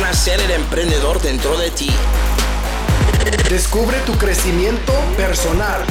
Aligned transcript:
Nacer 0.00 0.40
el 0.40 0.50
emprendedor 0.50 1.22
dentro 1.22 1.56
de 1.56 1.70
ti. 1.70 1.88
Descubre 3.48 3.96
tu 4.04 4.12
crecimiento 4.18 4.92
personal. 5.16 5.82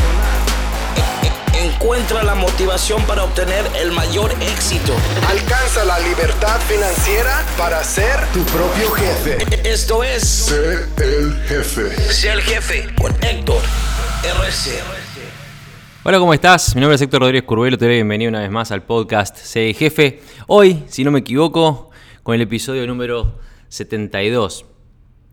Encuentra 1.54 2.22
la 2.22 2.36
motivación 2.36 3.02
para 3.04 3.24
obtener 3.24 3.66
el 3.80 3.94
mayor 3.94 4.34
éxito. 4.42 4.94
Alcanza 5.30 5.86
la 5.86 6.00
libertad 6.00 6.60
financiera 6.68 7.46
para 7.58 7.82
ser 7.86 8.20
tu 8.34 8.44
propio 8.44 8.92
jefe. 8.92 9.38
Esto 9.64 10.04
es 10.04 10.22
Sé 10.22 10.86
el 10.98 11.42
jefe. 11.48 11.96
Ser 12.12 12.32
el 12.34 12.42
Jefe 12.42 12.94
con 13.00 13.14
Héctor 13.24 13.62
RC. 14.22 14.82
Hola, 16.04 16.20
¿cómo 16.20 16.34
estás? 16.34 16.76
Mi 16.76 16.82
nombre 16.82 16.96
es 16.96 17.02
Héctor 17.02 17.22
Rodríguez 17.22 17.44
Curbelo, 17.44 17.78
te 17.78 17.86
doy 17.86 17.96
bienvenido 17.96 18.28
una 18.28 18.42
vez 18.42 18.52
más 18.52 18.74
al 18.74 18.84
podcast 18.84 19.38
Sé 19.38 19.74
Jefe. 19.74 20.22
Hoy, 20.48 20.84
si 20.90 21.06
no 21.06 21.12
me 21.12 21.20
equivoco, 21.20 21.90
con 22.22 22.36
el 22.36 22.42
episodio 22.42 22.86
número 22.86 23.42
72. 23.74 24.66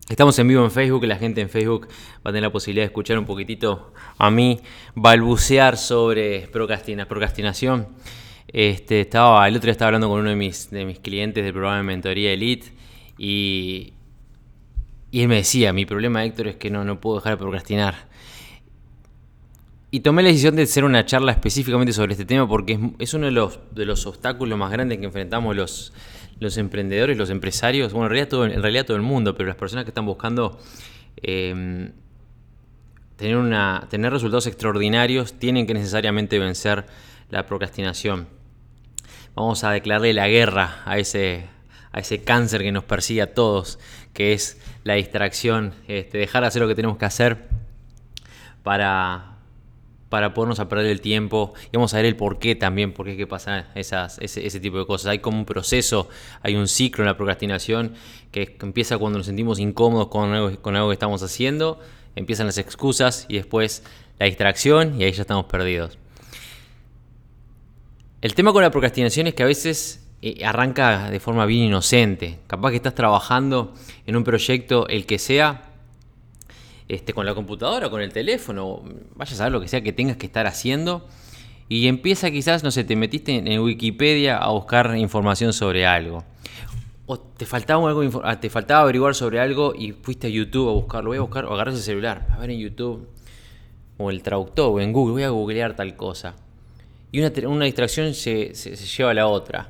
Estamos 0.09 0.37
en 0.39 0.47
vivo 0.47 0.63
en 0.63 0.71
Facebook, 0.71 1.05
la 1.05 1.17
gente 1.17 1.41
en 1.41 1.49
Facebook 1.49 1.87
va 2.25 2.31
a 2.31 2.33
tener 2.33 2.41
la 2.41 2.51
posibilidad 2.51 2.81
de 2.81 2.87
escuchar 2.87 3.19
un 3.19 3.25
poquitito 3.25 3.93
a 4.17 4.31
mí 4.31 4.59
balbucear 4.95 5.77
sobre 5.77 6.47
procrastina, 6.47 7.07
procrastinación. 7.07 7.87
Este, 8.47 9.01
estaba, 9.01 9.47
el 9.47 9.55
otro 9.55 9.67
día 9.67 9.73
estaba 9.73 9.89
hablando 9.89 10.09
con 10.09 10.21
uno 10.21 10.31
de 10.31 10.35
mis, 10.35 10.71
de 10.71 10.85
mis 10.85 10.97
clientes 10.97 11.43
del 11.43 11.53
programa 11.53 11.77
de 11.77 11.83
mentoría 11.83 12.33
Elite 12.33 12.73
y, 13.19 13.93
y 15.11 15.21
él 15.21 15.27
me 15.27 15.35
decía, 15.35 15.71
mi 15.71 15.85
problema 15.85 16.25
Héctor 16.25 16.47
es 16.47 16.55
que 16.55 16.71
no, 16.71 16.83
no 16.83 16.99
puedo 16.99 17.17
dejar 17.17 17.33
de 17.33 17.37
procrastinar. 17.37 18.09
Y 19.91 19.99
tomé 19.99 20.23
la 20.23 20.29
decisión 20.29 20.55
de 20.55 20.63
hacer 20.63 20.83
una 20.83 21.05
charla 21.05 21.31
específicamente 21.31 21.93
sobre 21.93 22.13
este 22.13 22.25
tema 22.25 22.47
porque 22.47 22.73
es, 22.73 22.79
es 22.97 23.13
uno 23.13 23.27
de 23.27 23.33
los, 23.33 23.59
de 23.71 23.85
los 23.85 24.07
obstáculos 24.07 24.57
más 24.57 24.71
grandes 24.71 24.97
que 24.97 25.05
enfrentamos 25.05 25.55
los, 25.55 25.93
los 26.41 26.57
emprendedores, 26.57 27.17
los 27.17 27.29
empresarios, 27.29 27.93
bueno, 27.93 28.07
en 28.07 28.09
realidad 28.09 28.29
todo, 28.29 28.45
en 28.45 28.61
realidad 28.63 28.85
todo 28.85 28.97
el 28.97 29.03
mundo, 29.03 29.35
pero 29.35 29.47
las 29.47 29.55
personas 29.55 29.85
que 29.85 29.91
están 29.91 30.07
buscando 30.07 30.59
eh, 31.21 31.91
tener, 33.15 33.37
una, 33.37 33.85
tener 33.91 34.11
resultados 34.11 34.47
extraordinarios 34.47 35.33
tienen 35.33 35.67
que 35.67 35.75
necesariamente 35.75 36.39
vencer 36.39 36.87
la 37.29 37.45
procrastinación. 37.45 38.27
Vamos 39.35 39.63
a 39.63 39.69
declararle 39.69 40.13
la 40.13 40.27
guerra 40.27 40.81
a 40.85 40.97
ese, 40.97 41.45
a 41.91 41.99
ese 41.99 42.23
cáncer 42.23 42.63
que 42.63 42.71
nos 42.71 42.85
persigue 42.85 43.21
a 43.21 43.35
todos, 43.35 43.77
que 44.11 44.33
es 44.33 44.59
la 44.83 44.95
distracción, 44.95 45.75
este, 45.87 46.17
dejar 46.17 46.41
de 46.41 46.47
hacer 46.47 46.63
lo 46.63 46.67
que 46.67 46.75
tenemos 46.75 46.97
que 46.97 47.05
hacer 47.05 47.37
para, 48.63 49.30
para 50.11 50.33
podernos 50.33 50.59
a 50.59 50.67
perder 50.67 50.87
el 50.87 50.99
tiempo 50.99 51.53
y 51.71 51.77
vamos 51.77 51.93
a 51.93 51.97
ver 51.97 52.05
el 52.05 52.17
por 52.17 52.37
qué 52.37 52.53
también, 52.53 52.91
por 52.91 53.05
qué 53.05 53.13
es 53.13 53.17
que 53.17 53.27
pasan 53.27 53.65
esas, 53.75 54.19
ese, 54.19 54.59
tipo 54.59 54.77
de 54.77 54.85
cosas. 54.85 55.07
Hay 55.07 55.19
como 55.19 55.37
un 55.37 55.45
proceso, 55.45 56.09
hay 56.41 56.57
un 56.57 56.67
ciclo 56.67 57.05
en 57.05 57.07
la 57.07 57.15
procrastinación 57.15 57.93
que 58.29 58.57
empieza 58.61 58.97
cuando 58.97 59.19
nos 59.19 59.27
sentimos 59.27 59.57
incómodos 59.57 60.09
con 60.09 60.33
algo, 60.33 60.61
con 60.61 60.75
algo 60.75 60.89
que 60.89 60.95
estamos 60.95 61.23
haciendo, 61.23 61.79
empiezan 62.17 62.45
las 62.45 62.57
excusas 62.57 63.25
y 63.29 63.35
después 63.37 63.83
la 64.19 64.25
distracción 64.25 64.99
y 64.99 65.05
ahí 65.05 65.13
ya 65.13 65.21
estamos 65.21 65.45
perdidos. 65.45 65.97
El 68.19 68.35
tema 68.35 68.51
con 68.51 68.63
la 68.63 68.69
procrastinación 68.69 69.27
es 69.27 69.33
que 69.33 69.43
a 69.43 69.45
veces 69.45 70.05
eh, 70.21 70.43
arranca 70.43 71.09
de 71.09 71.21
forma 71.21 71.45
bien 71.45 71.67
inocente. 71.67 72.39
Capaz 72.47 72.71
que 72.71 72.75
estás 72.75 72.95
trabajando 72.95 73.73
en 74.05 74.17
un 74.17 74.25
proyecto, 74.25 74.89
el 74.89 75.05
que 75.05 75.19
sea, 75.19 75.70
este, 76.87 77.13
con 77.13 77.25
la 77.25 77.33
computadora, 77.33 77.89
con 77.89 78.01
el 78.01 78.11
teléfono, 78.11 78.83
vaya 79.15 79.33
a 79.33 79.35
saber 79.35 79.51
lo 79.51 79.61
que 79.61 79.67
sea 79.67 79.81
que 79.81 79.93
tengas 79.93 80.17
que 80.17 80.25
estar 80.25 80.47
haciendo. 80.47 81.07
Y 81.69 81.87
empieza 81.87 82.29
quizás, 82.31 82.63
no 82.63 82.71
sé, 82.71 82.83
te 82.83 82.95
metiste 82.95 83.35
en 83.35 83.61
Wikipedia 83.61 84.37
a 84.37 84.49
buscar 84.51 84.97
información 84.97 85.53
sobre 85.53 85.85
algo. 85.85 86.23
O 87.05 87.17
te 87.17 87.45
faltaba, 87.45 87.87
algo, 87.87 88.21
te 88.39 88.49
faltaba 88.49 88.81
averiguar 88.81 89.15
sobre 89.15 89.39
algo 89.39 89.73
y 89.73 89.93
fuiste 89.93 90.27
a 90.27 90.29
YouTube 90.29 90.69
a 90.69 90.73
buscarlo. 90.73 91.11
Voy 91.11 91.17
a 91.17 91.21
buscar, 91.21 91.45
o 91.45 91.53
agarras 91.53 91.75
el 91.75 91.81
celular, 91.81 92.27
a 92.31 92.39
ver 92.39 92.51
en 92.51 92.59
YouTube, 92.59 93.07
o 93.97 94.11
el 94.11 94.21
traductor, 94.21 94.69
o 94.69 94.81
en 94.81 94.91
Google, 94.91 95.13
voy 95.13 95.23
a 95.23 95.29
googlear 95.29 95.75
tal 95.75 95.95
cosa. 95.95 96.35
Y 97.11 97.19
una, 97.19 97.65
distracción 97.65 98.13
se, 98.13 98.53
se 98.53 98.75
lleva 98.75 99.11
a 99.11 99.13
la 99.13 99.27
otra. 99.27 99.69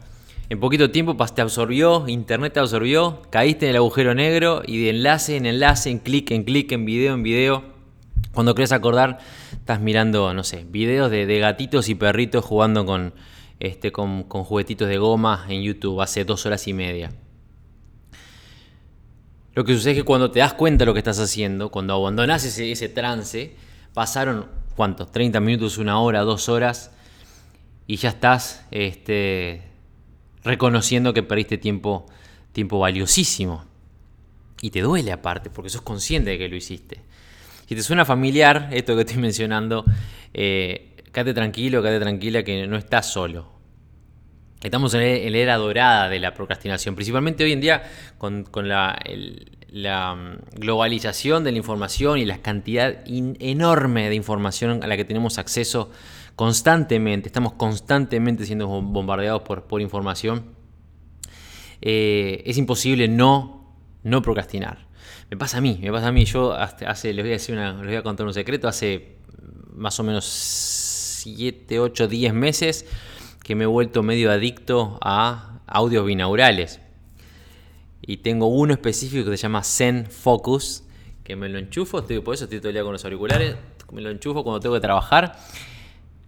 En 0.51 0.59
poquito 0.59 0.91
tiempo 0.91 1.15
te 1.15 1.41
absorbió, 1.41 2.09
internet 2.09 2.51
te 2.51 2.59
absorbió, 2.59 3.21
caíste 3.29 3.67
en 3.67 3.69
el 3.69 3.77
agujero 3.77 4.13
negro 4.13 4.63
y 4.67 4.83
de 4.83 4.89
enlace 4.89 5.37
en 5.37 5.45
enlace, 5.45 5.89
en 5.89 5.99
clic 5.99 6.29
en 6.31 6.43
clic, 6.43 6.73
en 6.73 6.83
video 6.83 7.13
en 7.13 7.23
video. 7.23 7.63
Cuando 8.33 8.53
querés 8.53 8.73
acordar, 8.73 9.19
estás 9.53 9.79
mirando, 9.79 10.33
no 10.33 10.43
sé, 10.43 10.65
videos 10.69 11.09
de, 11.09 11.25
de 11.25 11.39
gatitos 11.39 11.87
y 11.87 11.95
perritos 11.95 12.43
jugando 12.43 12.85
con, 12.85 13.13
este, 13.61 13.93
con, 13.93 14.23
con, 14.23 14.43
juguetitos 14.43 14.89
de 14.89 14.97
goma 14.97 15.45
en 15.47 15.61
YouTube 15.61 16.01
hace 16.01 16.25
dos 16.25 16.45
horas 16.45 16.67
y 16.67 16.73
media. 16.73 17.13
Lo 19.55 19.63
que 19.63 19.73
sucede 19.73 19.93
es 19.93 19.99
que 19.99 20.03
cuando 20.03 20.31
te 20.31 20.39
das 20.39 20.53
cuenta 20.55 20.81
de 20.81 20.87
lo 20.87 20.93
que 20.93 20.99
estás 20.99 21.21
haciendo, 21.21 21.69
cuando 21.69 21.93
abandonás 21.93 22.43
ese, 22.43 22.73
ese 22.73 22.89
trance, 22.89 23.55
pasaron, 23.93 24.47
¿cuántos? 24.75 25.13
30 25.13 25.39
minutos, 25.39 25.77
una 25.77 26.01
hora, 26.01 26.19
dos 26.23 26.49
horas, 26.49 26.91
y 27.87 27.95
ya 27.95 28.09
estás 28.09 28.65
este, 28.71 29.70
reconociendo 30.43 31.13
que 31.13 31.23
perdiste 31.23 31.57
tiempo, 31.57 32.05
tiempo 32.51 32.79
valiosísimo. 32.79 33.65
Y 34.61 34.69
te 34.69 34.81
duele 34.81 35.11
aparte, 35.11 35.49
porque 35.49 35.69
sos 35.69 35.81
consciente 35.81 36.31
de 36.31 36.37
que 36.37 36.47
lo 36.47 36.55
hiciste. 36.55 37.01
Si 37.67 37.75
te 37.75 37.83
suena 37.83 38.05
familiar 38.05 38.69
esto 38.71 38.95
que 38.95 39.01
estoy 39.01 39.17
mencionando, 39.21 39.85
eh, 40.33 40.95
quédate 41.11 41.33
tranquilo, 41.33 41.81
quédate 41.81 41.99
tranquila 41.99 42.43
que 42.43 42.67
no 42.67 42.77
estás 42.77 43.11
solo. 43.11 43.61
Estamos 44.63 44.93
en 44.93 45.31
la 45.31 45.37
era 45.39 45.57
dorada 45.57 46.07
de 46.07 46.19
la 46.19 46.35
procrastinación, 46.35 46.93
principalmente 46.93 47.43
hoy 47.43 47.51
en 47.51 47.61
día 47.61 47.81
con, 48.19 48.43
con 48.43 48.69
la, 48.69 48.95
mm, 49.73 50.59
globalización 50.59 51.43
de 51.43 51.51
la 51.51 51.57
información 51.57 52.19
y 52.19 52.25
la 52.25 52.43
cantidad 52.43 52.99
enorme 53.07 54.09
de 54.09 54.15
información 54.15 54.83
a 54.83 54.87
la 54.87 54.97
que 54.97 55.05
tenemos 55.05 55.39
acceso 55.39 55.89
constantemente, 56.35 57.27
estamos 57.27 57.53
constantemente 57.53 58.45
siendo 58.45 58.67
bombardeados 58.67 59.41
por, 59.43 59.81
información, 59.81 60.45
eh, 61.81 62.43
es 62.45 62.57
imposible 62.57 63.07
no, 63.07 63.75
no 64.03 64.21
procrastinar. 64.21 64.87
Me 65.29 65.37
pasa 65.37 65.59
a 65.59 65.61
mí, 65.61 65.79
me 65.81 65.91
pasa 65.91 66.07
a 66.07 66.11
mí. 66.11 66.25
Yo 66.25 66.53
hace, 66.53 67.13
les 67.13 67.23
voy 67.23 67.31
a 67.31 67.33
decir 67.33 67.55
una, 67.55 67.73
les 67.73 67.85
voy 67.85 67.95
a 67.95 68.03
contar 68.03 68.25
un 68.25 68.33
secreto, 68.33 68.67
hace 68.67 69.17
más 69.73 69.99
o 69.99 70.03
menos 70.03 70.25
7, 70.25 71.79
8, 71.79 72.07
10 72.07 72.33
meses 72.33 72.85
que 73.43 73.55
me 73.55 73.63
he 73.63 73.67
vuelto 73.67 74.03
medio 74.03 74.31
adicto 74.31 74.99
a 75.01 75.61
audios 75.67 76.05
binaurales. 76.05 76.79
Y 78.01 78.17
tengo 78.17 78.47
uno 78.47 78.73
específico 78.73 79.29
que 79.29 79.37
se 79.37 79.43
llama 79.43 79.63
Zen 79.63 80.05
Focus, 80.07 80.83
que 81.23 81.35
me 81.35 81.49
lo 81.49 81.59
enchufo, 81.59 81.99
estoy, 81.99 82.19
por 82.19 82.33
eso 82.33 82.45
estoy 82.45 82.59
todo 82.59 82.69
el 82.69 82.73
día 82.73 82.83
con 82.83 82.93
los 82.93 83.05
auriculares, 83.05 83.55
me 83.91 84.01
lo 84.01 84.09
enchufo 84.09 84.43
cuando 84.43 84.59
tengo 84.59 84.75
que 84.75 84.81
trabajar 84.81 85.37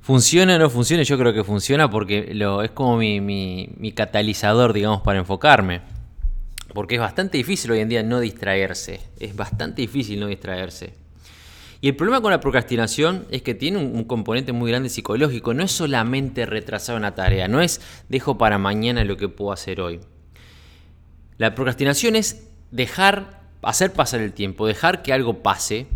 Funciona 0.04 0.58
o 0.58 0.60
no 0.60 0.70
funciona, 0.70 1.02
yo 1.04 1.18
creo 1.18 1.34
que 1.34 1.46
funciona 1.46 1.90
porque 1.90 2.36
es 2.62 2.72
como 2.72 2.98
mi, 2.98 3.94
catalizador, 3.96 4.74
digamos, 4.74 5.02
para 5.02 5.20
enfocarme. 5.20 5.80
Porque 6.74 6.96
es 6.96 7.02
bastante 7.02 7.38
difícil 7.38 7.72
hoy 7.72 7.80
en 7.80 7.88
día 7.88 8.04
no 8.04 8.20
distraerse. 8.20 9.00
Es 9.18 9.34
bastante 9.34 9.82
difícil 9.82 10.20
no 10.20 10.28
distraerse. 10.28 10.94
Y 11.80 11.88
el 11.88 11.96
problema 11.96 12.20
con 12.20 12.32
la 12.32 12.42
procrastinación 12.42 13.26
es 13.32 13.44
que 13.44 13.54
tiene 13.54 13.78
un, 13.78 13.96
un 13.96 14.04
componente 14.04 14.52
muy 14.52 14.70
grande 14.70 14.90
psicológico. 14.90 15.54
No 15.54 15.64
es 15.64 15.72
solamente 15.72 16.46
retrasar 16.46 16.98
una 16.98 17.16
tarea, 17.16 17.48
no 17.48 17.62
es 17.62 17.80
dejo 18.10 18.38
para 18.38 18.58
mañana 18.58 19.06
lo 19.06 19.16
que 19.16 19.30
puedo 19.30 19.54
hacer 19.54 19.80
hoy. 19.80 20.02
La 21.38 21.56
procrastinación 21.56 22.18
es 22.18 22.44
dejar, 22.72 23.40
hacer 23.62 23.94
pasar 23.94 24.20
el 24.20 24.34
tiempo, 24.34 24.68
dejar 24.68 25.02
que 25.02 25.14
algo 25.14 25.42
pase, 25.44 25.88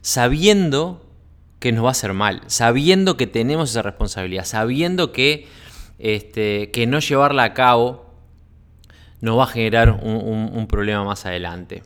sabiendo 0.00 1.07
que 1.58 1.72
nos 1.72 1.84
va 1.84 1.88
a 1.88 1.92
hacer 1.92 2.12
mal, 2.12 2.42
sabiendo 2.46 3.16
que 3.16 3.26
tenemos 3.26 3.70
esa 3.70 3.82
responsabilidad, 3.82 4.44
sabiendo 4.44 5.12
que, 5.12 5.46
este, 5.98 6.70
que 6.70 6.86
no 6.86 7.00
llevarla 7.00 7.44
a 7.44 7.54
cabo 7.54 8.06
nos 9.20 9.38
va 9.38 9.44
a 9.44 9.48
generar 9.48 9.90
un, 9.90 10.66
problema 10.68 11.04
más 11.04 11.26
adelante. 11.26 11.82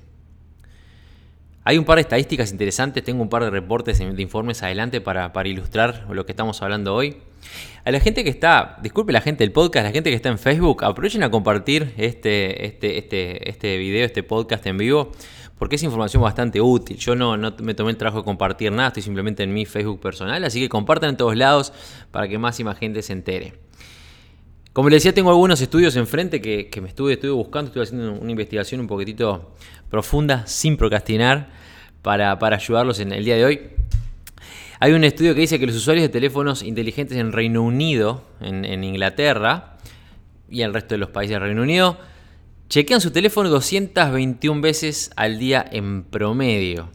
Hay 1.65 1.79
un 1.79 1.85
par 1.85 1.97
de 1.97 2.03
estadísticas 2.03 2.51
interesantes, 2.51 3.05
tengo 3.05 3.23
un 3.23 3.29
par 3.29 3.45
de 3.45 3.51
reportes 3.51 3.99
de 3.99 4.23
informes 4.23 4.63
adelante 4.63 5.01
para, 5.01 5.33
para 5.33 5.49
ilustrar 5.49 6.07
lo 6.11 6.27
que 6.27 6.33
estamos 6.33 6.61
hablando 6.61 6.95
hoy. 6.95 7.17
A 7.85 7.91
la 7.91 8.01
gente 8.01 8.23
que 8.25 8.31
está, 8.31 8.79
disculpe 8.83 9.13
la 9.13 9.21
gente 9.21 9.45
del 9.45 9.53
podcast, 9.53 9.87
la 9.87 9.93
gente 9.93 10.11
que 10.11 10.17
está 10.17 10.29
en 10.29 10.39
Facebook, 10.39 10.85
aprovechen 10.85 11.23
a 11.23 11.31
compartir 11.31 11.95
este, 11.97 12.67
este, 12.67 12.99
este, 12.99 13.49
este 13.49 13.77
video, 13.79 14.05
este 14.05 14.23
podcast 14.23 14.67
en 14.67 14.77
vivo 14.77 15.13
porque 15.59 15.77
es 15.77 15.83
información 15.83 16.23
bastante 16.23 16.61
útil. 16.61 16.97
Yo 16.97 17.15
no, 17.15 17.37
no, 17.37 17.55
me 17.63 17.75
tomé 17.75 17.91
el 17.91 17.97
trabajo 17.97 18.19
de 18.19 18.25
compartir 18.25 18.73
nada, 18.73 18.89
estoy 18.89 19.03
simplemente 19.03 19.43
en 19.43 19.53
mi 19.53 19.67
Facebook 19.67 20.01
personal, 20.01 20.43
así 20.45 20.61
que 20.61 20.69
compartan 20.69 21.11
en 21.11 21.17
todos 21.17 21.37
lados 21.37 21.73
para 22.11 22.29
que 22.29 22.39
más 22.39 22.59
y 22.61 22.65
más 22.65 22.79
gente 22.79 23.03
se 23.03 23.13
entere. 23.13 23.55
Como 24.73 24.89
les 24.89 25.03
decía, 25.03 25.13
tengo 25.13 25.29
algunos 25.29 25.61
estudios 25.61 25.97
enfrente 25.97 26.41
que, 26.41 26.81
me 26.81 26.89
estuve, 26.89 27.13
estuve 27.13 27.33
buscando, 27.33 27.69
estuve 27.69 27.83
haciendo 27.83 28.13
una 28.15 28.31
investigación 28.31 28.81
un 28.81 28.87
poquitito 28.87 29.55
profunda, 29.91 30.47
sin 30.47 30.79
procrastinar, 30.79 31.51
para, 32.01 32.39
para 32.39 32.57
ayudarlos 32.57 32.99
en 32.99 33.13
el 33.13 33.23
día 33.23 33.37
de 33.37 33.45
hoy. 33.45 33.61
Hay 34.81 34.93
un 34.93 35.05
estudio 35.05 35.35
que 35.35 35.43
dice 35.43 35.59
que 35.59 35.67
los 35.67 35.77
usuarios 35.77 36.03
de 36.03 36.09
teléfonos 36.09 36.63
inteligentes 36.63 37.19
en 37.19 37.33
Reino 37.33 37.63
Unido, 37.63 38.25
en, 38.41 38.65
en 38.65 38.83
Inglaterra 38.83 39.77
y 40.49 40.63
el 40.63 40.73
resto 40.73 40.95
de 40.95 40.99
los 40.99 41.11
países 41.11 41.35
del 41.35 41.43
Reino 41.43 41.63
Unido, 41.63 41.99
chequean 42.73 43.03
su 43.03 43.11
teléfono 43.11 43.51
221 43.51 44.63
veces 44.63 45.11
al 45.15 45.39
día 45.39 45.63
en 45.73 46.05
promedio. 46.05 46.89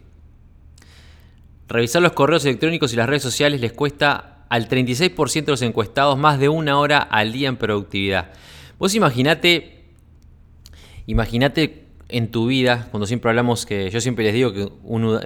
Revisar 1.67 2.01
los 2.01 2.13
correos 2.13 2.43
electrónicos 2.45 2.93
y 2.93 2.95
las 2.95 3.07
redes 3.07 3.21
sociales 3.21 3.61
les 3.61 3.73
cuesta 3.73 4.43
al 4.49 4.67
36% 4.69 5.45
de 5.45 5.51
los 5.51 5.61
encuestados 5.61 6.17
más 6.17 6.39
de 6.39 6.49
una 6.49 6.79
hora 6.79 6.97
al 6.97 7.31
día 7.31 7.47
en 7.47 7.57
productividad. 7.57 8.31
Vos 8.79 8.95
imaginate, 8.95 9.83
imaginate 11.05 11.85
en 12.09 12.31
tu 12.31 12.47
vida, 12.47 12.87
cuando 12.89 13.05
siempre 13.05 13.29
hablamos 13.29 13.67
que 13.67 13.91
yo 13.91 14.01
siempre 14.01 14.25
les 14.25 14.33
digo 14.33 14.53
que 14.53 14.71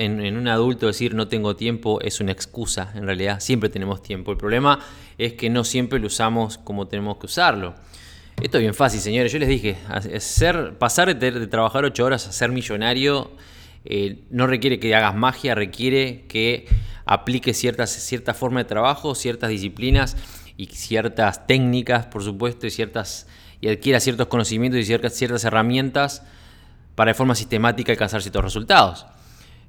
en, 0.03 0.35
un 0.35 0.47
adulto 0.49 0.85
decir 0.85 1.15
no 1.15 1.29
tengo 1.29 1.55
tiempo 1.55 2.01
es 2.01 2.19
una 2.19 2.33
excusa, 2.33 2.91
en 2.95 3.05
realidad 3.05 3.39
siempre 3.39 3.69
tenemos 3.69 4.03
tiempo. 4.03 4.33
El 4.33 4.37
problema 4.37 4.79
es 5.17 5.31
que 5.31 5.49
no 5.49 5.63
siempre 5.63 5.97
lo 5.97 6.07
usamos 6.07 6.57
como 6.57 6.89
tenemos 6.89 7.19
que 7.19 7.27
usarlo. 7.27 7.73
Esto 8.41 8.57
es 8.57 8.61
bien 8.61 8.73
fácil, 8.73 8.99
señores. 8.99 9.31
Yo 9.31 9.37
les 9.37 9.47
dije, 9.47 9.77
ser, 10.19 10.75
pasar 10.79 11.15
de, 11.15 11.45
trabajar 11.45 11.85
ocho 11.85 12.03
horas 12.03 12.27
a 12.27 12.31
ser 12.31 12.51
millonario 12.51 13.29
eh, 13.85 14.23
no 14.31 14.47
requiere 14.47 14.79
que 14.79 14.95
hagas 14.95 15.15
magia, 15.15 15.53
requiere 15.53 16.25
que 16.27 16.65
apliques 17.05 17.55
ciertas, 17.57 17.91
cierta 17.91 18.33
forma 18.33 18.61
de 18.61 18.65
trabajo, 18.65 19.13
ciertas 19.13 19.51
disciplinas 19.51 20.17
y 20.57 20.65
ciertas 20.65 21.45
técnicas, 21.45 22.07
por 22.07 22.23
supuesto, 22.23 22.65
y, 22.65 22.71
ciertas, 22.71 23.27
y 23.61 23.69
adquiera 23.69 23.99
ciertos 23.99 24.25
conocimientos 24.25 24.79
y 24.79 24.85
ciertas, 24.85 25.13
ciertas 25.13 25.43
herramientas 25.43 26.23
para 26.95 27.11
de 27.11 27.13
forma 27.13 27.35
sistemática 27.35 27.91
alcanzar 27.91 28.23
ciertos 28.23 28.43
resultados. 28.43 29.05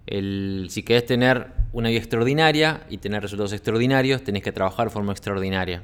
si 0.06 0.82
querés 0.82 1.04
tener 1.04 1.48
una 1.74 1.90
vida 1.90 1.98
extraordinaria 1.98 2.86
y 2.88 2.96
tener 2.98 3.20
resultados 3.20 3.52
extraordinarios, 3.52 4.24
tenés 4.24 4.42
que 4.42 4.52
trabajar 4.52 4.86
de 4.86 4.94
forma 4.94 5.12
extraordinaria. 5.12 5.82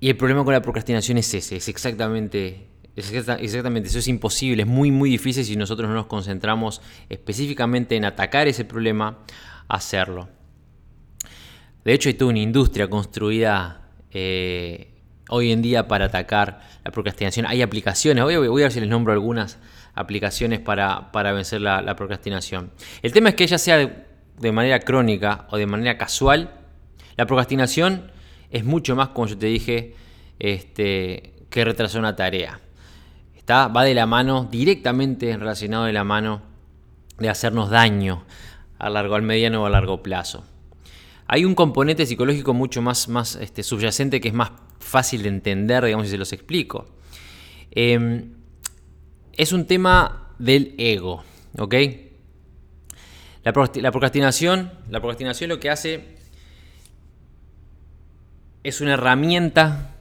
Y 0.00 0.08
el 0.08 0.16
problema 0.16 0.44
con 0.44 0.52
la 0.52 0.62
procrastinación 0.62 1.18
es 1.18 1.34
ese, 1.34 1.56
es 1.56 1.68
exactamente, 1.68 2.68
exactamente 2.94 3.88
eso, 3.88 3.98
es 3.98 4.08
imposible, 4.08 4.62
es 4.62 4.68
muy 4.68 4.92
muy 4.92 5.10
difícil 5.10 5.44
si 5.44 5.56
nosotros 5.56 5.88
no 5.88 5.94
nos 5.94 6.06
concentramos 6.06 6.80
específicamente 7.08 7.96
en 7.96 8.04
atacar 8.04 8.46
ese 8.46 8.64
problema, 8.64 9.18
hacerlo. 9.66 10.28
De 11.84 11.94
hecho 11.94 12.08
hay 12.08 12.14
toda 12.14 12.30
una 12.30 12.38
industria 12.38 12.88
construida 12.88 13.88
eh, 14.12 14.94
hoy 15.28 15.52
en 15.52 15.62
día 15.62 15.88
para 15.88 16.06
atacar 16.06 16.60
la 16.84 16.90
procrastinación. 16.90 17.46
Hay 17.46 17.62
aplicaciones, 17.62 18.22
voy 18.22 18.34
a, 18.34 18.64
ver 18.64 18.72
si 18.72 18.80
les 18.80 18.88
nombro 18.88 19.12
algunas 19.12 19.58
aplicaciones 19.94 20.60
para, 20.60 21.10
vencer 21.32 21.60
la, 21.60 21.96
procrastinación. 21.96 22.70
El 23.02 23.12
tema 23.12 23.30
es 23.30 23.34
que 23.34 23.46
ya 23.46 23.58
sea 23.58 24.06
de, 24.38 24.52
manera 24.52 24.80
crónica 24.80 25.46
o 25.50 25.56
de 25.56 25.66
manera 25.66 25.98
casual, 25.98 26.52
la 27.16 27.26
procrastinación 27.26 28.12
es 28.50 28.64
mucho 28.64 28.96
más, 28.96 29.08
como 29.08 29.26
yo 29.26 29.38
te 29.38 29.46
dije, 29.46 29.94
este, 30.38 31.34
que 31.50 31.64
retrasar 31.64 32.00
una 32.00 32.16
tarea. 32.16 32.60
Está, 33.36 33.68
va 33.68 33.84
de 33.84 33.94
la 33.94 34.06
mano, 34.06 34.48
directamente 34.50 35.36
relacionado 35.36 35.84
de 35.84 35.92
la 35.92 36.04
mano 36.04 36.42
de 37.18 37.28
hacernos 37.28 37.70
daño 37.70 38.24
a 38.78 38.90
largo, 38.90 39.14
al 39.14 39.22
mediano 39.22 39.62
o 39.62 39.66
a 39.66 39.70
largo 39.70 40.02
plazo. 40.02 40.44
Hay 41.26 41.44
un 41.44 41.54
componente 41.54 42.06
psicológico 42.06 42.54
mucho 42.54 42.80
más, 42.80 43.08
más 43.08 43.36
este, 43.36 43.62
subyacente 43.62 44.20
que 44.20 44.28
es 44.28 44.34
más 44.34 44.52
fácil 44.78 45.22
de 45.22 45.28
entender, 45.28 45.84
digamos, 45.84 46.06
si 46.06 46.12
se 46.12 46.18
los 46.18 46.32
explico. 46.32 46.86
Em, 47.70 48.34
es 49.32 49.52
un 49.52 49.66
tema 49.66 50.32
del 50.38 50.74
ego, 50.78 51.22
¿ok? 51.58 51.74
La, 53.44 53.52
procrastinación, 53.52 54.72
la 54.90 55.00
procrastinación 55.00 55.48
lo 55.48 55.60
que 55.60 55.70
hace 55.70 56.17
es 58.62 58.80
una 58.80 58.94
herramienta 58.94 59.94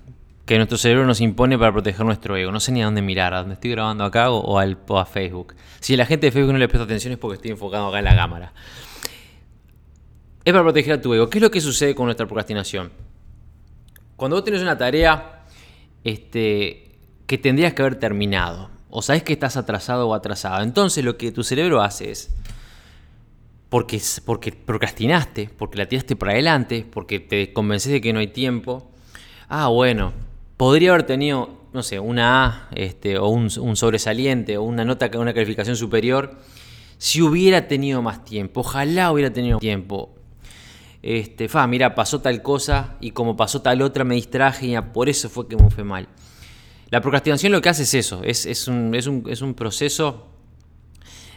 que 0.46 0.56
nuestro 0.56 0.78
cerebro 0.78 1.06
nos 1.06 1.20
impone 1.20 1.58
para 1.58 1.74
proteger 1.74 2.06
nuestro 2.06 2.38
ego. 2.38 2.52
No 2.52 2.60
sé 2.60 2.72
ni 2.72 2.82
a 2.82 2.86
dónde 2.86 3.02
mirar, 3.02 3.34
a 3.34 3.40
dónde 3.40 3.56
estoy 3.56 3.72
grabando 3.72 4.06
acá 4.06 4.32
o, 4.32 4.58
al, 4.58 4.78
a 4.90 5.06
Facebook. 5.06 5.56
Si 5.82 5.96
la 5.98 6.06
gente 6.06 6.28
de 6.28 6.32
Facebook 6.32 6.54
no 6.54 6.60
le 6.60 6.68
presta 6.70 6.86
atención 6.86 7.12
es 7.14 7.20
porque 7.20 7.36
estoy 7.36 7.52
enfocado 7.52 7.90
acá 7.90 8.00
en 8.00 8.06
la 8.06 8.16
cámara. 8.16 8.54
Es 10.46 10.54
para 10.54 10.64
proteger 10.64 10.94
a 10.94 11.02
tu 11.02 11.14
ego. 11.14 11.30
¿Qué 11.30 11.40
es 11.40 11.42
lo 11.42 11.52
que 11.52 11.60
sucede 11.60 11.94
con 11.94 12.06
nuestra 12.06 12.26
procrastinación? 12.26 12.92
Cuando 14.16 14.38
vos 14.38 14.46
tenés 14.46 14.62
una 14.62 14.78
tarea 14.78 15.44
este, 16.06 16.98
que 17.28 17.38
tendrías 17.38 17.74
que 17.74 17.82
haber 17.82 18.00
terminado, 18.00 18.70
o 18.90 19.02
sabes 19.02 19.24
que 19.24 19.34
estás 19.34 19.58
atrasado 19.58 20.08
o 20.08 20.14
atrasada, 20.14 20.64
entonces 20.64 21.04
lo 21.04 21.18
que 21.18 21.34
tu 21.34 21.44
cerebro 21.44 21.82
hace 21.82 22.12
es, 22.12 22.34
porque, 23.70 24.02
porque 24.26 24.52
procrastinaste, 24.52 25.50
porque 25.58 25.78
la 25.78 25.88
tiraste 25.88 26.16
para 26.16 26.34
adelante, 26.34 26.86
porque 26.90 27.20
te 27.20 27.54
convences 27.54 27.92
de 27.92 28.02
que 28.02 28.14
no 28.14 28.20
hay 28.20 28.28
tiempo, 28.28 28.90
ah, 29.50 29.68
bueno, 29.68 30.14
podría 30.58 30.92
haber 30.92 31.04
tenido, 31.04 31.62
no 31.74 31.84
sé, 31.84 32.00
una 32.00 32.46
A 32.46 32.70
este, 32.76 33.18
o 33.18 33.28
un, 33.28 33.50
un 33.60 33.76
sobresaliente 33.76 34.58
o 34.58 34.64
una 34.64 34.86
nota, 34.86 35.10
una 35.18 35.34
calificación 35.34 35.76
superior 35.76 36.38
si 36.98 37.22
hubiera 37.22 37.68
tenido 37.68 38.02
más 38.02 38.26
tiempo. 38.26 38.62
Ojalá 38.62 39.12
hubiera 39.12 39.32
tenido 39.32 39.60
tiempo 39.60 40.18
este, 41.02 41.48
fa, 41.48 41.68
mira, 41.68 41.96
pasó 41.96 42.22
tal 42.22 42.42
cosa 42.42 42.98
y 43.00 43.12
como 43.12 43.38
pasó 43.38 43.62
tal 43.62 43.82
otra 43.82 44.04
me 44.04 44.16
distraje 44.16 44.68
y 44.68 44.78
por 44.94 45.10
eso 45.10 45.30
fue 45.30 45.48
que 45.48 45.56
me 45.56 45.70
fue 45.70 45.84
mal. 45.84 46.08
La 46.90 47.02
procrastinación 47.02 47.52
lo 47.52 47.62
que 47.62 47.70
hace 47.70 47.84
es 47.84 47.94
eso, 47.94 48.22
es, 48.24 48.68
un, 48.68 49.54
proceso 49.56 50.28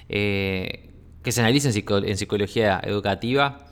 eh, 0.09 0.89
que 1.22 1.32
se 1.32 1.40
analiza 1.40 1.69
en, 1.69 2.17
psicología 2.17 2.81
educativa 2.82 3.67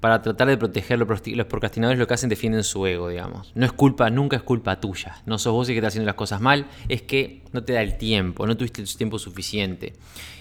para 0.00 0.22
tratar 0.22 0.48
de 0.48 0.56
proteger 0.56 0.98
los, 0.98 1.08
procrastinadores 1.46 1.98
lo 1.98 2.06
que 2.06 2.14
hacen 2.14 2.28
defienden 2.28 2.62
su 2.62 2.86
ego, 2.86 3.08
digamos. 3.08 3.52
No 3.54 3.66
es 3.66 3.72
culpa, 3.72 4.10
nunca 4.10 4.36
es 4.36 4.42
culpa 4.42 4.80
tuya. 4.80 5.22
No 5.26 5.38
sos 5.38 5.52
vos 5.52 5.68
el 5.68 5.74
que 5.74 5.78
estás 5.78 5.92
haciendo 5.92 6.06
las 6.06 6.14
cosas 6.14 6.40
mal, 6.40 6.66
es 6.88 7.02
que 7.02 7.42
no 7.52 7.64
te 7.64 7.72
da 7.72 7.82
el 7.82 7.98
tiempo, 7.98 8.46
no 8.46 8.56
tuviste 8.56 8.80
el 8.80 8.96
tiempo 8.96 9.18
suficiente. 9.18 9.94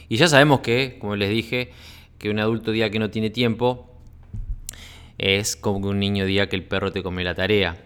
Y 0.10 0.18
ya 0.18 0.28
sabemos 0.28 0.62
que, 0.62 0.98
como 1.00 1.16
les 1.16 1.30
dije, 1.30 1.72
que 2.18 2.30
un 2.30 2.40
adulto 2.40 2.72
diga 2.72 2.90
que 2.90 3.00
no 3.00 3.10
tiene 3.10 3.30
tiempo 3.30 3.92
es 5.18 5.56
como 5.56 5.82
que 5.82 5.88
un 5.88 6.00
niño 6.00 6.26
diga 6.26 6.48
que 6.48 6.56
el 6.56 6.64
perro 6.64 6.92
te 6.92 7.02
come 7.02 7.24
la 7.24 7.36
tarea. 7.36 7.78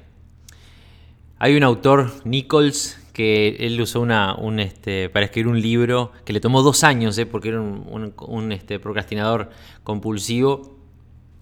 Hay 1.39 1.55
un 1.55 1.63
autor, 1.63 2.11
Nichols, 2.25 3.00
que 3.13 3.57
él 3.59 3.79
usó 3.81 4.01
una, 4.01 4.35
un, 4.35 4.59
este, 4.59 5.09
para 5.09 5.25
escribir 5.25 5.47
un 5.47 5.61
libro 5.61 6.11
que 6.25 6.33
le 6.33 6.39
tomó 6.39 6.61
dos 6.61 6.83
años, 6.83 7.17
eh, 7.17 7.25
porque 7.25 7.49
era 7.49 7.61
un, 7.61 8.51
este, 8.51 8.79
procrastinador 8.79 9.49
compulsivo, 9.83 10.77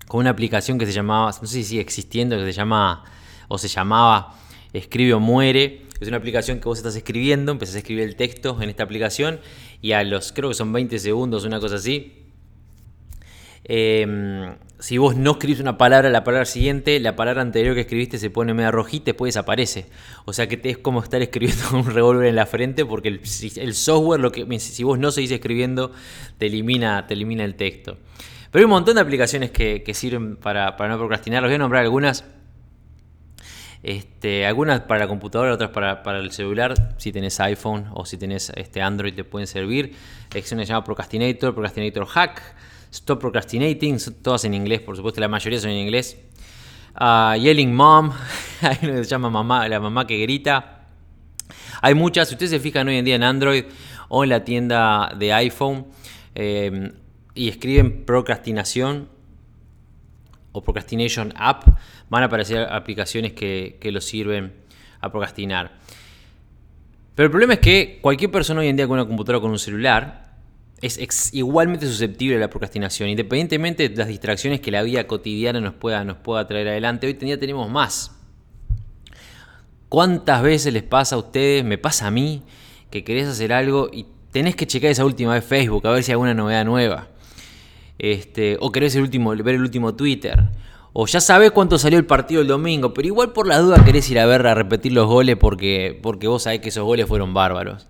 con 0.08 0.22
una 0.22 0.32
aplicación 0.32 0.80
que 0.80 0.86
se 0.86 0.92
llamaba, 0.92 1.28
no 1.28 1.48
sé 1.48 1.48
si 1.48 1.64
sigue 1.64 1.82
existiendo, 1.82 2.38
que 2.38 2.46
se 2.46 2.54
llama, 2.54 3.04
o 3.48 3.58
se 3.58 3.68
llamaba 3.68 4.36
Escribe 4.74 5.14
o 5.14 5.20
Muere. 5.20 5.86
Es 6.00 6.08
una 6.08 6.18
aplicación 6.18 6.60
que 6.60 6.66
vos 6.66 6.78
estás 6.80 6.96
escribiendo, 6.96 7.52
empezás 7.52 7.76
a 7.76 7.80
escribir 7.80 8.04
el 8.04 8.16
texto 8.16 8.58
en 8.62 8.70
esta 8.70 8.84
aplicación 8.84 9.40
y 9.82 9.92
a 9.92 10.04
los, 10.04 10.32
creo 10.32 10.50
que 10.50 10.56
son 10.56 10.72
20 10.72 10.98
segundos, 10.98 11.44
una 11.44 11.60
cosa 11.60 11.76
así, 11.76 12.26
eh, 13.66 14.56
si 14.80 14.98
vos 14.98 15.18
no 15.18 15.32
escribís 15.32 15.60
una 15.60 15.78
palabra, 15.78 16.10
la 16.10 16.24
palabra 16.24 16.46
siguiente, 16.46 17.00
la 17.02 17.18
palabra 17.18 17.42
anterior 17.42 17.76
que 17.76 17.82
escribiste 17.82 18.18
se 18.18 18.30
pone 18.30 18.54
media 18.54 18.72
rojita 18.72 19.10
y 19.10 19.12
después 19.12 19.34
desaparece. 19.34 19.88
O 20.24 20.32
sea 20.32 20.48
que 20.48 20.56
te 20.56 20.70
es 20.70 20.78
como 20.78 21.04
estar 21.04 21.22
escribiendo 21.22 21.64
un 21.74 21.86
revólver 21.86 22.28
en 22.28 22.36
la 22.36 22.46
frente 22.46 22.86
porque 22.86 23.10
el, 23.10 23.76
software, 23.76 24.22
lo 24.22 24.32
que, 24.32 24.60
si 24.60 24.84
vos 24.84 24.98
no 24.98 25.12
seguís 25.12 25.32
escribiendo, 25.32 25.92
te 26.38 26.46
elimina, 26.46 27.06
te 27.08 27.14
elimina 27.14 27.44
el 27.44 27.56
texto. 27.56 27.98
Pero 28.52 28.62
hay 28.62 28.66
un 28.66 28.72
montón 28.72 28.96
de 28.96 29.02
aplicaciones 29.02 29.52
que, 29.52 29.84
sirven 29.94 30.38
para, 30.38 30.72
no 30.72 30.98
procrastinar. 30.98 31.44
Les 31.44 31.50
voy 31.50 31.56
a 31.56 31.60
nombrar 31.60 31.84
algunas. 31.84 32.24
Este, 33.84 34.46
algunas 34.46 34.82
para 34.82 35.02
la 35.02 35.08
computadora, 35.08 35.54
otras 35.54 35.72
para, 35.72 36.20
el 36.20 36.32
celular. 36.32 36.96
Si 36.98 37.12
tenés 37.12 37.38
iPhone 37.42 37.88
o 37.94 38.06
si 38.06 38.18
tenés 38.18 38.52
este 38.56 38.82
Android 38.82 39.14
te 39.14 39.26
pueden 39.26 39.46
servir. 39.46 39.94
Hay 40.34 40.42
llama 40.42 40.86
Procrastinator, 40.86 41.54
Procrastinator 41.54 42.06
Hack. 42.06 42.42
Stop 42.92 43.20
Procrastinating, 43.20 43.98
todas 44.22 44.46
en 44.46 44.54
inglés, 44.54 44.82
por 44.82 44.96
supuesto, 44.96 45.22
la 45.22 45.28
mayoría 45.28 45.60
son 45.60 45.70
en 45.70 45.78
inglés. 45.78 46.18
Uh, 47.00 47.36
Yelling 47.36 47.74
Mom, 47.74 48.12
hay 48.62 48.78
uno 48.82 48.94
que 48.94 49.04
se 49.04 49.10
llama 49.10 49.30
mamá, 49.30 49.68
la 49.68 49.80
mamá 49.80 50.08
que 50.08 50.18
grita. 50.18 50.88
Hay 51.82 51.94
muchas, 51.94 52.28
si 52.28 52.36
ustedes 52.36 52.52
se 52.52 52.60
fijan 52.60 52.88
hoy 52.88 52.98
en 52.98 53.06
día 53.06 53.16
en 53.16 53.24
Android 53.24 53.66
o 54.10 54.24
en 54.24 54.30
la 54.30 54.44
tienda 54.44 55.14
de 55.18 55.32
iPhone 55.34 55.86
eh, 56.36 56.92
y 57.36 57.48
escriben 57.48 58.06
procrastinación 58.06 59.08
o 60.52 60.64
procrastination 60.64 61.32
app, 61.38 61.68
van 62.10 62.24
a 62.24 62.26
aparecer 62.26 62.64
aplicaciones 62.64 63.34
que, 63.34 63.78
que 63.80 63.92
los 63.92 64.04
sirven 64.04 64.54
a 65.00 65.12
procrastinar. 65.12 65.72
Pero 67.14 67.26
el 67.26 67.32
problema 67.32 67.54
es 67.54 67.60
que 67.60 68.00
cualquier 68.02 68.32
persona 68.32 68.62
hoy 68.62 68.68
en 68.68 68.76
día 68.76 68.88
con 68.88 68.96
una 68.96 69.06
computadora 69.06 69.38
o 69.38 69.42
con 69.42 69.52
un 69.52 69.60
celular 69.60 70.29
es 70.82 71.34
igualmente 71.34 71.86
susceptible 71.88 72.38
a 72.38 72.40
la 72.40 72.50
procrastinación, 72.50 73.10
independientemente 73.10 73.90
de 73.90 73.96
las 73.96 74.08
distracciones 74.08 74.62
que 74.62 74.72
la 74.72 74.82
vida 74.82 75.06
cotidiana 75.08 75.60
nos 75.60 75.74
pueda, 75.74 76.04
nos 76.04 76.18
pueda 76.18 76.48
traer 76.48 76.68
adelante. 76.70 77.08
Hoy 77.08 77.14
en 77.14 77.20
día 77.20 77.40
tenemos 77.40 77.70
más. 77.70 78.12
¿Cuántas 79.90 80.42
veces 80.42 80.72
les 80.72 80.84
pasa 80.84 81.16
a 81.16 81.20
ustedes, 81.20 81.66
me 81.66 81.78
pasa 81.78 82.08
a 82.08 82.12
mí, 82.12 82.44
que 82.92 83.04
querés 83.04 83.28
hacer 83.28 83.52
algo 83.52 83.90
y 83.92 84.06
tenés 84.32 84.56
que 84.56 84.68
checar 84.68 84.92
esa 84.92 85.04
última 85.04 85.34
vez 85.34 85.44
Facebook 85.44 85.86
a 85.88 85.92
ver 85.92 86.04
si 86.04 86.12
hay 86.12 86.14
alguna 86.14 86.34
novedad 86.34 86.64
nueva? 86.64 87.08
Este, 87.98 88.58
o 88.62 88.72
querés 88.72 88.96
el 88.96 89.02
último, 89.02 89.32
ver 89.32 89.56
el 89.56 89.62
último 89.62 89.96
Twitter, 89.96 90.44
O 90.94 91.06
ya 91.06 91.20
sabes 91.20 91.52
cuánto 91.52 91.78
salió 91.78 92.00
el 92.00 92.06
partido 92.06 92.42
el 92.42 92.48
domingo, 92.48 92.94
pero 92.94 93.08
igual 93.08 93.34
por 93.34 93.48
la 93.48 93.60
duda 93.60 93.84
querés 93.84 94.10
ir 94.10 94.20
a 94.20 94.26
ver 94.26 94.46
a 94.48 94.56
repetir 94.56 94.94
los 94.94 95.08
goles 95.08 95.36
porque, 95.38 96.00
porque 96.02 96.28
vos 96.28 96.44
sabés 96.44 96.62
que 96.62 96.70
esos 96.70 96.84
goles 96.84 97.08
fueron 97.08 97.34
bárbaros. 97.34 97.88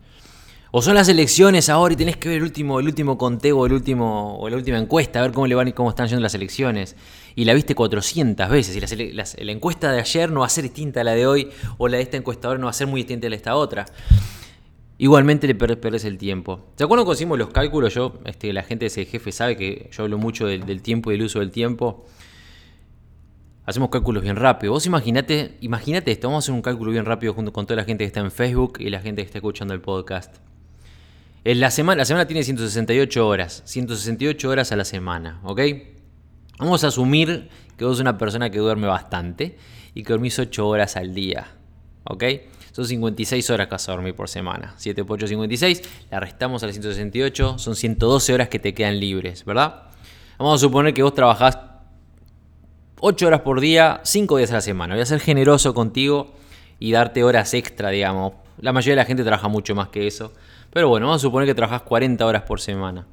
O 0.72 0.84
son 0.84 0.94
las 0.94 1.10
elecciones 1.10 1.68
ahora 1.68 1.96
y 1.96 1.98
tenés 1.98 2.18
que 2.18 2.30
ver 2.30 2.38
el 2.38 2.44
último, 2.44 2.80
el 2.80 2.86
último 2.86 3.18
conteo, 3.18 3.66
el 3.66 3.74
último, 3.74 4.38
o 4.38 4.50
la 4.50 4.56
última 4.56 4.78
encuesta, 4.78 5.20
a 5.20 5.24
ver 5.24 5.32
cómo 5.32 5.48
le 5.48 5.56
van 5.56 5.68
y 5.68 5.74
cómo 5.74 5.90
están 5.90 6.08
yendo 6.08 6.22
las 6.22 6.36
elecciones. 6.36 6.96
Y 7.36 7.46
la 7.46 7.56
viste 7.56 7.74
400 7.74 8.48
veces. 8.50 8.76
Y 8.76 9.14
la, 9.14 9.52
encuesta 9.52 9.92
de 9.92 10.00
ayer 10.00 10.32
no 10.32 10.42
va 10.42 10.46
a 10.46 10.50
ser 10.50 10.66
distinta 10.66 11.02
a 11.02 11.04
la 11.04 11.14
de 11.14 11.26
hoy, 11.26 11.50
o 11.80 11.88
la 11.88 11.98
de 11.98 12.04
esta 12.04 12.18
encuestadora 12.18 12.60
no 12.60 12.66
va 12.66 12.70
a 12.70 12.74
ser 12.74 12.86
muy 12.86 13.02
distinta 13.02 13.26
a 13.26 13.30
la 13.32 13.34
de 13.34 13.38
esta 13.38 13.56
otra. 13.56 13.88
Igualmente 15.00 15.48
le 15.48 15.56
perdés 15.56 16.06
el 16.06 16.20
tiempo. 16.20 16.68
¿Se 16.76 16.84
acuerdan 16.84 17.06
cuando 17.06 17.18
hicimos 17.18 17.40
los 17.40 17.50
cálculos? 17.50 17.96
Yo, 17.96 18.20
este, 18.26 18.54
la 18.54 18.62
gente 18.62 18.84
de 18.84 18.88
ese 18.88 19.06
jefe 19.06 19.32
sabe 19.32 19.58
que 19.58 19.90
yo 19.92 20.04
hablo 20.04 20.20
mucho 20.20 20.46
del 20.46 20.82
tiempo 20.84 21.10
y 21.10 21.16
del 21.16 21.26
uso 21.26 21.40
del 21.40 21.52
tiempo 21.52 22.06
hacemos 23.66 23.90
cálculos 23.90 24.24
bien 24.24 24.36
rápido. 24.36 24.74
Vos 24.74 24.86
imaginate, 24.88 25.58
imagínate 25.62 26.12
esto, 26.12 26.28
vamos 26.28 26.44
a 26.44 26.46
hacer 26.46 26.56
un 26.56 26.62
cálculo 26.64 26.92
bien 26.92 27.06
rápido 27.06 27.34
junto 27.34 27.54
con 27.54 27.68
toda 27.68 27.78
la 27.78 27.84
gente 27.86 28.04
que 28.04 28.08
está 28.08 28.20
en 28.20 28.32
Facebook 28.32 28.78
y 28.80 28.90
la 28.90 29.00
gente 29.00 29.22
que 29.22 29.28
está 29.28 29.38
escuchando 29.38 29.76
el 29.76 29.82
podcast. 29.82 30.49
En 31.44 31.60
la 31.60 31.72
semana, 31.72 32.00
la 32.00 32.06
semana 32.06 32.28
tiene 32.28 32.44
168 32.44 33.28
horas, 33.28 33.64
168 33.66 34.50
horas 34.50 34.72
a 34.72 34.76
la 34.76 34.84
semana, 34.84 35.40
¿ok? 35.44 35.62
Vamos 36.58 36.84
a 36.84 36.88
asumir 36.88 37.50
que 37.78 37.86
vos 37.86 37.96
sos 37.96 38.02
una 38.02 38.18
persona 38.18 38.50
que 38.50 38.60
duerme 38.60 38.88
bastante 38.88 39.58
y 39.94 40.04
que 40.04 40.12
dormís 40.12 40.38
8 40.38 40.68
horas 40.68 40.98
al 40.98 41.14
día, 41.14 41.48
¿ok? 42.04 42.24
Son 42.72 42.86
56 42.86 43.50
horas 43.50 43.68
que 43.68 43.72
vas 43.72 43.90
a 43.90 43.92
dormir 43.94 44.16
por 44.16 44.30
semana. 44.30 44.74
7 44.78 45.04
por 45.04 45.18
8, 45.18 45.28
56. 45.28 45.82
La 46.12 46.20
restamos 46.20 46.62
a 46.64 46.68
las 46.68 46.76
168. 46.76 47.58
Son 47.58 47.76
112 47.76 48.34
horas 48.34 48.50
que 48.50 48.60
te 48.60 48.74
quedan 48.74 49.00
libres, 49.00 49.44
¿verdad? 49.44 49.84
Vamos 50.38 50.56
a 50.56 50.58
suponer 50.60 50.94
que 50.94 51.04
vos 51.04 51.14
trabajás 51.14 51.58
8 53.00 53.28
horas 53.28 53.42
por 53.42 53.60
día, 53.60 54.02
5 54.04 54.38
días 54.38 54.52
a 54.52 54.56
la 54.56 54.62
semana. 54.62 54.94
Voy 54.94 55.02
a 55.02 55.06
ser 55.06 55.20
generoso 55.20 55.74
contigo 55.74 56.36
y 56.80 56.92
darte 56.92 57.24
horas 57.24 57.54
extra, 57.54 57.90
digamos. 57.90 58.34
La 58.60 58.72
mayoría 58.72 58.94
de 58.94 59.02
la 59.02 59.06
gente 59.06 59.24
trabaja 59.24 59.48
mucho 59.48 59.74
más 59.74 59.90
que 59.90 60.08
eso. 60.08 60.34
Pero 60.72 60.90
bueno, 60.90 61.08
vamos 61.08 61.22
a 61.22 61.24
suponer 61.24 61.48
que 61.48 61.56
trabajas 61.56 61.82
40 61.84 62.26
horas 62.26 62.44
por 62.44 62.62
semana. 62.62 63.08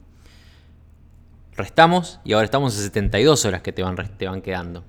Restamos 1.56 2.20
y 2.25 2.34
ahora 2.34 2.44
estamos 2.44 2.76
en 2.76 2.82
72 2.82 3.44
horas 3.46 3.62
que 3.62 3.72
te 3.72 3.82
van, 3.82 3.96
te 4.18 4.28
van 4.28 4.42
quedando. 4.42 4.84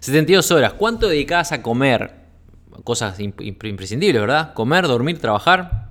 72 0.00 0.50
horas. 0.52 0.74
¿Cuánto 0.74 1.08
dedicas 1.08 1.52
a 1.52 1.62
comer? 1.62 2.20
Cosas 2.84 3.18
imprescindibles, 3.18 4.20
¿verdad? 4.20 4.54
Comer, 4.54 4.86
dormir, 4.86 5.18
trabajar. 5.18 5.90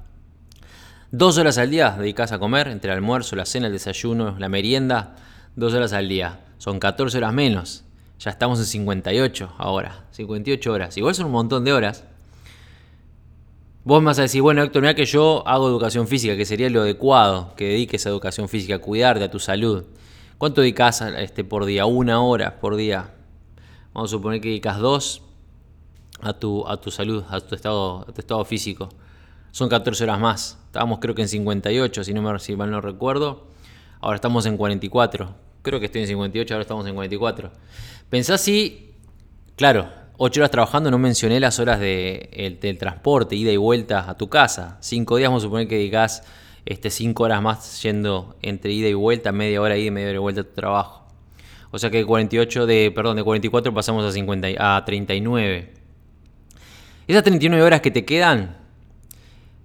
Dos 1.12 1.38
horas 1.38 1.58
al 1.58 1.70
día 1.70 1.96
dedicas 1.98 2.32
a 2.32 2.39
comer, 2.39 2.68
entre 2.68 2.91
el 2.91 2.98
almuerzo, 2.98 3.36
la 3.36 3.46
cena, 3.46 3.68
el 3.68 3.74
desayuno, 3.74 4.36
la 4.39 4.48
merienda. 4.48 5.15
Dos 5.56 5.74
horas 5.74 5.91
al 5.94 6.08
día. 6.08 6.39
Son 6.58 6.79
14 6.79 7.18
horas 7.18 7.34
menos. 7.34 7.84
Ya 8.20 8.32
estamos 8.32 8.60
en 8.60 8.65
58 8.65 9.53
ahora, 9.58 10.06
58 10.12 10.72
horas. 10.72 10.98
Igual 10.98 11.15
son 11.15 11.27
un 11.27 11.32
montón 11.32 11.63
de 11.63 11.74
horas. 11.74 12.03
Vos 13.89 14.03
me 14.03 14.05
vas 14.05 14.19
a 14.19 14.22
decir, 14.22 14.43
bueno 14.43 14.62
Héctor, 14.62 14.84
mira 14.84 14.93
que 14.93 15.05
yo 15.05 15.41
hago 15.48 15.67
educación 15.67 16.08
física, 16.08 16.38
que 16.38 16.46
sería 16.46 16.69
lo 16.69 16.81
adecuado, 16.81 17.55
que 17.55 17.69
dediques 17.69 18.05
a 18.05 18.10
educación 18.10 18.48
física, 18.48 18.75
a 18.75 18.77
cuidarte, 18.77 19.24
a 19.24 19.31
tu 19.31 19.39
salud. 19.39 19.84
¿Cuánto 20.38 20.62
dedicas 20.62 21.01
este, 21.01 21.43
por 21.43 21.65
día? 21.65 21.88
Una 21.88 22.22
hora 22.22 22.60
por 22.60 22.75
día. 22.75 23.15
Vamos 23.91 24.12
a 24.12 24.13
suponer 24.15 24.41
que 24.41 24.50
dedicas 24.50 24.77
dos 24.77 25.24
a 26.22 26.34
tu, 26.34 26.67
a 26.67 26.79
tu 26.79 26.91
salud, 26.91 27.24
a 27.31 27.41
tu, 27.41 27.55
estado, 27.55 28.05
a 28.08 28.12
tu 28.12 28.22
estado 28.22 28.46
físico. 28.46 28.89
Son 29.50 29.69
14 29.69 30.03
horas 30.03 30.19
más. 30.19 30.60
Estábamos 30.67 31.00
creo 31.00 31.15
que 31.15 31.24
en 31.24 31.27
58, 31.27 32.03
si, 32.03 32.13
no 32.13 32.22
me, 32.22 32.38
si 32.38 32.55
mal 32.55 32.69
no 32.69 32.81
recuerdo. 32.81 33.48
Ahora 34.01 34.17
estamos 34.17 34.46
en 34.46 34.55
44 34.55 35.34
creo 35.63 35.79
que 35.79 35.88
estoy 35.88 36.01
en 36.01 36.08
58, 36.08 36.53
ahora 36.53 36.62
estamos 36.62 36.86
en 36.86 36.93
44. 36.93 37.50
Pensá 38.08 38.38
si, 38.38 38.93
claro, 39.55 39.89
8 40.22 40.42
horas 40.42 40.52
trabajando, 40.52 40.92
no 40.92 40.98
mencioné 40.98 41.40
las 41.40 41.60
horas 41.60 41.80
de, 41.80 42.58
del 42.62 42.78
transporte, 42.78 43.38
ida 43.38 43.54
y 43.54 43.58
vuelta 43.58 44.10
a 44.10 44.18
tu 44.18 44.28
casa. 44.28 44.78
5 44.82 45.16
días, 45.16 45.30
vamos 45.30 45.44
a 45.44 45.46
suponer 45.46 45.70
que 45.70 45.76
dedicás 45.76 46.24
este, 46.66 46.90
5 46.90 47.24
horas 47.24 47.42
más 47.42 47.82
yendo 47.82 48.36
entre 48.42 48.74
ida 48.74 48.90
y 48.90 48.94
vuelta, 48.94 49.32
media 49.32 49.62
hora 49.62 49.78
ida 49.78 49.88
y 49.88 49.92
media 49.92 50.10
hora 50.10 50.16
y 50.18 50.20
vuelta 50.20 50.42
a 50.42 50.44
tu 50.44 50.52
trabajo. 50.52 51.08
O 51.72 51.80
sea 51.80 51.90
que 51.90 52.00
de 52.00 52.06
48 52.06 52.66
de, 52.66 52.92
perdón, 52.94 53.16
de 53.16 53.24
44 53.24 53.74
pasamos 53.74 54.04
a, 54.04 54.12
50, 54.12 54.50
a 54.58 54.84
39. 54.84 55.72
Esas 57.08 57.24
39 57.24 57.64
horas 57.64 57.80
que 57.80 57.90
te 57.90 58.04
quedan, 58.04 58.58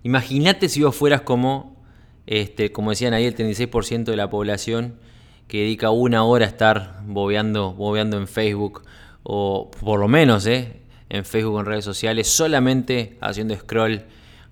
imagínate 0.04 0.68
si 0.68 0.84
vos 0.84 0.94
fueras 0.94 1.22
como, 1.22 1.82
este, 2.28 2.70
como 2.70 2.90
decían 2.90 3.12
ahí, 3.12 3.24
el 3.24 3.34
36% 3.34 4.04
de 4.04 4.16
la 4.16 4.30
población 4.30 5.00
que 5.48 5.58
dedica 5.62 5.90
una 5.90 6.22
hora 6.22 6.46
a 6.46 6.48
estar 6.48 7.00
bobeando, 7.04 7.72
bobeando 7.72 8.18
en 8.18 8.28
Facebook, 8.28 8.84
o 9.24 9.70
por 9.70 9.98
lo 9.98 10.06
menos 10.06 10.46
¿eh? 10.46 10.80
en 11.08 11.24
Facebook, 11.24 11.58
en 11.58 11.66
redes 11.66 11.84
sociales, 11.84 12.28
solamente 12.28 13.18
haciendo 13.20 13.56
scroll 13.56 14.04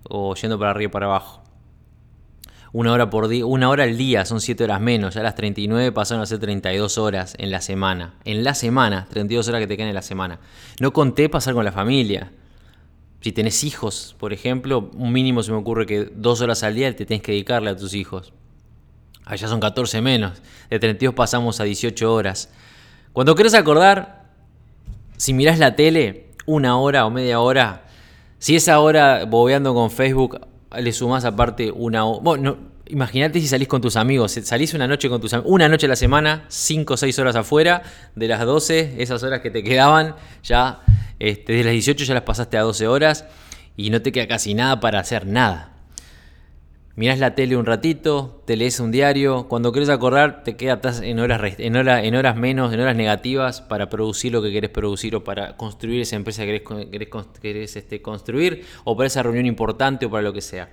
o 0.09 0.35
yendo 0.35 0.59
para 0.59 0.73
arriba 0.73 0.89
y 0.89 0.93
para 0.93 1.07
abajo. 1.07 1.43
Una 2.73 2.93
hora, 2.93 3.11
por 3.11 3.29
día, 3.29 3.45
una 3.45 3.69
hora 3.69 3.85
al 3.85 3.99
día, 3.99 4.25
son 4.25 4.41
7 4.41 4.65
horas 4.65 4.81
menos. 4.81 5.15
Ya 5.15 5.23
las 5.23 5.35
39 5.35 5.93
pasaron 5.93 6.23
a 6.23 6.27
ser 6.27 6.39
32 6.39 6.97
horas 6.97 7.35
en 7.39 7.51
la 7.51 7.61
semana. 7.61 8.15
En 8.25 8.45
la 8.45 8.55
semana, 8.55 9.07
32 9.11 9.47
horas 9.49 9.61
que 9.61 9.67
te 9.67 9.77
quedan 9.77 9.91
en 9.91 9.95
la 9.95 10.03
semana. 10.03 10.41
No 10.81 10.91
conté 10.95 11.29
pasar 11.29 11.53
con 11.53 11.67
la 11.67 11.73
familia. 11.73 12.33
Si 13.21 13.31
tenés 13.31 13.63
hijos, 13.63 14.17
por 14.19 14.33
ejemplo, 14.33 14.91
un 14.95 15.13
mínimo 15.13 15.43
se 15.43 15.53
me 15.53 15.59
ocurre 15.59 15.85
que 15.85 16.11
dos 16.15 16.41
horas 16.41 16.63
al 16.63 16.75
día 16.75 16.97
te 16.97 17.05
tenés 17.05 17.23
que 17.23 17.33
dedicarle 17.33 17.69
a 17.69 17.77
tus 17.77 17.93
hijos. 17.93 18.33
Allá 19.27 19.49
son 19.49 19.61
14 19.61 20.01
menos. 20.01 20.41
De 20.71 20.79
32 20.79 21.15
pasamos 21.15 21.61
a 21.61 21.65
18 21.65 22.13
horas. 22.13 22.51
Cuando 23.13 23.35
querés 23.35 23.53
acordar, 23.53 24.22
si 25.23 25.35
mirás 25.35 25.61
la 25.61 25.77
tele, 25.77 26.33
una 26.47 26.77
hora 26.79 27.07
o 27.07 27.11
media 27.11 27.39
hora, 27.39 27.85
si 28.41 28.57
esa 28.57 28.81
hora 28.81 29.25
bobeando 29.25 29.73
con 29.73 29.89
Facebook 29.89 30.41
le 30.77 30.93
sumás 30.93 31.25
aparte 31.25 31.71
una 31.71 32.05
hora. 32.07 32.21
Bueno, 32.25 32.57
imagínate 32.89 33.41
si 33.41 33.47
salís 33.47 33.69
con 33.69 33.81
tus 33.81 33.95
amigos. 33.95 34.33
Salís 34.33 34.75
una 34.75 34.89
noche 34.89 35.09
con 35.09 35.21
tus 35.21 35.33
amigos, 35.33 35.53
una 35.53 35.69
noche 35.69 35.87
a 35.87 35.91
la 35.91 35.95
semana, 35.95 36.45
5 36.49 36.95
o 36.95 36.97
6 36.97 37.21
horas 37.21 37.37
afuera, 37.37 37.85
de 38.17 38.27
las 38.27 38.45
12, 38.45 38.97
esas 38.99 39.23
horas 39.23 39.43
que 39.43 39.53
te 39.53 39.63
quedaban, 39.63 40.17
ya 40.43 40.81
este, 41.21 41.53
de 41.53 41.63
las 41.63 41.73
18 41.73 42.05
ya 42.05 42.15
las 42.15 42.25
pasaste 42.25 42.57
a 42.57 42.63
12 42.63 42.89
horas 42.89 43.25
y 43.77 43.91
no 43.91 44.03
te 44.03 44.11
queda 44.11 44.27
casi 44.27 44.55
nada 44.55 44.81
para 44.81 44.99
hacer 44.99 45.25
nada. 45.25 45.72
Mirás 46.95 47.19
la 47.19 47.35
tele 47.35 47.57
un 47.57 47.65
ratito, 47.65 48.43
te 48.45 48.55
lees 48.55 48.79
un 48.79 48.91
diario, 48.91 49.49
cuando 49.49 49.73
querés 49.73 49.89
acordar 49.89 50.45
te 50.45 50.57
quedas 50.57 51.01
en 51.01 51.21
horas, 51.21 51.41
en, 51.59 51.75
en 51.75 52.15
horas 52.15 52.37
menos, 52.37 52.71
en 52.73 52.81
horas 52.81 52.97
negativas 52.97 53.63
para 53.63 53.89
producir 53.89 54.31
lo 54.31 54.43
que 54.43 54.53
querés 54.53 54.69
producir 54.69 55.17
o 55.17 55.25
para 55.25 55.57
construir 55.57 56.03
esa 56.03 56.17
empresa 56.17 56.45
que 56.45 56.63
querés, 57.41 57.77
este, 57.77 58.03
construir 58.03 58.67
o 58.85 58.95
para 58.95 59.07
esa 59.07 59.23
reunión 59.23 59.47
importante 59.47 60.05
o 60.05 60.11
para 60.11 60.23
lo 60.23 60.35
que 60.35 60.43
sea. 60.43 60.69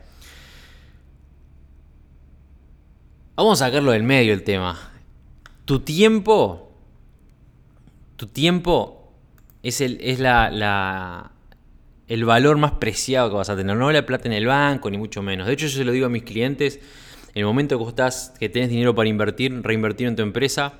Vamos 3.37 3.61
a 3.61 3.67
sacarlo 3.67 3.93
del 3.93 4.03
medio 4.03 4.33
el 4.33 4.43
tema. 4.43 4.77
Tu 5.63 5.79
tiempo, 5.79 6.73
tu 8.17 8.27
tiempo 8.27 9.13
es, 9.63 9.79
el, 9.79 9.97
es 10.01 10.19
la, 10.19 11.31
el 12.09 12.25
valor 12.25 12.57
más 12.57 12.73
preciado 12.73 13.29
que 13.29 13.35
vas 13.35 13.49
a 13.49 13.55
tener. 13.55 13.77
No 13.77 13.91
la 13.91 14.05
plata 14.05 14.27
en 14.27 14.33
el 14.33 14.47
banco, 14.47 14.89
ni 14.89 14.97
mucho 14.97 15.21
menos. 15.21 15.47
De 15.47 15.53
hecho, 15.53 15.67
yo 15.67 15.77
se 15.77 15.85
lo 15.85 15.91
digo 15.91 16.07
a 16.07 16.09
mis 16.09 16.23
clientes, 16.23 16.79
en 17.35 17.41
el 17.41 17.45
momento 17.45 17.77
que 17.77 17.87
estás, 17.87 18.33
que 18.39 18.49
tenés 18.49 18.69
dinero 18.69 18.95
para 18.95 19.07
invertir, 19.07 19.61
reinvertir 19.61 20.07
en 20.07 20.15
tu 20.15 20.23
empresa, 20.23 20.73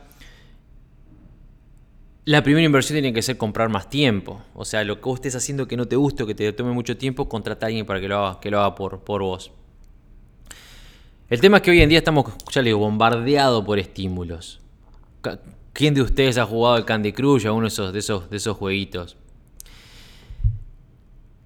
la 2.25 2.41
primera 2.43 2.65
inversión 2.65 2.95
tiene 2.95 3.13
que 3.13 3.21
ser 3.21 3.37
comprar 3.37 3.69
más 3.69 3.91
tiempo. 3.91 4.41
O 4.55 4.65
sea, 4.65 4.83
lo 4.83 4.99
que 4.99 5.03
vos 5.03 5.19
estés 5.19 5.35
haciendo 5.35 5.67
que 5.67 5.77
no 5.77 5.87
te 5.87 5.95
guste 5.95 6.23
o 6.23 6.27
que 6.27 6.33
te 6.33 6.51
tome 6.51 6.71
mucho 6.71 6.97
tiempo, 6.97 7.29
contrata 7.29 7.65
a 7.65 7.67
alguien 7.67 7.85
para 7.85 8.01
que 8.01 8.07
lo 8.07 8.17
haga, 8.17 8.39
que 8.39 8.49
lo 8.49 8.59
haga 8.59 8.73
por, 8.73 9.01
por 9.01 9.21
vos. 9.21 9.51
El 11.29 11.39
tema 11.41 11.57
es 11.57 11.63
que 11.63 11.69
hoy 11.69 11.81
en 11.81 11.89
día 11.89 11.99
estamos, 11.99 12.25
ya 12.51 12.63
le 12.63 12.69
digo, 12.69 12.79
bombardeados 12.79 13.63
por 13.63 13.77
estímulos. 13.77 14.61
¿Quién 15.73 15.93
de 15.93 16.01
ustedes 16.01 16.39
ha 16.39 16.45
jugado 16.47 16.75
al 16.75 16.85
Candy 16.85 17.13
Crush 17.13 17.45
o 17.45 17.53
uno 17.53 17.63
de 17.63 17.67
esos, 17.67 17.93
de 17.93 17.99
esos, 17.99 18.29
de 18.31 18.37
esos 18.37 18.57
jueguitos? 18.57 19.15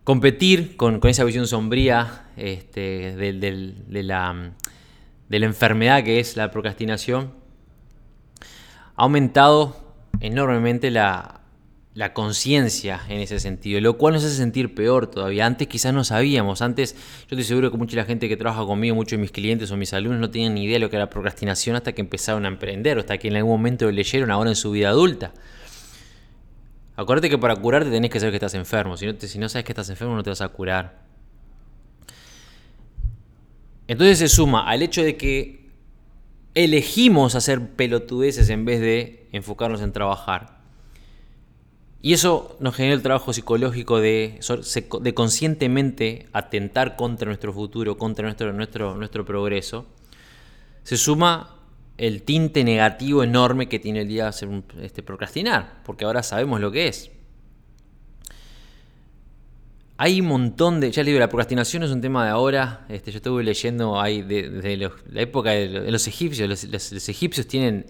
Competir 0.04 0.76
con, 0.76 1.00
esa 1.08 1.24
visión 1.24 1.48
sombría 1.48 2.28
este, 2.36 3.16
de, 3.16 4.04
la, 4.04 4.52
enfermedad 5.30 6.04
que 6.04 6.20
es 6.20 6.36
la 6.36 6.52
procrastinación, 6.52 7.32
ha 8.96 9.04
aumentado 9.04 9.76
enormemente 10.20 10.92
la, 10.92 11.40
conciencia 12.14 13.02
en 13.08 13.22
ese 13.22 13.40
sentido, 13.40 13.80
lo 13.80 13.98
cual 13.98 14.16
nos 14.16 14.24
hace 14.24 14.36
sentir 14.36 14.74
peor 14.74 15.08
todavía. 15.08 15.46
Antes 15.46 15.68
quizás 15.68 15.94
no 15.94 16.04
sabíamos, 16.04 16.62
antes 16.64 16.96
yo 16.96 17.36
estoy 17.38 17.44
seguro 17.44 17.72
que 17.72 17.78
mucha 17.78 17.92
de 17.92 17.98
la 17.98 18.06
gente 18.06 18.28
que 18.28 18.36
trabaja 18.36 18.66
conmigo, 18.66 18.96
muchos 18.96 19.12
de 19.12 19.20
mis 19.20 19.32
clientes 19.32 19.70
o 19.72 19.78
mis 19.78 19.94
alumnos 19.94 20.20
no 20.20 20.32
tenían 20.32 20.56
ni 20.56 20.64
idea 20.64 20.74
de 20.74 20.80
lo 20.80 20.90
que 20.90 20.96
era 20.96 21.10
procrastinación 21.10 21.76
hasta 21.76 21.94
que 21.94 22.02
empezaron 22.02 22.46
a 22.46 22.48
emprender 22.48 22.98
hasta 22.98 23.20
que 23.20 23.28
en 23.28 23.36
algún 23.36 23.52
momento 23.52 23.86
lo 23.86 23.92
leyeron 23.92 24.32
ahora 24.32 24.50
en 24.50 24.56
su 24.56 24.72
vida 24.72 24.90
adulta. 24.90 25.34
Acuérdate 26.96 27.30
que 27.30 27.38
para 27.38 27.56
curarte 27.56 27.90
tenés 27.90 28.12
que 28.12 28.20
saber 28.20 28.32
que 28.32 28.38
estás 28.38 28.54
enfermo. 28.54 28.98
Si 28.98 29.06
no, 29.06 29.14
si 29.20 29.40
no 29.40 29.50
sabes 29.50 29.66
que 29.66 29.72
estás 29.72 29.90
enfermo, 29.90 30.16
no 30.16 30.24
te 30.24 30.30
vas 30.30 30.42
a 30.42 30.50
curar. 30.50 31.02
Entonces 33.88 34.20
se 34.20 34.30
suma 34.30 34.70
al 34.70 34.82
hecho 34.82 35.04
de 35.04 35.18
que 35.18 35.70
elegimos 36.54 37.36
hacer 37.36 37.72
pelotudeces 37.72 38.50
en 38.50 38.66
vez 38.66 38.80
de 38.80 39.28
enfocarnos 39.32 39.82
en 39.82 39.92
trabajar. 39.92 40.62
Y 42.02 42.14
eso 42.14 42.58
nos 42.60 42.76
genera 42.76 42.96
el 42.96 43.02
trabajo 43.02 43.32
psicológico 43.34 44.00
de, 44.00 44.40
de 45.02 45.14
conscientemente 45.14 46.28
atentar 46.34 46.96
contra 46.96 47.28
nuestro 47.28 47.54
futuro, 47.54 47.98
contra 47.98 48.26
nuestro, 48.26 48.52
nuestro, 48.52 48.96
nuestro 48.96 49.26
progreso. 49.26 49.86
Se 50.84 50.98
suma 50.98 51.63
el 52.08 52.24
tinte 52.24 52.66
negativo 52.66 53.24
enorme 53.24 53.70
que 53.70 53.80
tiene 53.80 54.02
el 54.02 54.10
día 54.10 54.30
de 54.30 54.64
este, 54.82 55.04
procrastinar, 55.04 55.82
porque 55.86 56.04
ahora 56.04 56.22
sabemos 56.22 56.60
lo 56.60 56.70
que 56.70 56.90
es. 56.90 57.10
Hay 59.96 60.20
un 60.20 60.28
montón 60.28 60.82
de. 60.82 60.92
Ya 60.92 61.02
les 61.02 61.08
digo, 61.08 61.20
la 61.20 61.30
procrastinación 61.30 61.84
es 61.84 61.92
un 61.92 62.02
tema 62.02 62.26
de 62.26 62.32
ahora. 62.32 62.86
Este, 62.90 63.12
yo 63.12 63.18
estuve 63.18 63.42
leyendo 63.44 64.02
ahí 64.02 64.22
de, 64.22 64.92
la 65.10 65.22
época 65.22 65.52
de 65.52 65.90
los 65.92 66.08
egipcios. 66.08 66.50
los 66.50 67.10
egipcios 67.10 67.48
tienen 67.48 67.86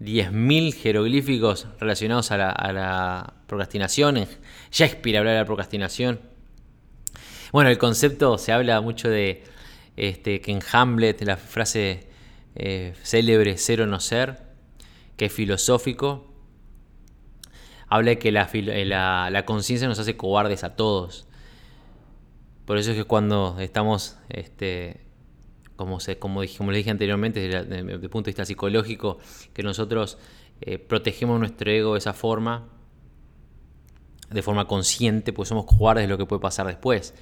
10.000 0.00 0.72
jeroglíficos 0.72 1.66
relacionados 1.78 2.30
a 2.30 2.38
la, 2.38 3.34
procrastinación. 3.46 4.26
Shakespeare 4.70 5.18
habla 5.18 5.32
de 5.32 5.38
la 5.40 5.44
procrastinación. 5.44 6.20
Bueno, 7.52 7.68
el 7.68 7.76
concepto 7.76 8.38
se 8.38 8.52
habla 8.52 8.80
mucho 8.80 9.10
de 9.10 9.42
este, 9.96 10.40
que 10.40 10.52
en 10.52 10.60
Hamlet, 10.72 11.20
la 11.22 11.36
frase 11.36 12.07
eh, 12.54 12.94
célebre 13.02 13.56
cero 13.56 13.86
no 13.86 14.00
ser, 14.00 14.42
que 15.16 15.26
es 15.26 15.32
filosófico, 15.32 16.32
habla 17.88 18.10
de 18.10 18.18
que 18.18 18.32
la, 18.32 19.30
la 19.30 19.44
conciencia 19.44 19.88
nos 19.88 19.98
hace 19.98 20.16
cobardes 20.16 20.64
a 20.64 20.76
todos. 20.76 21.26
Por 22.64 22.76
eso 22.76 22.90
es 22.90 22.96
que 22.96 23.04
cuando 23.04 23.56
estamos 23.60 24.18
este, 24.28 25.08
como, 25.78 26.00
se, 26.00 26.18
como, 26.18 26.42
dije, 26.42 26.62
les 26.66 26.76
dije 26.76 26.90
anteriormente, 26.90 27.38
desde, 27.40 27.78
el 27.78 28.00
punto 28.10 28.26
de 28.26 28.30
vista 28.30 28.44
psicológico, 28.44 29.18
que 29.54 29.62
nosotros 29.62 30.18
eh, 30.60 30.76
protegemos 30.76 31.38
nuestro 31.38 31.70
ego 31.70 31.92
de 31.92 31.98
esa 31.98 32.12
forma, 32.12 32.66
de 34.28 34.42
forma 34.42 34.66
consciente, 34.66 35.32
pues 35.32 35.48
somos 35.48 35.66
cobardes 35.66 36.04
de 36.04 36.08
lo 36.08 36.18
que 36.18 36.26
puede 36.26 36.40
pasar 36.40 36.66
después. 36.66 37.14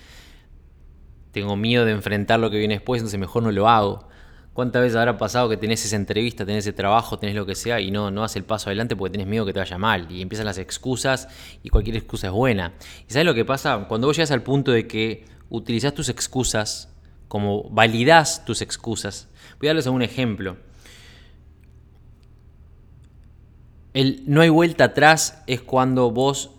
Tengo 1.33 1.55
miedo 1.55 1.85
de 1.85 1.93
enfrentar 1.93 2.41
lo 2.41 2.51
que 2.51 2.57
viene 2.57 2.75
después, 2.75 3.01
entonces 3.01 3.21
mejor 3.21 3.43
no 3.43 3.53
lo 3.53 3.69
hago. 3.69 4.09
¿Cuántas 4.57 4.81
veces 4.81 4.97
habrá 4.97 5.19
pasado 5.19 5.51
que 5.51 5.59
tenés 5.59 5.85
esa 5.85 5.97
entrevista, 5.97 6.47
tenés 6.47 6.65
ese 6.65 6.73
trabajo, 6.73 7.19
tenés 7.19 7.37
lo 7.37 7.45
que 7.45 7.55
sea 7.55 7.79
y 7.79 7.91
no, 7.91 8.11
no 8.11 8.25
haces 8.25 8.37
el 8.37 8.45
paso 8.45 8.71
adelante 8.71 8.97
porque 8.97 9.13
tenés 9.13 9.27
miedo 9.27 9.45
que 9.45 9.53
te 9.53 9.59
vaya 9.59 9.77
mal? 9.77 10.11
Y 10.11 10.23
empiezan 10.23 10.47
las 10.47 10.57
excusas 10.57 11.29
y 11.63 11.69
cualquier 11.69 11.97
excusa 11.97 12.29
es 12.29 12.33
buena. 12.33 12.73
¿Y 13.07 13.13
sabes 13.13 13.27
lo 13.27 13.35
que 13.35 13.45
pasa? 13.45 13.85
Cuando 13.87 14.07
vos 14.07 14.17
llegas 14.17 14.31
al 14.31 14.43
punto 14.43 14.73
de 14.73 14.87
que 14.87 15.27
utilizás 15.51 15.93
tus 15.93 16.09
excusas 16.09 16.89
como 17.29 17.65
validas 17.69 18.47
tus 18.47 18.63
excusas. 18.63 19.29
Voy 19.61 19.69
a 19.69 19.71
darles 19.73 19.89
un 19.89 20.01
ejemplo. 20.01 20.57
El 23.93 24.23
no 24.27 24.41
hay 24.41 24.49
vuelta 24.49 24.85
atrás 24.85 25.43
es 25.47 25.61
cuando 25.61 26.11
vos 26.11 26.53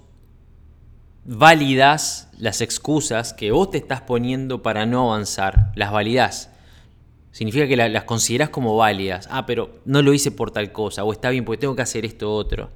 validas 1.25 2.29
las 2.37 2.61
excusas 2.61 3.33
que 3.33 3.49
vos 3.49 3.71
te 3.71 3.79
estás 3.79 4.01
poniendo 4.01 4.61
para 4.61 4.85
no 4.85 5.11
avanzar. 5.11 5.71
Las 5.73 5.91
validás. 5.91 6.51
Significa 7.37 7.67
que 7.67 7.77
las 7.77 8.03
considerás 8.05 8.49
como 8.49 8.75
válidas. 8.75 9.27
Ah, 9.29 9.45
pero 9.45 9.69
no 9.85 10.01
lo 10.01 10.11
hice 10.11 10.31
por 10.31 10.49
tal 10.49 10.71
cosa. 10.71 11.03
O 11.03 11.13
está 11.13 11.29
bien 11.29 11.45
porque 11.45 11.61
tengo 11.61 11.75
que 11.75 11.83
hacer 11.83 12.03
esto 12.03 12.33
otro 12.33 12.71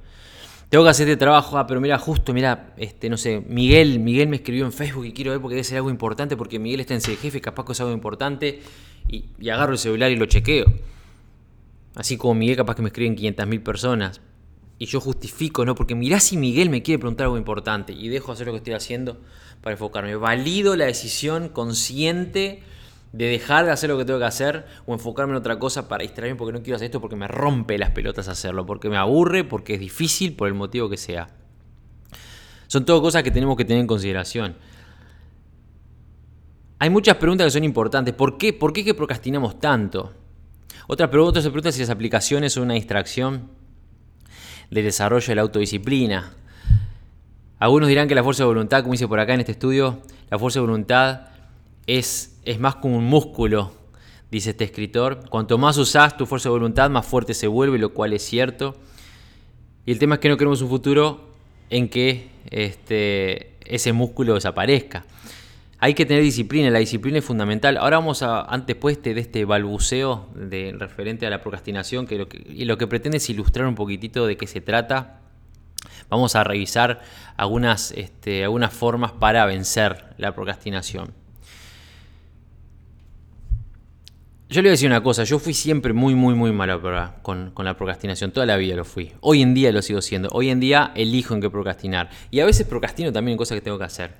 tengo 0.72 0.84
que 0.84 0.90
hacer 0.90 1.06
este 1.06 1.18
trabajo, 1.18 1.58
ah, 1.58 1.66
pero 1.66 1.82
mira, 1.82 1.98
justo, 1.98 2.32
mira, 2.32 2.72
este, 2.78 3.10
no 3.10 3.18
sé, 3.18 3.42
Miguel, 3.46 4.00
Miguel 4.00 4.28
me 4.28 4.36
escribió 4.36 4.64
en 4.64 4.72
Facebook 4.72 5.04
y 5.04 5.12
quiero 5.12 5.30
ver 5.32 5.38
porque 5.38 5.56
debe 5.56 5.64
ser 5.64 5.76
algo 5.76 5.90
importante, 5.90 6.34
porque 6.34 6.58
Miguel 6.58 6.80
está 6.80 6.94
en 6.94 7.02
jefe, 7.02 7.42
capaz 7.42 7.66
que 7.66 7.72
es 7.72 7.80
algo 7.82 7.92
importante, 7.92 8.62
y, 9.06 9.26
agarro 9.50 9.72
el 9.72 9.78
celular 9.78 10.10
y 10.10 10.16
lo 10.16 10.24
chequeo. 10.24 10.64
Así 11.94 12.16
como 12.16 12.32
Miguel 12.32 12.56
capaz 12.56 12.74
que 12.76 12.80
me 12.80 12.88
escriben 12.88 13.18
500.000 13.18 13.62
personas. 13.62 14.22
Y 14.78 14.86
yo 14.86 14.98
justifico, 14.98 15.66
¿no? 15.66 15.74
Porque 15.74 15.94
mirá 15.94 16.20
si 16.20 16.38
Miguel 16.38 16.70
me 16.70 16.82
quiere 16.82 16.98
preguntar 16.98 17.26
algo 17.26 17.36
importante 17.36 17.92
y 17.92 18.08
dejo 18.08 18.32
hacer 18.32 18.46
lo 18.46 18.54
que 18.54 18.58
estoy 18.58 18.72
haciendo 18.72 19.20
para 19.60 19.74
enfocarme. 19.74 20.16
Valido 20.16 20.74
la 20.74 20.86
decisión 20.86 21.50
consciente 21.50 22.62
de 23.12 23.26
dejar 23.26 23.66
de 23.66 23.72
hacer 23.72 23.90
lo 23.90 23.98
que 23.98 24.04
tengo 24.04 24.18
que 24.18 24.24
hacer 24.24 24.66
o 24.86 24.94
enfocarme 24.94 25.32
en 25.32 25.36
otra 25.36 25.58
cosa 25.58 25.88
para 25.88 26.02
distraerme 26.02 26.36
porque 26.36 26.52
no 26.52 26.62
quiero 26.62 26.76
hacer 26.76 26.86
esto 26.86 27.00
porque 27.00 27.16
me 27.16 27.28
rompe 27.28 27.76
las 27.78 27.90
pelotas 27.90 28.28
hacerlo, 28.28 28.64
porque 28.64 28.88
me 28.88 28.96
aburre, 28.96 29.44
porque 29.44 29.74
es 29.74 29.80
difícil, 29.80 30.34
por 30.34 30.48
el 30.48 30.54
motivo 30.54 30.88
que 30.88 30.96
sea. 30.96 31.28
Son 32.66 32.86
todo 32.86 33.02
cosas 33.02 33.22
que 33.22 33.30
tenemos 33.30 33.56
que 33.56 33.66
tener 33.66 33.80
en 33.80 33.86
consideración. 33.86 34.56
Hay 36.78 36.90
muchas 36.90 37.16
preguntas 37.16 37.46
que 37.46 37.50
son 37.50 37.64
importantes. 37.64 38.14
¿Por 38.14 38.38
qué? 38.38 38.52
¿Por 38.52 38.72
qué 38.72 38.82
que 38.82 38.94
procrastinamos 38.94 39.60
tanto? 39.60 40.14
Otra 40.88 41.10
pregunta 41.10 41.40
se 41.40 41.50
pregunta 41.50 41.70
si 41.70 41.80
las 41.80 41.90
aplicaciones 41.90 42.54
son 42.54 42.64
una 42.64 42.74
distracción 42.74 43.50
de 44.70 44.82
desarrollo 44.82 45.26
de 45.26 45.34
la 45.34 45.42
autodisciplina. 45.42 46.32
Algunos 47.58 47.88
dirán 47.88 48.08
que 48.08 48.14
la 48.14 48.24
fuerza 48.24 48.42
de 48.42 48.48
voluntad, 48.48 48.80
como 48.80 48.92
dice 48.92 49.06
por 49.06 49.20
acá 49.20 49.34
en 49.34 49.40
este 49.40 49.52
estudio, 49.52 50.02
la 50.30 50.38
fuerza 50.38 50.58
de 50.58 50.66
voluntad 50.66 51.28
es, 51.86 52.31
es 52.44 52.58
más 52.58 52.76
como 52.76 52.98
un 52.98 53.04
músculo, 53.04 53.72
dice 54.30 54.50
este 54.50 54.64
escritor. 54.64 55.28
Cuanto 55.28 55.58
más 55.58 55.76
usas 55.78 56.16
tu 56.16 56.26
fuerza 56.26 56.48
de 56.48 56.54
voluntad, 56.54 56.90
más 56.90 57.06
fuerte 57.06 57.34
se 57.34 57.46
vuelve, 57.46 57.78
lo 57.78 57.92
cual 57.92 58.12
es 58.12 58.22
cierto. 58.22 58.74
Y 59.86 59.92
el 59.92 59.98
tema 59.98 60.16
es 60.16 60.20
que 60.20 60.28
no 60.28 60.36
queremos 60.36 60.62
un 60.62 60.68
futuro 60.68 61.32
en 61.70 61.88
que 61.88 62.30
este, 62.50 63.56
ese 63.64 63.92
músculo 63.92 64.34
desaparezca. 64.34 65.04
Hay 65.78 65.94
que 65.94 66.06
tener 66.06 66.22
disciplina, 66.22 66.70
la 66.70 66.78
disciplina 66.78 67.18
es 67.18 67.24
fundamental. 67.24 67.76
Ahora 67.76 67.96
vamos 67.96 68.22
a, 68.22 68.42
antes 68.42 68.76
de 69.02 69.20
este 69.20 69.44
balbuceo 69.44 70.28
de, 70.34 70.72
referente 70.78 71.26
a 71.26 71.30
la 71.30 71.40
procrastinación, 71.40 72.06
que 72.06 72.18
lo 72.18 72.28
que, 72.28 72.38
y 72.48 72.66
lo 72.66 72.78
que 72.78 72.86
pretende 72.86 73.16
es 73.16 73.28
ilustrar 73.30 73.66
un 73.66 73.74
poquitito 73.74 74.26
de 74.26 74.36
qué 74.36 74.46
se 74.46 74.60
trata. 74.60 75.22
Vamos 76.08 76.36
a 76.36 76.44
revisar 76.44 77.00
algunas, 77.36 77.90
este, 77.92 78.44
algunas 78.44 78.72
formas 78.72 79.10
para 79.10 79.44
vencer 79.46 80.14
la 80.18 80.34
procrastinación. 80.34 81.21
Yo 84.52 84.60
le 84.60 84.66
voy 84.66 84.72
a 84.72 84.72
decir 84.72 84.86
una 84.86 85.02
cosa, 85.02 85.24
yo 85.24 85.38
fui 85.38 85.54
siempre 85.54 85.94
muy, 85.94 86.14
muy, 86.14 86.34
muy 86.34 86.52
malo 86.52 86.82
con, 87.22 87.52
con, 87.52 87.64
la 87.64 87.74
procrastinación, 87.74 88.32
toda 88.32 88.44
la 88.44 88.58
vida 88.58 88.76
lo 88.76 88.84
fui. 88.84 89.12
Hoy 89.22 89.40
en 89.40 89.54
día 89.54 89.72
lo 89.72 89.80
sigo 89.80 90.02
siendo, 90.02 90.28
hoy 90.30 90.50
en 90.50 90.60
día 90.60 90.92
elijo 90.94 91.32
en 91.32 91.40
qué 91.40 91.48
procrastinar. 91.48 92.10
Y 92.30 92.40
a 92.40 92.44
veces 92.44 92.66
procrastino 92.66 93.10
también 93.12 93.32
en 93.32 93.38
cosas 93.38 93.54
que 93.54 93.62
tengo 93.62 93.78
que 93.78 93.84
hacer. 93.84 94.12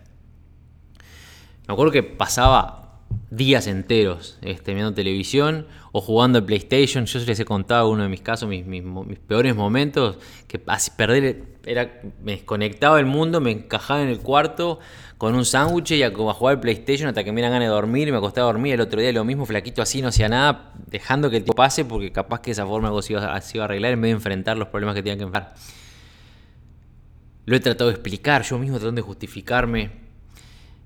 Me 1.68 1.74
acuerdo 1.74 1.92
que 1.92 2.02
pasaba 2.02 3.02
días 3.30 3.66
enteros 3.66 4.38
este, 4.40 4.72
viendo 4.72 4.94
televisión 4.94 5.66
o 5.92 6.00
jugando 6.00 6.38
al 6.38 6.44
PlayStation. 6.44 7.04
Yo 7.04 7.20
les 7.20 7.38
he 7.38 7.44
contado 7.44 7.90
uno 7.90 8.02
de 8.02 8.08
mis 8.08 8.22
casos, 8.22 8.48
mis, 8.48 9.18
peores 9.20 9.54
momentos, 9.54 10.16
que 10.48 10.58
perder, 10.58 11.44
era, 11.64 12.00
me 12.22 12.32
desconectaba 12.32 12.96
del 12.96 13.06
mundo, 13.06 13.40
me 13.40 13.52
encajaba 13.52 14.02
en 14.02 14.08
el 14.08 14.18
cuarto 14.18 14.80
con 15.18 15.36
un 15.36 15.44
sándwich 15.44 15.92
y 15.92 16.02
a, 16.02 16.10
jugar 16.10 16.60
PlayStation 16.60 17.08
hasta 17.08 17.22
que 17.22 17.30
me 17.30 17.36
dieran 17.36 17.52
ganas 17.52 17.68
de 17.68 17.74
dormir 17.74 18.08
y 18.08 18.10
me 18.10 18.18
acostaba 18.18 18.48
a 18.48 18.52
dormir. 18.52 18.74
El 18.74 18.80
otro 18.80 19.00
día 19.00 19.12
lo 19.12 19.24
mismo, 19.24 19.46
flaquito 19.46 19.80
así, 19.80 20.02
no 20.02 20.08
hacía 20.08 20.28
nada, 20.28 20.72
dejando 20.88 21.30
que 21.30 21.36
el 21.36 21.44
tiempo 21.44 21.54
pase 21.54 21.84
porque 21.84 22.10
capaz 22.10 22.40
que 22.40 22.46
de 22.46 22.52
esa 22.52 22.66
forma 22.66 22.88
algo 22.88 23.02
se 23.02 23.12
iba, 23.12 23.22
a 23.22 23.64
arreglar 23.64 23.92
en 23.92 24.00
vez 24.00 24.08
de 24.08 24.14
enfrentar 24.14 24.56
los 24.56 24.68
problemas 24.68 24.94
que 24.94 25.02
tenía 25.02 25.18
que 25.18 25.24
enfrentar. 25.24 25.54
Lo 27.44 27.54
he 27.54 27.60
tratado 27.60 27.90
de 27.90 27.94
explicar, 27.94 28.42
yo 28.42 28.58
mismo 28.58 28.78
tratando 28.78 29.00
de 29.00 29.06
justificarme, 29.06 29.90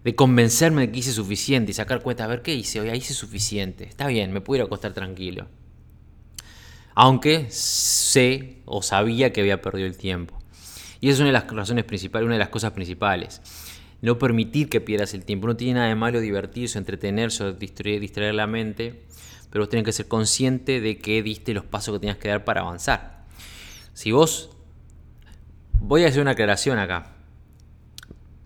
de 0.07 0.15
convencerme 0.15 0.83
de 0.83 0.93
que 0.93 1.01
hice 1.01 1.13
suficiente 1.13 1.73
y 1.73 1.75
sacar 1.75 2.01
cuenta, 2.01 2.23
a 2.23 2.29
ver 2.29 2.43
qué 2.43 2.55
hice, 2.55 2.81
hoy 2.81 2.89
hice 2.91 3.13
suficiente, 3.13 3.89
está 3.89 4.07
bien, 4.07 4.33
me 4.33 4.41
puedo 4.41 4.59
ir 4.59 4.63
a 4.63 4.67
acostar 4.67 4.93
tranquilo. 4.93 5.49
Aunque 6.95 7.49
sé 7.51 8.63
o 8.67 8.83
sabía 8.83 9.33
que 9.33 9.41
había 9.41 9.61
perdido 9.61 9.89
el 9.89 9.97
tiempo. 9.97 10.39
Y 11.01 11.09
esa 11.09 11.17
es 11.17 11.21
una 11.21 11.27
de 11.27 11.33
las 11.33 11.49
razones 11.49 11.85
principales, 11.85 12.25
una 12.25 12.37
de 12.37 12.39
las 12.39 12.51
cosas 12.51 12.71
principales 12.71 13.43
no 14.03 14.19
permitir 14.19 14.69
que 14.69 14.81
pierdas 14.81 15.15
el 15.15 15.25
tiempo. 15.25 15.49
No 15.49 15.57
tiene 15.57 15.75
nada 15.75 15.89
de 15.89 15.97
malo 15.97 16.21
divertirse, 16.21 16.79
entretenerse 16.79 17.43
o 17.43 17.53
distraer, 17.53 17.99
distraer 17.99 18.35
la 18.35 18.47
mente, 18.47 19.03
pero 19.51 19.63
vos 19.65 19.69
tenés 19.69 19.85
que 19.85 19.93
ser 19.93 20.07
consciente 20.07 20.81
de 20.81 20.99
que 20.99 21.21
diste 21.23 21.53
los 21.53 21.65
pasos 21.65 21.95
que 21.95 21.99
tenías 21.99 22.19
que 22.19 22.29
dar 22.29 22.45
para 22.45 22.61
avanzar. 22.61 23.25
Si 23.95 24.13
vos, 24.13 24.51
voy 25.81 26.05
a 26.05 26.09
hacer 26.09 26.21
una 26.21 26.33
aclaración 26.33 26.79
acá, 26.79 27.16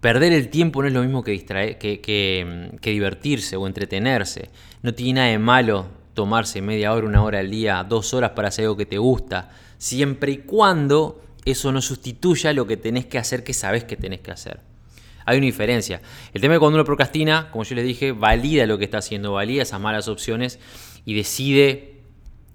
perder 0.00 0.32
el 0.32 0.48
tiempo 0.48 0.82
no 0.82 0.88
es 0.88 0.94
lo 0.94 1.02
mismo 1.02 1.22
que, 1.22 1.32
distraer, 1.32 1.78
que, 1.78 2.80
divertirse 2.82 3.56
o 3.56 3.66
entretenerse. 3.66 4.50
No 4.82 4.94
tiene 4.94 5.20
nada 5.20 5.28
de 5.28 5.38
malo 5.38 5.86
tomarse 6.14 6.60
media 6.62 6.92
hora, 6.92 7.06
una 7.06 7.22
hora 7.22 7.38
al 7.38 7.50
día, 7.50 7.84
dos 7.88 8.14
horas 8.14 8.30
para 8.30 8.48
hacer 8.48 8.64
algo 8.64 8.76
que 8.76 8.86
te 8.86 8.98
gusta, 8.98 9.50
siempre 9.78 10.32
y 10.32 10.36
cuando 10.38 11.22
eso 11.44 11.72
no 11.72 11.80
sustituya 11.80 12.52
lo 12.52 12.66
que 12.66 12.76
tenés 12.76 13.06
que 13.06 13.18
hacer 13.18 13.44
que 13.44 13.54
sabes 13.54 13.84
que 13.84 13.96
tenés 13.96 14.20
que 14.20 14.30
hacer. 14.30 14.60
Hay 15.24 15.36
una 15.36 15.46
diferencia. 15.46 16.00
El 16.32 16.40
tema 16.40 16.54
es 16.54 16.60
cuando 16.60 16.76
uno 16.76 16.84
procrastina, 16.84 17.50
como 17.50 17.64
yo 17.64 17.74
les 17.74 17.84
dije, 17.84 18.12
valida 18.12 18.66
lo 18.66 18.78
que 18.78 18.84
está 18.84 18.98
haciendo, 18.98 19.32
valida 19.32 19.62
esas 19.62 19.80
malas 19.80 20.08
opciones 20.08 20.58
y 21.04 21.14
decide 21.14 22.00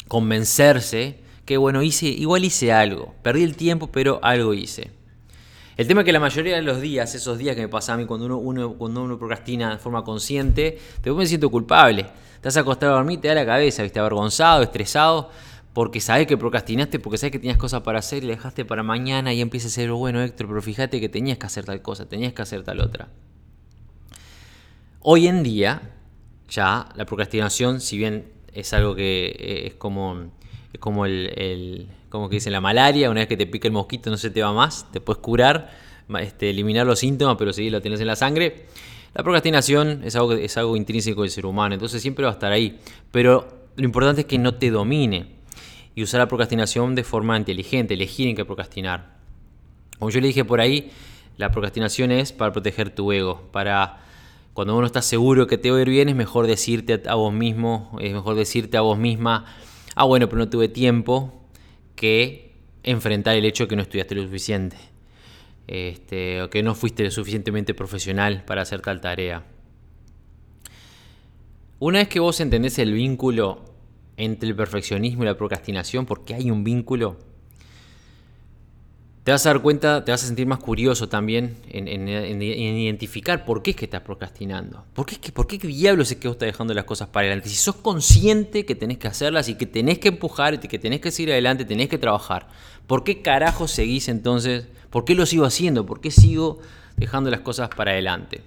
convencerse 0.08 1.20
que, 1.46 1.58
bueno, 1.58 1.84
hice, 1.84 2.08
igual 2.08 2.44
hice 2.44 2.74
algo. 2.74 3.16
Perdí 3.22 3.44
el 3.44 3.56
tiempo, 3.56 3.92
pero 3.92 4.20
algo 4.24 4.54
hice. 4.54 4.92
El 5.78 5.88
tema 5.88 6.02
es 6.02 6.06
que 6.06 6.14
la 6.14 6.22
mayoría 6.22 6.56
de 6.56 6.62
los 6.62 6.80
días, 6.80 7.14
esos 7.16 7.38
días 7.38 7.56
que 7.56 7.62
me 7.62 7.68
pasan 7.68 7.96
a 7.96 7.98
mí 7.98 8.06
cuando 8.06 8.38
uno, 8.38 8.74
cuando 8.74 9.04
uno 9.04 9.20
procrastina 9.20 9.72
de 9.72 9.78
forma 9.78 10.04
consciente, 10.04 10.80
después 10.96 11.16
me 11.16 11.26
siento 11.26 11.50
culpable. 11.50 12.06
Te 12.40 12.48
has 12.48 12.56
acostado 12.56 12.94
a 12.94 12.96
dormir, 12.98 13.20
te 13.20 13.28
da 13.28 13.36
la 13.36 13.46
cabeza, 13.46 13.84
viste, 13.84 14.00
avergonzado, 14.00 14.64
estresado, 14.64 15.30
porque 15.74 16.00
sabes 16.00 16.28
que 16.28 16.38
procrastinaste, 16.38 17.00
porque 17.00 17.18
sabes 17.18 17.34
que 17.34 17.40
tenías 17.40 17.58
cosas 17.58 17.82
para 17.82 18.00
hacer 18.00 18.24
y 18.24 18.28
la 18.28 18.36
dejaste 18.36 18.64
para 18.64 18.84
mañana 18.84 19.34
y 19.34 19.42
empieza 19.42 19.68
a 19.68 19.72
ser, 19.72 19.92
bueno, 19.92 20.22
Héctor, 20.22 20.48
pero 20.48 20.62
fíjate 20.62 21.02
que 21.02 21.10
tenías 21.10 21.38
que 21.38 21.46
hacer 21.48 21.66
tal 21.66 21.82
cosa, 21.82 22.08
tenías 22.08 22.32
que 22.32 22.42
hacer 22.42 22.64
tal 22.64 22.80
otra. 22.80 23.10
Hoy 25.02 25.28
en 25.28 25.44
día, 25.44 25.82
ya 26.50 26.88
la 26.96 27.06
procrastinación, 27.06 27.82
si 27.82 27.98
bien 27.98 28.32
es 28.54 28.72
algo 28.72 28.96
que 28.96 29.26
eh, 29.38 29.68
es 29.68 29.74
como, 29.74 30.32
como 30.80 31.06
el, 31.06 31.90
como 32.16 32.30
que 32.30 32.36
dice 32.38 32.50
la 32.50 32.62
malaria, 32.62 33.10
una 33.10 33.22
vez 33.22 33.28
que 33.28 33.38
te 33.38 33.46
pica 33.46 33.68
el 33.68 33.74
mosquito 33.74 34.10
no 34.10 34.18
se 34.18 34.30
te 34.30 34.42
va 34.42 34.54
más, 34.54 34.90
te 34.92 35.02
puedes 35.02 35.22
curar, 35.22 35.72
este, 36.20 36.50
eliminar 36.50 36.86
los 36.86 37.00
síntomas, 37.00 37.36
pero 37.38 37.52
si 37.52 37.70
lo 37.70 37.82
tienes 37.82 38.00
en 38.00 38.08
la 38.08 38.16
sangre. 38.16 38.68
La 39.14 39.24
procrastinación 39.24 40.02
es 40.04 40.16
algo, 40.16 40.34
es 40.34 40.58
algo 40.58 40.76
intrínseco 40.76 41.22
del 41.22 41.32
ser 41.32 41.46
humano, 41.46 41.76
entonces 41.76 42.02
siempre 42.02 42.24
va 42.26 42.32
a 42.32 42.34
estar 42.34 42.52
ahí. 42.52 42.80
Pero 43.12 43.68
lo 43.76 43.86
importante 43.86 44.22
es 44.22 44.28
que 44.28 44.38
no 44.38 44.56
te 44.56 44.72
domine 44.72 45.28
y 45.94 46.04
usar 46.04 46.20
la 46.20 46.28
procrastinación 46.28 46.96
de 46.96 47.04
forma 47.04 47.38
inteligente, 47.38 47.94
elegir 47.94 48.28
en 48.28 48.36
qué 48.36 48.46
procrastinar. 48.46 49.16
Como 50.00 50.12
yo 50.12 50.20
le 50.20 50.28
dije 50.28 50.44
por 50.44 50.60
ahí, 50.60 50.92
la 51.38 51.52
procrastinación 51.52 52.12
es 52.12 52.34
para 52.34 52.52
proteger 52.52 52.90
tu 52.90 53.12
ego, 53.12 53.42
para 53.52 54.00
cuando 54.54 54.78
uno 54.78 54.86
está 54.86 55.02
seguro 55.02 55.48
que 55.48 55.58
te 55.58 55.72
va 55.72 55.78
a 55.78 55.82
ir 55.82 55.90
bien, 55.90 56.10
es 56.10 56.16
mejor 56.16 56.48
decirte 56.48 57.02
a 57.08 57.16
vos 57.16 57.34
mismo, 57.34 57.98
es 58.00 58.14
mejor 58.14 58.36
decirte 58.36 58.78
a 58.78 58.82
vos 58.82 58.98
misma, 58.98 59.46
ah 59.96 60.06
bueno, 60.06 60.28
pero 60.30 60.40
no 60.40 60.50
tuve 60.50 60.70
tiempo, 60.70 61.45
que 61.96 62.54
enfrentar 62.84 63.36
el 63.36 63.46
hecho 63.46 63.64
de 63.64 63.68
que 63.70 63.76
no 63.76 63.82
estudiaste 63.82 64.16
lo 64.16 64.24
suficiente. 64.24 64.78
Este, 65.68 66.44
o 66.44 66.50
que 66.50 66.62
no 66.62 66.76
fuiste 66.76 67.04
lo 67.04 67.10
suficientemente 67.10 67.74
profesional 67.74 68.44
para 68.46 68.62
hacer 68.62 68.82
tal 68.82 69.02
tarea. 69.02 69.44
Una 71.80 72.00
vez 72.00 72.08
que 72.08 72.20
vos 72.20 72.40
entendés 72.40 72.78
el 72.80 72.94
vínculo 72.94 73.66
entre 74.18 74.50
el 74.50 74.56
perfeccionismo 74.56 75.24
y 75.24 75.26
la 75.26 75.38
procrastinación, 75.38 76.06
porque 76.06 76.36
hay 76.36 76.52
un 76.52 76.64
vínculo, 76.64 77.18
te 79.26 79.32
vas 79.32 79.44
a 79.48 79.50
dar 79.50 79.62
cuenta, 79.64 80.06
te 80.06 80.12
vas 80.12 80.24
a 80.24 80.28
sentir 80.28 80.46
más 80.46 80.60
curioso 80.60 81.10
también 81.10 81.58
en, 81.72 82.44
identificar 82.44 83.44
por 83.44 83.64
qué 83.64 83.72
es 83.72 83.76
que 83.76 83.86
estás 83.86 84.02
procrastinando. 84.02 84.86
¿Por 84.94 85.08
qué, 85.08 85.32
por 85.32 85.48
qué 85.48 85.58
diablos 85.58 86.12
es 86.12 86.18
que 86.18 86.28
vos 86.28 86.36
estás 86.36 86.46
dejando 86.46 86.76
las 86.76 86.84
cosas 86.84 87.08
para 87.08 87.26
adelante? 87.26 87.50
Si 87.50 87.56
sos 87.56 87.78
consciente 87.78 88.68
que 88.68 88.76
tenés 88.76 89.00
que 89.00 89.08
hacerlas 89.08 89.50
y 89.50 89.56
que 89.56 89.66
tenés 89.66 89.98
que 89.98 90.10
empujar 90.10 90.54
y 90.54 90.58
que 90.60 90.78
tenés 90.78 91.02
que 91.02 91.10
seguir 91.10 91.32
adelante, 91.32 91.66
tenés 91.66 91.90
que 91.90 91.98
trabajar, 91.98 92.50
¿por 92.86 93.04
qué 93.04 93.24
carajo 93.24 93.68
seguís 93.68 94.10
entonces? 94.10 94.68
¿Por 94.92 95.06
qué 95.06 95.16
lo 95.16 95.26
sigo 95.26 95.46
haciendo? 95.46 95.88
¿Por 95.88 96.02
qué 96.02 96.12
sigo 96.12 96.60
dejando 96.96 97.32
las 97.32 97.40
cosas 97.40 97.70
para 97.70 97.94
adelante? 97.94 98.44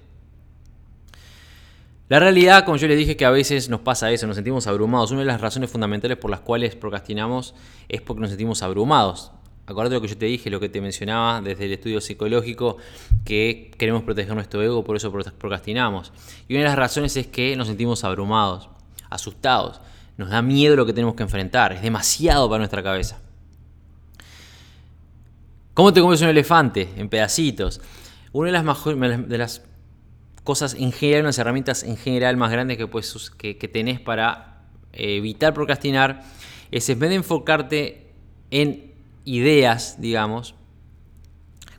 La 2.07 2.19
realidad, 2.19 2.63
como 2.63 2.77
yo 2.77 2.87
les 2.87 2.97
dije, 2.97 3.17
que 3.17 3.25
a 3.25 3.31
veces 3.31 3.67
nos 3.67 3.81
pasa 3.81 4.11
eso, 4.11 4.27
nos 4.27 4.37
sentimos 4.37 4.65
abrumados. 4.65 5.11
Una 5.11 5.19
de 5.19 5.25
las 5.25 5.41
razones 5.41 5.69
fundamentales 5.69 6.17
por 6.17 6.31
las 6.31 6.39
cuales 6.39 6.77
procrastinamos 6.77 7.53
es 7.89 7.99
porque 7.99 8.21
nos 8.21 8.29
sentimos 8.29 8.63
abrumados. 8.63 9.33
Acuérdate 9.69 9.93
lo 9.93 10.01
que 10.01 10.07
yo 10.07 10.17
te 10.17 10.25
dije, 10.25 10.49
lo 10.49 10.59
que 10.59 10.67
te 10.67 10.81
mencionaba 10.81 11.41
desde 11.41 11.65
el 11.65 11.73
estudio 11.73 12.01
psicológico, 12.01 12.77
que 13.23 13.69
queremos 13.77 14.01
proteger 14.01 14.33
nuestro 14.33 14.63
ego, 14.63 14.83
por 14.83 14.95
eso 14.95 15.11
procrastinamos. 15.11 16.11
Y 16.47 16.55
una 16.55 16.63
de 16.63 16.69
las 16.69 16.75
razones 16.75 17.15
es 17.17 17.27
que 17.27 17.55
nos 17.55 17.67
sentimos 17.67 18.03
abrumados, 18.03 18.67
asustados, 19.11 19.79
nos 20.17 20.31
da 20.31 20.41
miedo 20.41 20.75
lo 20.75 20.87
que 20.87 20.93
tenemos 20.93 21.13
que 21.13 21.21
enfrentar, 21.21 21.71
es 21.73 21.83
demasiado 21.83 22.49
para 22.49 22.57
nuestra 22.57 22.81
cabeza. 22.81 23.19
¿Cómo 25.75 25.93
te 25.93 26.01
comes 26.01 26.19
un 26.23 26.29
elefante? 26.29 26.89
En 26.97 27.07
pedacitos. 27.07 27.79
Una 28.31 28.47
de 28.47 29.37
las, 29.37 29.61
cosas 30.43 30.73
en 30.73 30.91
general, 30.91 31.25
unas 31.25 31.37
herramientas 31.37 31.83
en 31.83 31.95
general 31.95 32.37
más 32.37 32.51
grandes 32.51 32.75
que, 32.75 32.87
puedes, 32.87 33.29
que, 33.29 33.59
que 33.59 33.67
tenés 33.67 33.99
para 33.99 34.63
evitar 34.93 35.53
procrastinar, 35.53 36.23
es 36.71 36.89
en 36.89 36.97
vez 36.97 37.11
de 37.11 37.17
enfocarte 37.17 38.07
en 38.49 38.88
ideas, 39.25 40.01
digamos, 40.01 40.55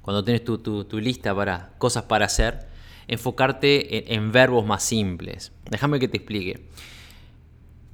cuando 0.03 0.25
tienes 0.25 0.45
tu, 0.45 0.87
lista 1.01 1.35
para 1.35 1.73
cosas 1.79 2.05
para 2.05 2.27
hacer, 2.27 2.67
enfocarte 3.07 4.15
en, 4.15 4.33
verbos 4.33 4.65
más 4.65 4.83
simples. 4.83 5.53
Déjame 5.71 6.01
que 6.01 6.09
te 6.09 6.17
explique. 6.17 6.67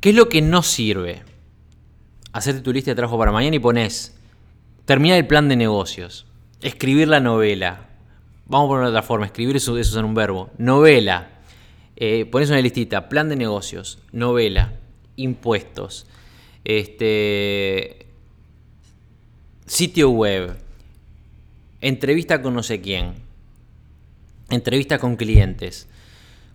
¿Qué 0.00 0.10
es 0.10 0.16
lo 0.16 0.28
que 0.28 0.42
no 0.42 0.62
sirve? 0.62 1.24
Hacerte 2.32 2.60
tu 2.60 2.72
lista 2.72 2.90
de 2.90 2.94
trabajo 2.94 3.18
para 3.18 3.32
mañana 3.32 3.56
y 3.56 3.58
pones 3.58 4.16
terminar 4.84 5.18
el 5.18 5.26
plan 5.26 5.48
de 5.48 5.56
negocios, 5.56 6.26
escribir 6.62 7.08
la 7.08 7.20
novela. 7.20 7.88
Vamos 8.46 8.66
a 8.66 8.68
poner 8.68 8.84
otra 8.86 9.02
forma, 9.02 9.26
escribir 9.26 9.56
eso, 9.56 9.76
eso 9.76 9.98
en 9.98 10.04
un 10.04 10.14
verbo. 10.14 10.50
Novela. 10.58 11.30
Eh, 11.96 12.26
pones 12.26 12.50
una 12.50 12.60
listita, 12.60 13.08
plan 13.08 13.28
de 13.28 13.36
negocios, 13.36 13.98
novela, 14.12 14.74
impuestos, 15.16 16.06
este, 16.62 18.05
sitio 19.66 20.10
web, 20.10 20.56
entrevista 21.80 22.40
con 22.40 22.54
no 22.54 22.62
sé 22.62 22.80
quién, 22.80 23.14
entrevista 24.48 24.98
con 24.98 25.16
clientes. 25.16 25.88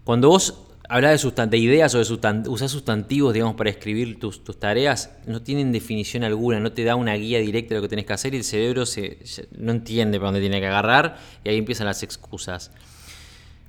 Cuando 0.04 0.30
vos 0.30 0.64
hablas 0.88 1.26
de, 1.50 1.58
ideas 1.58 1.94
o 1.96 2.04
de 2.04 2.50
usás 2.50 2.72
sustantivos, 2.72 3.34
digamos, 3.34 3.56
para 3.56 3.70
escribir 3.70 4.20
tus, 4.20 4.44
tareas, 4.60 5.12
no 5.26 5.42
tienen 5.42 5.72
definición 5.72 6.24
alguna, 6.24 6.60
no 6.60 6.72
te 6.72 6.84
da 6.84 6.96
una 6.96 7.14
guía 7.16 7.40
directa 7.40 7.76
de 7.76 7.76
lo 7.76 7.82
que 7.84 7.90
tenés 7.90 8.06
que 8.06 8.14
hacer 8.14 8.34
y 8.34 8.38
el 8.38 8.44
cerebro 8.44 8.86
se, 8.86 9.20
no 9.58 9.72
entiende 9.72 10.18
para 10.18 10.28
dónde 10.28 10.42
tiene 10.42 10.60
que 10.60 10.68
agarrar 10.68 11.18
y 11.44 11.50
ahí 11.50 11.58
empiezan 11.58 11.88
las 11.88 12.04
excusas. 12.04 12.72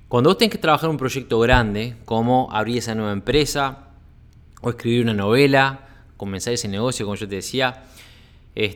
Cuando 0.07 0.29
vos 0.29 0.37
tenés 0.37 0.51
que 0.51 0.57
trabajar 0.57 0.89
un 0.89 0.97
proyecto 0.97 1.39
grande, 1.39 1.95
como 2.05 2.49
abrir 2.51 2.77
esa 2.77 2.95
nueva 2.95 3.11
empresa, 3.11 3.89
o 4.61 4.69
escribir 4.69 5.03
una 5.03 5.13
novela, 5.13 5.87
comenzar 6.17 6.53
ese 6.53 6.67
negocio, 6.67 7.05
como 7.05 7.15
yo 7.15 7.27
te 7.27 7.35
decía, 7.35 7.83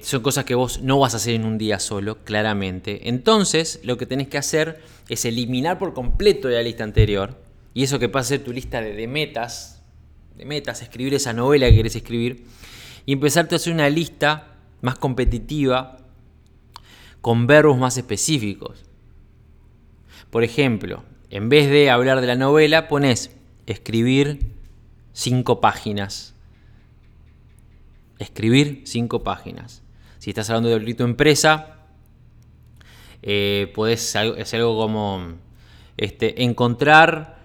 son 0.02 0.22
cosas 0.22 0.46
que 0.46 0.56
vos 0.56 0.82
no 0.82 1.00
vas 1.00 1.14
a 1.14 1.18
hacer 1.18 1.36
en 1.36 1.46
un 1.46 1.58
día 1.58 1.80
solo, 1.80 2.24
claramente. 2.24 3.10
Entonces, 3.10 3.80
lo 3.84 3.98
que 3.98 4.08
tenés 4.08 4.28
que 4.28 4.38
hacer 4.38 4.82
es 5.08 5.26
eliminar 5.26 5.78
por 5.78 5.94
completo 5.94 6.50
la 6.50 6.64
lista 6.64 6.84
anterior. 6.84 7.40
Y 7.74 7.84
eso 7.84 8.00
que 8.00 8.12
ser 8.24 8.44
tu 8.44 8.52
lista 8.54 8.82
de, 8.82 9.08
metas, 9.08 9.84
de 10.36 10.46
metas, 10.46 10.82
escribir 10.82 11.14
esa 11.14 11.34
novela 11.34 11.70
que 11.70 11.76
querés 11.76 11.96
escribir. 11.96 12.46
Y 13.06 13.14
empezarte 13.14 13.54
a 13.54 13.58
hacer 13.58 13.72
una 13.72 13.90
lista 13.90 14.56
más 14.82 14.98
competitiva 14.98 16.00
con 17.22 17.46
verbos 17.46 17.78
más 17.78 17.98
específicos. 17.98 18.84
Por 20.32 20.44
ejemplo, 20.44 21.04
en 21.30 21.50
vez 21.50 21.70
de 21.70 21.92
hablar 21.92 22.22
de 22.22 22.28
la 22.28 22.36
novela, 22.36 22.88
pones 22.88 23.32
escribir 23.68 24.40
cinco 25.14 25.62
páginas 25.62 26.34
escribir 28.20 28.82
cinco 28.86 29.24
páginas. 29.24 29.84
Si 30.20 30.32
estás 30.32 30.50
hablando 30.50 30.70
de 30.70 30.94
tu 30.94 31.04
empresa, 31.04 31.78
eh, 33.22 33.72
puedes 33.76 34.16
hacer 34.16 34.60
algo 34.60 34.78
como 34.78 35.34
este, 35.98 36.44
encontrar 36.44 37.38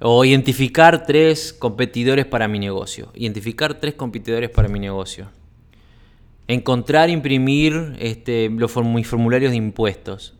o 0.00 0.24
identificar 0.24 1.04
tres 1.04 1.52
competidores 1.52 2.26
para 2.26 2.48
mi 2.48 2.58
negocio. 2.58 3.10
Identificar 3.14 3.80
tres 3.80 3.94
competidores 3.94 4.50
para 4.50 4.68
mi 4.68 4.78
negocio. 4.78 5.28
Encontrar, 6.46 7.10
imprimir 7.10 7.96
este, 7.98 8.48
los 8.48 8.74
mis 8.76 9.06
formularios 9.06 9.50
de 9.50 9.56
impuestos. 9.56 10.34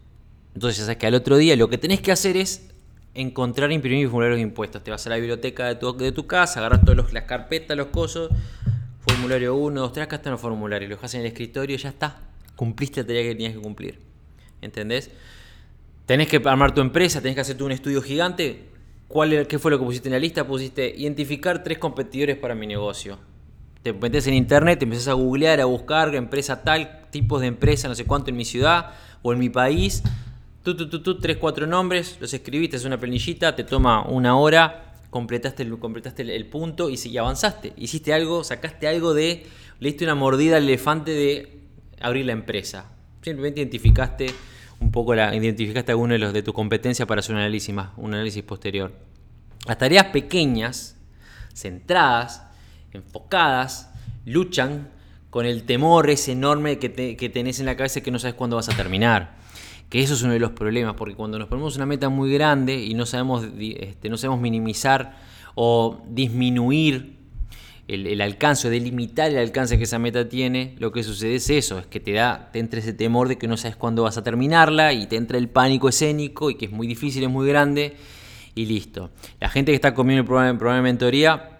Entonces 0.54 0.78
ya 0.78 0.84
sabes 0.84 0.98
que 0.98 1.06
al 1.06 1.14
otro 1.14 1.36
día 1.36 1.54
lo 1.56 1.68
que 1.68 1.78
tenés 1.78 2.00
que 2.00 2.12
hacer 2.12 2.36
es 2.36 2.70
encontrar, 3.14 3.72
imprimir 3.72 4.06
formularios 4.06 4.38
de 4.38 4.42
impuestos. 4.42 4.82
Te 4.82 4.90
vas 4.90 5.06
a 5.06 5.10
la 5.10 5.16
biblioteca 5.16 5.66
de 5.66 5.74
tu, 5.74 5.96
de 5.96 6.12
tu 6.12 6.26
casa, 6.26 6.60
agarras 6.60 6.84
todas 6.84 7.12
las 7.12 7.24
carpetas, 7.24 7.76
los 7.76 7.88
cosos, 7.88 8.30
formulario 9.18 9.56
1, 9.56 9.80
2, 9.80 9.92
3, 9.92 10.04
acá 10.04 10.16
están 10.16 10.30
los 10.30 10.40
formularios, 10.40 10.88
lo 10.88 10.94
dejas 10.94 11.12
en 11.14 11.22
el 11.22 11.26
escritorio 11.26 11.74
y 11.74 11.78
ya 11.78 11.88
está. 11.88 12.20
Cumpliste 12.54 13.00
la 13.00 13.06
tarea 13.08 13.22
que 13.24 13.34
tenías 13.34 13.52
que 13.52 13.58
cumplir. 13.58 13.98
¿Entendés? 14.62 15.10
Tenés 16.06 16.28
que 16.28 16.40
armar 16.44 16.72
tu 16.72 16.80
empresa, 16.80 17.20
tenés 17.20 17.34
que 17.34 17.40
hacer 17.40 17.60
un 17.60 17.72
estudio 17.72 18.00
gigante. 18.00 18.66
¿Cuál, 19.08 19.48
¿Qué 19.48 19.58
fue 19.58 19.72
lo 19.72 19.78
que 19.80 19.84
pusiste 19.84 20.08
en 20.08 20.12
la 20.12 20.20
lista? 20.20 20.46
Pusiste 20.46 20.94
identificar 20.96 21.64
tres 21.64 21.78
competidores 21.78 22.36
para 22.36 22.54
mi 22.54 22.68
negocio. 22.68 23.18
Te 23.82 23.92
metes 23.92 24.28
en 24.28 24.34
internet, 24.34 24.78
te 24.78 24.84
empezás 24.84 25.08
a 25.08 25.14
googlear, 25.14 25.60
a 25.60 25.64
buscar 25.64 26.14
empresa 26.14 26.62
tal, 26.62 27.08
tipos 27.10 27.40
de 27.40 27.48
empresa, 27.48 27.88
no 27.88 27.96
sé 27.96 28.04
cuánto 28.04 28.30
en 28.30 28.36
mi 28.36 28.44
ciudad 28.44 28.92
o 29.22 29.32
en 29.32 29.40
mi 29.40 29.48
país. 29.48 30.04
Tú, 30.62 30.76
tú, 30.76 30.88
tú, 30.88 31.02
tú, 31.02 31.18
tres, 31.18 31.38
cuatro 31.38 31.66
nombres, 31.66 32.18
los 32.20 32.32
escribiste, 32.32 32.76
es 32.76 32.84
una 32.84 33.00
planillita, 33.00 33.56
te 33.56 33.64
toma 33.64 34.06
una 34.06 34.36
hora, 34.36 34.87
completaste 35.10 35.62
el, 35.62 35.78
completaste 35.78 36.22
el, 36.22 36.46
punto 36.46 36.90
y, 36.90 37.18
avanzaste. 37.18 37.72
Hiciste 37.76 38.12
algo, 38.12 38.44
sacaste 38.44 38.88
algo 38.88 39.14
de, 39.14 39.46
le 39.80 39.88
diste 39.88 40.04
una 40.04 40.14
mordida 40.14 40.56
al 40.56 40.64
elefante 40.64 41.12
de 41.12 41.60
abrir 42.00 42.26
la 42.26 42.32
empresa. 42.32 42.90
Simplemente 43.22 43.60
identificaste 43.60 44.26
un 44.80 44.92
poco, 44.92 45.14
la, 45.14 45.34
identificaste 45.34 45.92
alguno 45.92 46.12
de 46.12 46.18
los 46.18 46.32
de 46.32 46.42
tu 46.42 46.52
competencia 46.52 47.06
para 47.06 47.20
hacer 47.20 47.34
un 47.34 47.40
análisis 47.40 47.74
más, 47.74 47.90
un 47.96 48.14
análisis 48.14 48.42
posterior. 48.42 48.92
Las 49.66 49.78
tareas 49.78 50.06
pequeñas, 50.06 50.96
centradas, 51.54 52.44
enfocadas, 52.92 53.90
luchan 54.24 54.88
con 55.30 55.46
el 55.46 55.64
temor 55.64 56.08
ese 56.10 56.32
enorme 56.32 56.78
que, 56.78 57.16
que 57.16 57.28
tenés 57.28 57.60
en 57.60 57.66
la 57.66 57.76
cabeza 57.76 58.00
que 58.00 58.10
no 58.10 58.18
sabes 58.18 58.34
cuándo 58.34 58.56
vas 58.56 58.68
a 58.68 58.76
terminar 58.76 59.37
que 59.88 60.00
eso 60.00 60.14
es 60.14 60.22
uno 60.22 60.32
de 60.32 60.38
los 60.38 60.52
problemas, 60.52 60.94
porque 60.94 61.14
cuando 61.14 61.38
nos 61.38 61.48
ponemos 61.48 61.76
una 61.76 61.86
meta 61.86 62.08
muy 62.08 62.32
grande 62.32 62.82
y 62.82 62.94
no 62.94 63.06
sabemos, 63.06 63.46
este, 63.58 64.08
no 64.08 64.16
sabemos 64.16 64.40
minimizar 64.40 65.16
o 65.54 66.02
disminuir 66.08 67.18
el, 67.88 68.20
alcance, 68.20 68.68
de 68.68 68.80
limitar 68.80 69.30
el 69.30 69.38
alcance 69.38 69.78
que 69.78 69.84
esa 69.84 69.98
meta 69.98 70.28
tiene, 70.28 70.74
lo 70.78 70.92
que 70.92 71.02
sucede 71.02 71.36
es 71.36 71.48
eso, 71.48 71.78
es 71.78 71.86
que 71.86 72.00
te 72.00 72.12
da, 72.12 72.50
te 72.52 72.58
entra 72.58 72.80
ese 72.80 72.92
temor 72.92 73.28
de 73.28 73.38
que 73.38 73.48
no 73.48 73.56
sabes 73.56 73.76
cuándo 73.76 74.02
vas 74.02 74.18
a 74.18 74.22
terminarla 74.22 74.92
y 74.92 75.06
te 75.06 75.16
entra 75.16 75.38
el 75.38 75.48
pánico 75.48 75.88
escénico 75.88 76.50
y 76.50 76.56
que 76.56 76.66
es 76.66 76.70
muy 76.70 76.86
difícil, 76.86 77.22
es 77.22 77.30
muy 77.30 77.48
grande 77.48 77.96
y 78.54 78.66
listo. 78.66 79.10
La 79.40 79.48
gente 79.48 79.72
que 79.72 79.76
está 79.76 79.94
comiendo 79.94 80.20
el 80.20 80.26
programa, 80.26 80.76
de 80.76 80.82
mentoría 80.82 81.57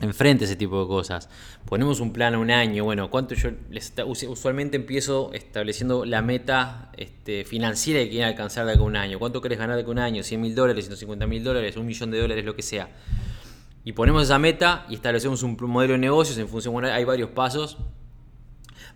enfrente 0.00 0.44
ese 0.44 0.56
tipo 0.56 0.80
de 0.80 0.88
cosas. 0.88 1.28
Ponemos 1.66 2.00
un 2.00 2.12
plan 2.12 2.34
a 2.34 2.38
un 2.38 2.50
año, 2.50 2.84
bueno, 2.84 3.10
¿cuánto 3.10 3.34
yo 3.34 3.50
usualmente 4.06 4.76
empiezo 4.76 5.32
estableciendo 5.32 6.04
la 6.04 6.22
meta 6.22 6.90
este, 6.96 7.44
financiera 7.44 8.00
que 8.00 8.10
quieren 8.10 8.28
alcanzar 8.28 8.66
de 8.66 8.72
acá 8.72 8.80
a 8.80 8.84
un 8.84 8.96
año? 8.96 9.18
¿Cuánto 9.18 9.40
querés 9.40 9.58
ganar 9.58 9.76
de 9.76 9.82
acá 9.82 9.90
a 9.90 9.92
un 9.92 9.98
año? 9.98 10.22
¿100 10.22 10.38
mil 10.38 10.54
dólares, 10.54 10.84
150 10.84 11.26
mil 11.26 11.44
dólares, 11.44 11.76
un 11.76 11.86
millón 11.86 12.10
de 12.10 12.20
dólares, 12.20 12.44
lo 12.44 12.56
que 12.56 12.62
sea? 12.62 12.88
Y 13.84 13.92
ponemos 13.92 14.24
esa 14.24 14.38
meta 14.38 14.86
y 14.88 14.94
establecemos 14.94 15.42
un 15.42 15.56
modelo 15.60 15.92
de 15.92 15.98
negocios 15.98 16.38
en 16.38 16.48
función, 16.48 16.72
bueno, 16.72 16.88
hay 16.88 17.04
varios 17.04 17.30
pasos 17.30 17.78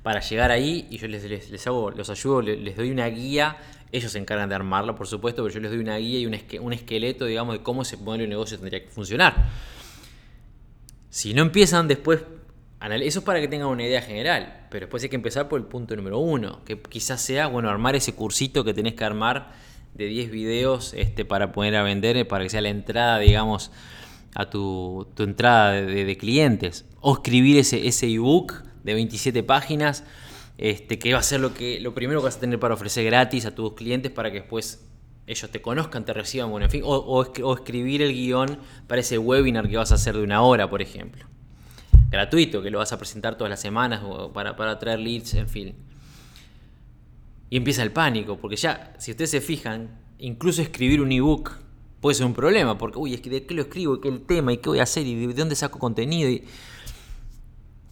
para 0.03 0.21
llegar 0.21 0.51
ahí 0.51 0.87
y 0.91 0.99
yo 0.99 1.07
les, 1.09 1.25
les, 1.25 1.67
hago, 1.67 1.91
los 1.91 2.09
ayudo, 2.09 2.41
les, 2.41 2.77
doy 2.77 2.91
una 2.91 3.07
guía, 3.07 3.59
ellos 3.93 4.13
se 4.13 4.19
encargan 4.19 4.49
de 4.49 4.55
armarla 4.55 4.95
por 4.95 5.07
supuesto, 5.07 5.43
pero 5.43 5.55
yo 5.55 5.61
les 5.61 5.71
doy 5.71 5.81
una 5.81 5.97
guía 5.99 6.21
y 6.21 6.27
un, 6.27 6.37
un 6.61 6.73
esqueleto, 6.73 7.27
digamos, 7.27 7.59
de 7.59 7.63
cómo 7.63 7.83
ese 7.83 7.99
modelo 7.99 8.23
de 8.23 8.29
negocio 8.29 8.59
tendría 8.59 8.83
que 8.83 8.89
funcionar. 8.89 9.51
Si 11.11 11.35
no 11.35 11.43
empiezan 11.43 11.89
después, 11.89 12.21
eso 12.81 13.19
es 13.19 13.25
para 13.25 13.41
que 13.41 13.49
tengan 13.49 13.69
una 13.69 13.85
idea 13.85 14.03
general, 14.03 14.67
pero 14.71 14.87
después 14.87 15.03
hay 15.03 15.09
que 15.09 15.17
empezar 15.17 15.49
por 15.49 15.59
el 15.59 15.67
punto 15.67 15.97
número 15.97 16.19
uno, 16.19 16.65
que 16.65 16.81
quizás 16.81 17.21
sea, 17.21 17.47
bueno, 17.47 17.71
armar 17.71 17.97
ese 17.97 18.15
cursito 18.15 18.65
que 18.65 18.75
tenés 18.75 18.95
que 18.95 19.05
armar 19.05 19.53
de 19.95 20.07
10 20.07 20.31
videos 20.31 20.95
este, 20.95 21.25
para 21.25 21.53
poder 21.53 21.77
a 21.77 21.83
vender, 21.83 22.27
para 22.29 22.45
que 22.45 22.51
sea 22.51 22.61
la 22.61 22.69
entrada, 22.69 23.19
digamos, 23.19 23.71
a 24.35 24.51
tu, 24.51 25.09
entrada 25.19 25.73
de, 25.73 26.17
clientes. 26.17 26.85
O 27.01 27.15
escribir 27.15 27.59
ese, 27.59 27.89
ese 27.89 28.07
ebook 28.07 28.63
de 28.85 28.95
27 28.95 29.43
páginas, 29.43 30.05
este, 30.59 30.99
que 30.99 31.13
va 31.13 31.21
a 31.21 31.23
ser 31.23 31.41
lo, 31.41 31.55
que, 31.55 31.81
lo 31.81 31.95
primero 31.95 32.21
que 32.21 32.27
vas 32.27 32.37
a 32.37 32.41
tener 32.41 32.61
para 32.61 32.75
ofrecer 32.75 33.05
gratis 33.05 33.47
a 33.47 33.55
tus 33.55 33.75
clientes 33.75 34.13
para 34.13 34.31
que 34.31 34.41
después 34.41 34.88
ellos 35.29 35.51
te 35.51 35.61
conozcan, 35.61 36.05
te 36.05 36.15
reciban, 36.15 36.51
bueno, 36.51 36.65
en 36.65 36.71
fin, 36.71 36.83
o, 36.85 37.23
escribir 37.55 38.01
el 38.01 38.13
guion 38.13 38.59
para 38.87 39.03
ese 39.03 39.19
webinar 39.19 39.69
que 39.69 39.77
vas 39.77 39.93
a 39.93 39.97
hacer 39.97 40.17
de 40.17 40.23
una 40.23 40.41
hora, 40.41 40.71
por 40.71 40.81
ejemplo. 40.81 41.27
Gratuito, 42.11 42.63
que 42.63 42.71
lo 42.71 42.79
vas 42.79 42.93
a 42.93 42.99
presentar 42.99 43.37
todas 43.37 43.51
las 43.51 43.61
semanas 43.61 44.03
para, 44.33 44.57
para 44.57 44.79
traer 44.79 44.99
leads, 44.99 45.35
en 45.35 45.49
fin. 45.49 45.75
Y 47.51 47.59
empieza 47.59 47.83
el 47.83 47.93
pánico, 47.93 48.39
porque 48.39 48.57
ya, 48.57 48.95
si 48.99 49.11
ustedes 49.11 49.31
se 49.31 49.43
fijan, 49.43 50.01
incluso 50.19 50.63
escribir 50.63 51.03
un 51.03 51.13
ebook 51.13 51.53
puede 52.01 52.15
ser 52.15 52.25
un 52.25 52.35
problema, 52.35 52.79
porque, 52.79 52.99
uy, 52.99 53.13
es 53.13 53.21
que 53.21 53.29
de 53.29 53.45
qué 53.45 53.55
lo 53.55 53.63
escribo, 53.63 54.01
qué 54.01 54.09
el 54.09 54.23
tema, 54.23 54.53
y 54.55 54.59
qué 54.59 54.71
voy 54.71 54.79
a 54.79 54.85
hacer, 54.85 55.07
y 55.07 55.15
de 55.27 55.35
dónde 55.35 55.57
saco 55.57 55.79
contenido. 55.79 56.31
Y... 56.31 56.45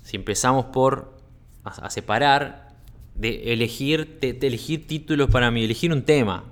Si 0.05 0.17
empezamos 0.17 0.67
por 0.67 1.19
a, 1.65 1.91
separar, 1.91 2.77
de 3.15 3.53
elegir, 3.53 4.19
de, 4.21 4.39
elegir 4.41 4.87
títulos 4.87 5.29
para 5.29 5.51
mí, 5.51 5.65
elegir 5.65 5.93
un 5.93 6.03
tema, 6.03 6.45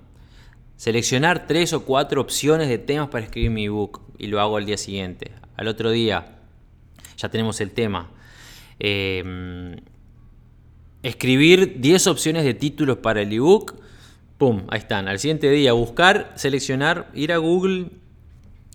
seleccionar 0.76 1.46
tres 1.46 1.72
o 1.72 1.84
cuatro 1.84 2.20
opciones 2.20 2.68
de 2.68 2.78
temas 2.78 3.08
para 3.08 3.24
escribir 3.24 3.50
mi 3.50 3.64
ebook, 3.64 4.00
y 4.18 4.26
lo 4.26 4.40
hago 4.40 4.56
al 4.56 4.66
día 4.66 4.76
siguiente. 4.76 5.32
Al 5.56 5.68
otro 5.68 5.90
día, 5.90 6.38
ya 7.16 7.28
tenemos 7.28 7.60
el 7.60 7.70
tema. 7.70 8.10
Em, 8.78 9.76
escribir 11.02 11.80
10 11.80 12.06
opciones 12.06 12.44
de 12.44 12.54
títulos 12.54 12.98
para 12.98 13.22
el 13.22 13.32
ebook 13.32 13.76
Pum, 14.38 14.64
ahí 14.68 14.80
están. 14.80 15.06
Al 15.06 15.18
siguiente 15.18 15.48
día, 15.50 15.72
buscar, 15.72 16.32
seleccionar, 16.34 17.10
ir 17.14 17.32
a 17.32 17.36
Google 17.36 17.90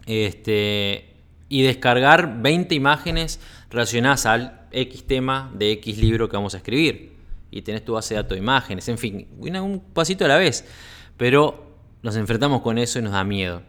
este, 0.05 1.13
y 1.49 1.63
descargar 1.63 2.41
20 2.41 2.75
imágenes 2.75 3.41
relacionadas 3.69 4.25
al 4.25 4.61
X 4.71 5.03
tema 5.05 5.51
de 5.53 5.73
X 5.73 5.97
libro 5.97 6.29
que 6.29 6.37
vamos 6.37 6.53
a 6.53 6.57
escribir. 6.57 7.11
Y 7.51 7.61
tenés 7.63 7.83
tu 7.83 7.93
base 7.93 8.13
de 8.13 8.21
datos 8.21 8.35
de 8.35 8.41
imágenes, 8.41 8.87
en 8.87 8.97
fin, 8.97 9.27
un 9.37 9.81
pasito 9.93 10.23
a 10.23 10.29
la 10.29 10.37
vez. 10.37 10.65
Pero 11.17 11.68
nos 12.01 12.15
enfrentamos 12.15 12.61
con 12.61 12.77
eso 12.77 12.99
y 12.99 13.01
nos 13.01 13.11
da 13.11 13.23
miedo. 13.23 13.61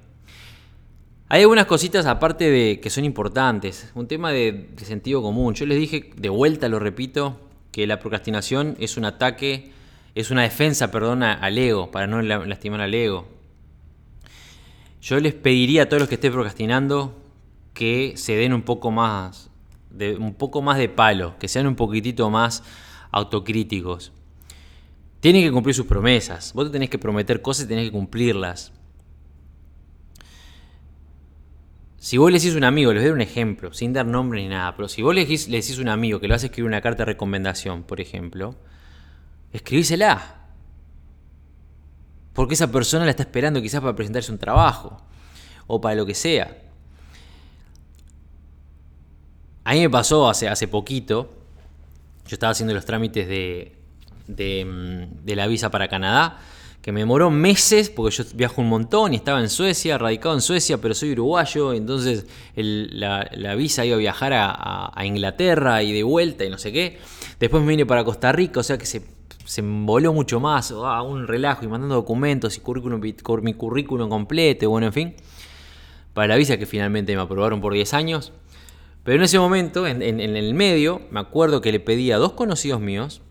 Hay 1.28 1.42
algunas 1.42 1.66
cositas 1.66 2.06
aparte 2.06 2.50
de 2.50 2.80
que 2.80 2.90
son 2.90 3.04
importantes. 3.04 3.90
Un 3.94 4.08
tema 4.08 4.32
de, 4.32 4.68
sentido 4.82 5.22
común. 5.22 5.54
Yo 5.54 5.64
les 5.66 5.78
dije, 5.78 6.10
de 6.16 6.28
vuelta 6.28 6.68
lo 6.68 6.78
repito, 6.78 7.40
que 7.70 7.86
la 7.86 8.00
procrastinación 8.00 8.76
es 8.80 8.96
un 8.96 9.04
ataque 9.04 9.72
es 10.14 10.30
una 10.30 10.42
defensa, 10.42 10.90
perdona, 10.90 11.34
al 11.34 11.56
ego, 11.56 11.90
para 11.90 12.06
no 12.06 12.20
lastimar 12.20 12.80
al 12.80 12.94
ego. 12.94 13.28
Yo 15.00 15.18
les 15.20 15.34
pediría 15.34 15.84
a 15.84 15.86
todos 15.86 16.00
los 16.00 16.08
que 16.08 16.16
estén 16.16 16.32
procrastinando 16.32 17.16
que 17.74 18.14
se 18.16 18.34
den 18.34 18.52
un 18.52 18.62
poco 18.62 18.90
más 18.90 19.50
un 20.18 20.34
poco 20.34 20.62
más 20.62 20.78
de 20.78 20.88
palo, 20.88 21.36
que 21.38 21.48
sean 21.48 21.66
un 21.66 21.74
poquitito 21.74 22.30
más 22.30 22.62
autocríticos. 23.10 24.12
Tienen 25.20 25.42
que 25.42 25.52
cumplir 25.52 25.74
sus 25.74 25.86
promesas. 25.86 26.52
Vos 26.54 26.66
te 26.66 26.72
tenés 26.72 26.88
que 26.88 26.98
prometer 26.98 27.42
cosas 27.42 27.66
y 27.66 27.68
tenés 27.68 27.84
que 27.86 27.92
cumplirlas. 27.92 28.72
Si 31.98 32.16
vos 32.16 32.32
le 32.32 32.38
decís 32.38 32.54
a 32.54 32.56
un 32.56 32.64
amigo, 32.64 32.94
les 32.94 33.02
doy 33.02 33.12
un 33.12 33.20
ejemplo, 33.20 33.74
sin 33.74 33.92
dar 33.92 34.06
nombre 34.06 34.40
ni 34.40 34.48
nada, 34.48 34.74
pero 34.74 34.88
si 34.88 35.02
vos 35.02 35.14
le 35.14 35.26
decís, 35.26 35.78
a 35.78 35.82
un 35.82 35.90
amigo 35.90 36.18
que 36.18 36.26
vas 36.28 36.42
a 36.42 36.46
escribir 36.46 36.66
una 36.66 36.80
carta 36.80 37.02
de 37.02 37.12
recomendación, 37.12 37.82
por 37.82 38.00
ejemplo, 38.00 38.54
escribísela. 39.52 40.38
Porque 42.32 42.54
esa 42.54 42.72
persona 42.72 43.04
la 43.04 43.10
está 43.10 43.24
esperando 43.24 43.60
quizás 43.60 43.82
para 43.82 43.94
presentarse 43.94 44.32
un 44.32 44.38
trabajo 44.38 45.02
o 45.66 45.78
para 45.78 45.94
lo 45.94 46.06
que 46.06 46.14
sea. 46.14 46.56
A 49.64 49.74
mí 49.74 49.80
me 49.80 49.90
pasó 49.90 50.26
hace, 50.30 50.48
hace 50.48 50.68
poquito, 50.68 51.34
yo 52.26 52.34
estaba 52.34 52.52
haciendo 52.52 52.72
los 52.72 52.86
trámites 52.86 53.28
de, 53.28 53.79
de, 54.36 55.34
la 55.36 55.46
visa 55.46 55.70
para 55.70 55.88
Canadá, 55.88 56.38
que 56.82 56.92
me 56.92 57.00
demoró 57.00 57.30
meses 57.30 57.90
porque 57.90 58.16
yo 58.16 58.24
viajo 58.34 58.62
un 58.62 58.68
montón 58.68 59.12
y 59.12 59.16
estaba 59.16 59.40
en 59.40 59.50
Suecia, 59.50 59.98
radicado 59.98 60.34
en 60.34 60.40
Suecia, 60.40 60.78
pero 60.78 60.94
soy 60.94 61.12
uruguayo, 61.12 61.72
entonces 61.72 62.26
la, 62.56 63.54
visa 63.56 63.84
iba 63.84 63.96
a 63.96 63.98
viajar 63.98 64.32
a, 64.32 64.90
a, 64.94 65.04
Inglaterra 65.04 65.82
y 65.82 65.92
de 65.92 66.02
vuelta 66.02 66.44
y 66.44 66.50
no 66.50 66.58
sé 66.58 66.72
qué. 66.72 66.98
Después 67.38 67.62
me 67.62 67.70
vine 67.70 67.86
para 67.86 68.04
Costa 68.04 68.32
Rica, 68.32 68.60
o 68.60 68.62
sea 68.62 68.78
que 68.78 68.86
se 68.86 69.02
se 69.50 69.62
voló 69.62 70.12
mucho 70.12 70.38
más, 70.38 70.72
ah, 70.76 71.02
un 71.02 71.26
relajo 71.26 71.64
y 71.64 71.68
mandando 71.68 71.96
documentos 71.96 72.56
y 72.56 72.60
currículum, 72.60 73.00
mi 73.42 73.54
currículum 73.54 74.08
completo, 74.08 74.70
bueno, 74.70 74.86
en 74.86 74.92
fin, 74.92 75.14
para 76.14 76.28
la 76.28 76.36
visa 76.36 76.56
que 76.56 76.66
finalmente 76.66 77.16
me 77.16 77.22
aprobaron 77.22 77.60
por 77.60 77.72
10 77.72 77.92
años. 77.94 78.32
Pero 79.02 79.16
en 79.16 79.22
ese 79.24 79.40
momento, 79.40 79.88
en, 79.88 80.02
el 80.02 80.54
medio, 80.54 81.00
me 81.10 81.18
acuerdo 81.18 81.60
que 81.60 81.72
le 81.72 81.80
pedí 81.80 82.12
a 82.12 82.18
dos 82.18 82.34
conocidos 82.34 82.80
míos 82.80 83.22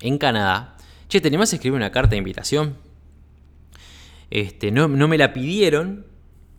en 0.00 0.18
Canadá, 0.18 0.76
che, 1.08 1.20
¿te 1.20 1.28
animás 1.28 1.52
a 1.52 1.56
escribir 1.56 1.76
una 1.76 1.90
carta 1.90 2.10
de 2.10 2.18
invitación? 2.18 2.76
Este, 4.30 4.70
no, 4.70 4.88
no 4.88 5.08
me 5.08 5.18
la 5.18 5.32
pidieron, 5.32 6.06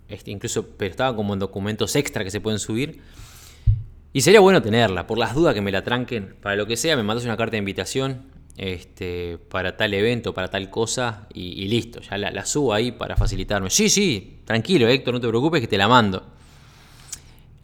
este, 0.08 0.32
incluso, 0.32 0.70
pero 0.78 0.92
estaba 0.92 1.16
como 1.16 1.34
en 1.34 1.40
documentos 1.40 1.96
extra 1.96 2.24
que 2.24 2.32
se 2.32 2.42
pueden 2.42 2.60
subir. 2.60 3.02
Y 4.14 4.22
sería 4.22 4.40
bueno 4.40 4.62
tenerla, 4.62 5.06
por 5.06 5.18
las 5.18 5.36
dudas 5.36 5.54
que 5.54 5.62
me 5.62 5.72
la 5.72 5.84
tranquen, 5.84 6.36
para 6.42 6.56
lo 6.56 6.66
que 6.66 6.78
sea, 6.78 6.96
me 6.96 7.04
mandas 7.04 7.26
una 7.26 7.38
carta 7.38 7.52
de 7.52 7.60
invitación, 7.60 8.24
este, 8.58 9.38
para 9.38 9.78
tal 9.78 9.94
evento, 9.94 10.34
para 10.34 10.50
tal 10.50 10.70
cosa, 10.70 11.28
y, 11.34 11.68
listo, 11.68 12.02
ya 12.02 12.18
la, 12.18 12.46
subo 12.46 12.74
ahí 12.74 12.92
para 12.92 13.16
facilitarme. 13.16 13.70
Sí, 13.70 13.90
sí, 13.90 14.40
tranquilo 14.46 14.88
Héctor, 14.88 15.14
no 15.14 15.22
te 15.22 15.28
preocupes 15.28 15.62
que 15.62 15.68
te 15.68 15.78
la 15.78 15.88
mando. 15.88 16.37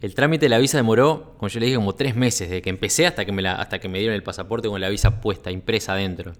El 0.04 0.14
trámite 0.14 0.44
de 0.44 0.50
la 0.50 0.58
visa 0.58 0.76
demoró, 0.76 1.34
como 1.38 1.48
yo 1.48 1.60
le 1.60 1.64
dije, 1.64 1.76
como 1.76 1.94
tres 1.94 2.14
meses, 2.14 2.50
desde 2.50 2.60
que 2.60 2.68
empecé 2.68 3.06
hasta 3.06 3.24
que 3.24 3.32
me, 3.32 3.40
la, 3.40 3.54
hasta 3.54 3.78
que 3.78 3.88
me 3.88 3.98
dieron 4.00 4.14
el 4.14 4.22
pasaporte 4.22 4.68
con 4.68 4.78
la 4.78 4.90
visa 4.90 5.22
puesta, 5.22 5.50
impresa 5.50 5.94
adentro. 5.94 6.34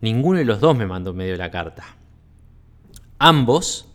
Ninguno 0.00 0.38
de 0.38 0.44
los 0.44 0.60
dos 0.60 0.76
me 0.76 0.86
mandó 0.86 1.12
medio 1.12 1.36
la 1.36 1.50
carta. 1.50 1.96
Ambos 3.18 3.88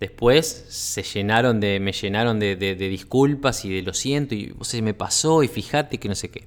después 0.00 0.66
se 0.68 1.02
llenaron 1.02 1.60
de, 1.60 1.80
me 1.80 1.92
llenaron 1.92 2.38
de, 2.38 2.56
disculpas 2.76 3.64
y 3.64 3.74
de 3.74 3.80
lo 3.80 3.94
siento 3.94 4.34
y 4.34 4.54
se 4.60 4.82
me 4.82 4.92
pasó 4.92 5.42
y 5.42 5.48
fíjate 5.48 5.96
que 5.96 6.10
no 6.10 6.14
sé 6.14 6.30
qué. 6.30 6.44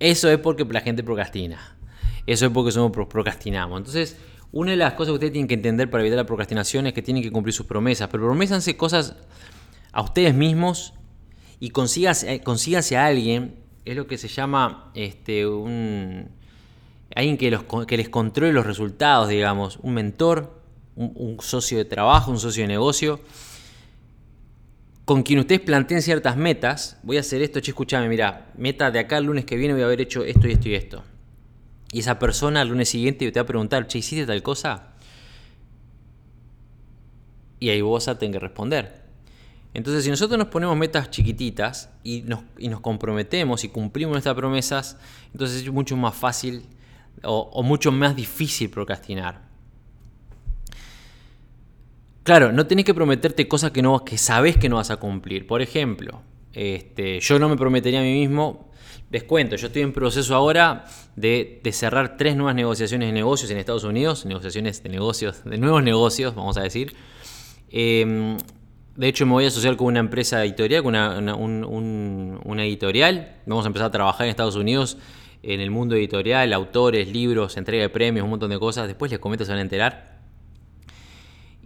Eso 0.00 0.28
es 0.28 0.38
porque 0.38 0.64
la 0.64 0.80
gente 0.80 1.04
procrastina. 1.04 1.76
Eso 2.26 2.46
es 2.46 2.52
porque 2.52 2.72
somos 2.72 2.90
procrastinamos. 2.90 3.78
Entonces, 3.78 4.16
una 4.54 4.70
de 4.70 4.76
las 4.76 4.92
cosas 4.92 5.10
que 5.10 5.14
ustedes 5.14 5.32
tienen 5.32 5.48
que 5.48 5.54
entender 5.54 5.90
para 5.90 6.02
evitar 6.02 6.16
la 6.16 6.26
procrastinación 6.26 6.86
es 6.86 6.92
que 6.92 7.02
tienen 7.02 7.24
que 7.24 7.32
cumplir 7.32 7.52
sus 7.52 7.66
promesas. 7.66 8.08
Pero 8.08 8.22
promésanse 8.22 8.76
cosas 8.76 9.16
a 9.90 10.00
ustedes 10.00 10.32
mismos 10.32 10.94
y 11.58 11.70
consíganse, 11.70 12.32
eh, 12.34 12.96
a 12.96 13.04
alguien. 13.04 13.56
Es 13.84 13.96
lo 13.96 14.06
que 14.06 14.16
se 14.16 14.28
llama 14.28 14.92
este, 14.94 15.44
un, 15.44 16.28
alguien 17.16 17.36
que, 17.36 17.50
los, 17.50 17.64
que 17.86 17.96
les 17.96 18.08
controle 18.08 18.52
los 18.52 18.64
resultados, 18.64 19.28
digamos. 19.28 19.80
Un 19.82 19.94
mentor, 19.94 20.62
un 20.94 21.36
socio 21.40 21.76
de 21.76 21.84
trabajo, 21.84 22.30
un 22.30 22.38
socio 22.38 22.62
de 22.62 22.68
negocio 22.68 23.20
con 25.04 25.22
quien 25.22 25.38
ustedes 25.38 25.60
planteen 25.60 26.00
ciertas 26.00 26.36
metas, 26.36 26.98
voy 27.02 27.18
a 27.18 27.20
hacer 27.20 27.42
esto, 27.42 27.60
che, 27.60 27.72
escúchame, 27.72 28.08
mira, 28.08 28.46
meta 28.56 28.90
de 28.90 29.00
acá 29.00 29.18
el 29.18 29.24
lunes 29.24 29.44
que 29.44 29.56
viene 29.56 29.74
voy 29.74 29.82
a 29.82 29.86
haber 29.86 30.00
hecho 30.00 30.24
esto 30.24 30.48
y 30.48 30.52
esto 30.52 30.68
y 30.68 30.74
esto. 30.74 31.04
Y 31.94 32.00
esa 32.00 32.18
persona 32.18 32.60
el 32.60 32.70
lunes 32.70 32.88
siguiente 32.88 33.30
te 33.30 33.38
va 33.38 33.44
a 33.44 33.46
preguntar, 33.46 33.86
che, 33.86 33.98
¿hiciste 33.98 34.26
tal 34.26 34.42
cosa? 34.42 34.94
Y 37.60 37.68
ahí 37.68 37.80
vos 37.82 38.04
vas 38.04 38.16
a 38.16 38.18
que 38.18 38.38
responder. 38.40 39.04
Entonces, 39.74 40.02
si 40.02 40.10
nosotros 40.10 40.36
nos 40.36 40.48
ponemos 40.48 40.76
metas 40.76 41.08
chiquititas 41.12 41.90
y 42.02 42.22
nos, 42.22 42.40
nos 42.58 42.80
comprometemos 42.80 43.62
y 43.62 43.68
cumplimos 43.68 44.10
nuestras 44.10 44.34
promesas, 44.34 44.98
entonces 45.30 45.62
es 45.62 45.70
mucho 45.70 45.96
más 45.96 46.16
fácil 46.16 46.64
o, 47.22 47.62
mucho 47.62 47.92
más 47.92 48.16
difícil 48.16 48.70
procrastinar. 48.70 49.42
Claro, 52.24 52.50
no 52.50 52.66
tenés 52.66 52.86
que 52.86 52.94
prometerte 52.94 53.46
cosas 53.46 53.70
que, 53.70 53.82
no, 53.82 54.04
que 54.04 54.18
sabes 54.18 54.56
que 54.56 54.68
no 54.68 54.76
vas 54.76 54.90
a 54.90 54.96
cumplir. 54.96 55.46
Por 55.46 55.62
ejemplo, 55.62 56.22
este, 56.54 57.20
yo 57.20 57.38
no 57.38 57.48
me 57.48 57.56
prometería 57.56 58.00
a 58.00 58.02
mí 58.02 58.18
mismo, 58.18 58.72
les 59.14 59.22
cuento, 59.22 59.54
yo 59.54 59.68
estoy 59.68 59.82
en 59.82 59.92
proceso 59.92 60.34
ahora 60.34 60.86
de, 61.14 61.60
cerrar 61.70 62.16
tres 62.16 62.34
nuevas 62.34 62.56
negociaciones 62.56 63.10
de 63.10 63.12
negocios 63.12 63.48
en 63.48 63.58
Estados 63.58 63.84
Unidos, 63.84 64.26
negociaciones 64.26 64.82
de 64.82 64.88
negocios, 64.88 65.44
de 65.44 65.56
nuevos 65.56 65.84
negocios, 65.84 66.34
vamos 66.34 66.56
a 66.56 66.62
decir. 66.62 66.96
Em, 67.70 68.36
de 68.96 69.06
hecho, 69.06 69.24
me 69.24 69.30
voy 69.30 69.44
a 69.44 69.48
asociar 69.48 69.76
con 69.76 69.86
una 69.86 70.00
empresa 70.00 70.44
editorial, 70.44 70.82
con 70.82 70.96
una, 70.96 72.64
editorial. 72.64 73.36
Vamos 73.46 73.64
a 73.64 73.68
empezar 73.68 73.86
a 73.86 73.92
trabajar 73.92 74.26
en 74.26 74.30
Estados 74.30 74.56
Unidos 74.56 74.98
en 75.44 75.60
el 75.60 75.70
mundo 75.70 75.94
editorial, 75.94 76.52
autores, 76.52 77.06
libros, 77.06 77.56
entrega 77.56 77.84
de 77.84 77.90
premios, 77.90 78.24
un 78.24 78.30
montón 78.30 78.50
de 78.50 78.58
cosas. 78.58 78.88
Después 78.88 79.12
les 79.12 79.20
comento, 79.20 79.44
se 79.44 79.52
van 79.52 79.60
a 79.60 79.62
enterar. 79.62 80.13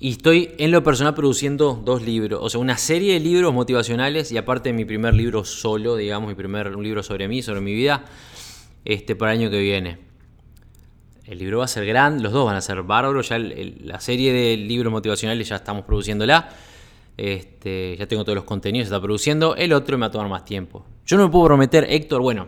Y 0.00 0.10
estoy 0.10 0.50
en 0.58 0.70
lo 0.70 0.84
personal 0.84 1.14
produciendo 1.14 1.74
dos 1.74 2.02
libros, 2.02 2.38
o 2.40 2.48
sea, 2.48 2.60
una 2.60 2.78
serie 2.78 3.14
de 3.14 3.20
libros 3.20 3.52
motivacionales 3.52 4.30
y 4.30 4.36
aparte 4.36 4.72
mi 4.72 4.84
primer 4.84 5.12
libro 5.12 5.44
solo, 5.44 5.96
digamos, 5.96 6.28
mi 6.28 6.36
primer 6.36 6.76
libro 6.76 7.02
sobre 7.02 7.26
mí, 7.26 7.42
sobre 7.42 7.60
mi 7.60 7.74
vida, 7.74 8.04
este, 8.84 9.16
para 9.16 9.32
el 9.32 9.40
año 9.40 9.50
que 9.50 9.58
viene. 9.58 9.98
El 11.24 11.38
libro 11.38 11.58
va 11.58 11.64
a 11.64 11.68
ser 11.68 11.84
grande, 11.84 12.22
los 12.22 12.32
dos 12.32 12.46
van 12.46 12.54
a 12.54 12.60
ser 12.60 12.82
bárbaros, 12.82 13.28
ya 13.28 13.38
la 13.38 14.00
serie 14.00 14.32
de 14.32 14.56
libros 14.56 14.92
motivacionales 14.92 15.48
ya 15.48 15.56
estamos 15.56 15.84
produciéndola. 15.84 16.48
Este, 17.16 17.96
ya 17.98 18.06
tengo 18.06 18.22
todos 18.22 18.36
los 18.36 18.44
contenidos, 18.44 18.86
se 18.88 18.94
está 18.94 19.02
produciendo. 19.02 19.56
El 19.56 19.72
otro 19.72 19.98
me 19.98 20.02
va 20.02 20.06
a 20.06 20.10
tomar 20.12 20.28
más 20.28 20.44
tiempo. 20.44 20.86
Yo 21.04 21.16
no 21.16 21.24
me 21.24 21.32
puedo 21.32 21.46
prometer, 21.46 21.84
Héctor, 21.90 22.22
bueno, 22.22 22.46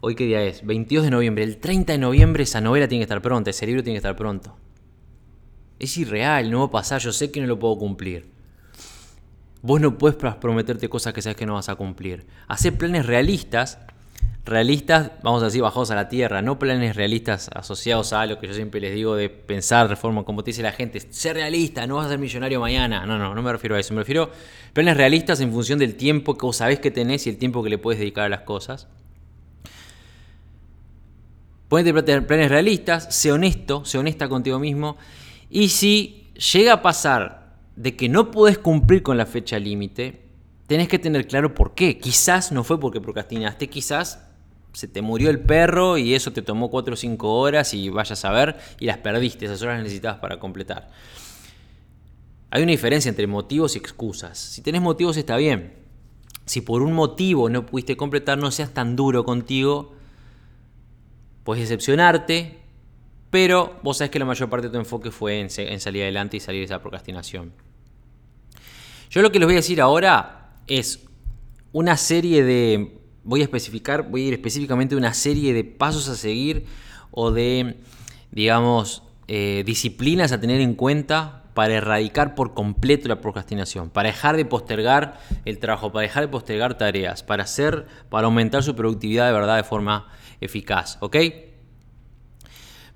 hoy 0.00 0.14
qué 0.14 0.24
día 0.24 0.42
es, 0.42 0.64
22 0.64 1.04
de 1.04 1.10
noviembre, 1.10 1.44
el 1.44 1.58
30 1.58 1.92
de 1.92 1.98
noviembre 1.98 2.44
esa 2.44 2.62
novela 2.62 2.88
tiene 2.88 3.00
que 3.00 3.04
estar 3.04 3.20
pronta, 3.20 3.50
ese 3.50 3.66
libro 3.66 3.82
tiene 3.82 3.96
que 3.96 3.98
estar 3.98 4.16
pronto. 4.16 4.56
Es 5.78 5.96
irreal, 5.96 6.50
no 6.50 6.60
va 6.60 6.66
a 6.66 6.70
pasar, 6.70 7.00
yo 7.00 7.12
sé 7.12 7.30
que 7.30 7.40
no 7.40 7.46
lo 7.46 7.58
puedo 7.58 7.78
cumplir. 7.78 8.30
Vos 9.62 9.80
no 9.80 9.98
puedes 9.98 10.16
prometerte 10.16 10.88
cosas 10.88 11.12
que 11.12 11.22
sabes 11.22 11.36
que 11.36 11.46
no 11.46 11.54
vas 11.54 11.68
a 11.68 11.74
cumplir. 11.74 12.26
Hacer 12.48 12.76
planes 12.78 13.04
realistas 13.06 13.78
realistas, 14.46 15.10
vamos 15.22 15.42
a 15.42 15.46
decir, 15.46 15.60
bajados 15.60 15.90
a 15.90 15.96
la 15.96 16.08
tierra, 16.08 16.40
no 16.40 16.58
planes 16.58 16.94
realistas 16.94 17.50
asociados 17.52 18.12
a 18.12 18.24
lo 18.26 18.38
que 18.38 18.46
yo 18.46 18.54
siempre 18.54 18.80
les 18.80 18.94
digo 18.94 19.16
de 19.16 19.28
pensar 19.28 19.88
de 19.88 19.96
forma, 19.96 20.22
como 20.24 20.44
te 20.44 20.50
dice 20.50 20.62
la 20.62 20.72
gente, 20.72 21.00
ser 21.00 21.34
realista, 21.34 21.86
no 21.86 21.96
vas 21.96 22.06
a 22.06 22.10
ser 22.10 22.18
millonario 22.18 22.60
mañana. 22.60 23.04
No, 23.04 23.18
no, 23.18 23.34
no 23.34 23.42
me 23.42 23.52
refiero 23.52 23.74
a 23.74 23.80
eso. 23.80 23.92
Me 23.92 24.00
refiero 24.00 24.24
a 24.24 24.72
planes 24.72 24.96
realistas 24.96 25.40
en 25.40 25.52
función 25.52 25.78
del 25.78 25.96
tiempo 25.96 26.38
que 26.38 26.46
vos 26.46 26.56
sabés 26.56 26.78
que 26.78 26.90
tenés 26.90 27.26
y 27.26 27.30
el 27.30 27.38
tiempo 27.38 27.62
que 27.62 27.70
le 27.70 27.78
puedes 27.78 27.98
dedicar 27.98 28.24
a 28.24 28.28
las 28.28 28.42
cosas. 28.42 28.86
Ponete 31.68 31.92
planes 32.22 32.48
realistas, 32.48 33.12
sé 33.12 33.32
honesto, 33.32 33.84
sé 33.84 33.98
honesta 33.98 34.28
contigo 34.28 34.60
mismo. 34.60 34.96
Y 35.50 35.68
si 35.68 36.32
llega 36.52 36.74
a 36.74 36.82
pasar 36.82 37.56
de 37.76 37.96
que 37.96 38.08
no 38.08 38.30
podés 38.30 38.58
cumplir 38.58 39.02
con 39.02 39.16
la 39.16 39.26
fecha 39.26 39.58
límite, 39.58 40.22
tenés 40.66 40.88
que 40.88 40.98
tener 40.98 41.26
claro 41.26 41.54
por 41.54 41.74
qué. 41.74 41.98
Quizás 41.98 42.52
no 42.52 42.64
fue 42.64 42.80
porque 42.80 43.00
procrastinaste, 43.00 43.68
quizás 43.68 44.22
se 44.72 44.88
te 44.88 45.00
murió 45.00 45.30
el 45.30 45.40
perro 45.40 45.96
y 45.96 46.14
eso 46.14 46.32
te 46.32 46.42
tomó 46.42 46.70
4 46.70 46.94
o 46.94 46.96
5 46.96 47.38
horas 47.38 47.72
y 47.72 47.88
vayas 47.88 48.24
a 48.24 48.30
ver 48.30 48.56
y 48.78 48.86
las 48.86 48.98
perdiste, 48.98 49.46
esas 49.46 49.62
horas 49.62 49.78
necesitabas 49.78 50.18
para 50.18 50.38
completar. 50.38 50.90
Hay 52.50 52.62
una 52.62 52.72
diferencia 52.72 53.08
entre 53.08 53.26
motivos 53.26 53.74
y 53.74 53.78
excusas. 53.78 54.38
Si 54.38 54.62
tenés 54.62 54.82
motivos 54.82 55.16
está 55.16 55.36
bien. 55.36 55.74
Si 56.44 56.60
por 56.60 56.82
un 56.82 56.92
motivo 56.92 57.48
no 57.48 57.66
pudiste 57.66 57.96
completar, 57.96 58.38
no 58.38 58.50
seas 58.50 58.72
tan 58.72 58.96
duro 58.96 59.24
contigo. 59.24 59.94
Puedes 61.42 61.64
decepcionarte, 61.68 62.60
pero 63.36 63.78
vos 63.82 63.98
sabés 63.98 64.10
que 64.10 64.18
la 64.18 64.24
mayor 64.24 64.48
parte 64.48 64.68
de 64.68 64.72
tu 64.72 64.78
enfoque 64.78 65.10
fue 65.10 65.40
en, 65.40 65.50
salir 65.50 66.04
adelante 66.04 66.38
y 66.38 66.40
salir 66.40 66.60
de 66.60 66.64
esa 66.64 66.80
procrastinación. 66.80 67.52
Yo 69.10 69.20
lo 69.20 69.30
que 69.30 69.38
les 69.38 69.44
voy 69.44 69.56
a 69.56 69.56
decir 69.56 69.82
ahora 69.82 70.54
es 70.66 71.04
una 71.72 71.98
serie 71.98 72.42
de 72.42 72.98
voy 73.24 73.42
a 73.42 73.44
especificar, 73.44 74.08
voy 74.08 74.22
a 74.22 74.28
ir 74.28 74.32
específicamente 74.32 74.96
una 74.96 75.12
serie 75.12 75.52
de 75.52 75.64
pasos 75.64 76.08
a 76.08 76.14
seguir 76.14 76.64
o 77.10 77.30
de, 77.30 77.76
digamos, 78.30 79.02
eh, 79.28 79.64
disciplinas 79.66 80.32
a 80.32 80.40
tener 80.40 80.62
en 80.62 80.74
cuenta 80.74 81.44
para 81.52 81.74
erradicar 81.74 82.34
por 82.34 82.54
completo 82.54 83.06
la 83.06 83.20
procrastinación, 83.20 83.90
para 83.90 84.08
dejar 84.08 84.38
de 84.38 84.46
postergar 84.46 85.20
el 85.44 85.58
trabajo, 85.58 85.92
para 85.92 86.04
dejar 86.04 86.22
de 86.22 86.28
postergar 86.28 86.78
tareas, 86.78 87.22
para 87.22 87.42
hacer, 87.42 87.86
para 88.08 88.28
aumentar 88.28 88.62
su 88.62 88.74
productividad 88.74 89.26
de 89.26 89.34
verdad 89.34 89.56
de 89.56 89.64
forma 89.64 90.08
eficaz, 90.40 90.96
¿ok? 91.02 91.16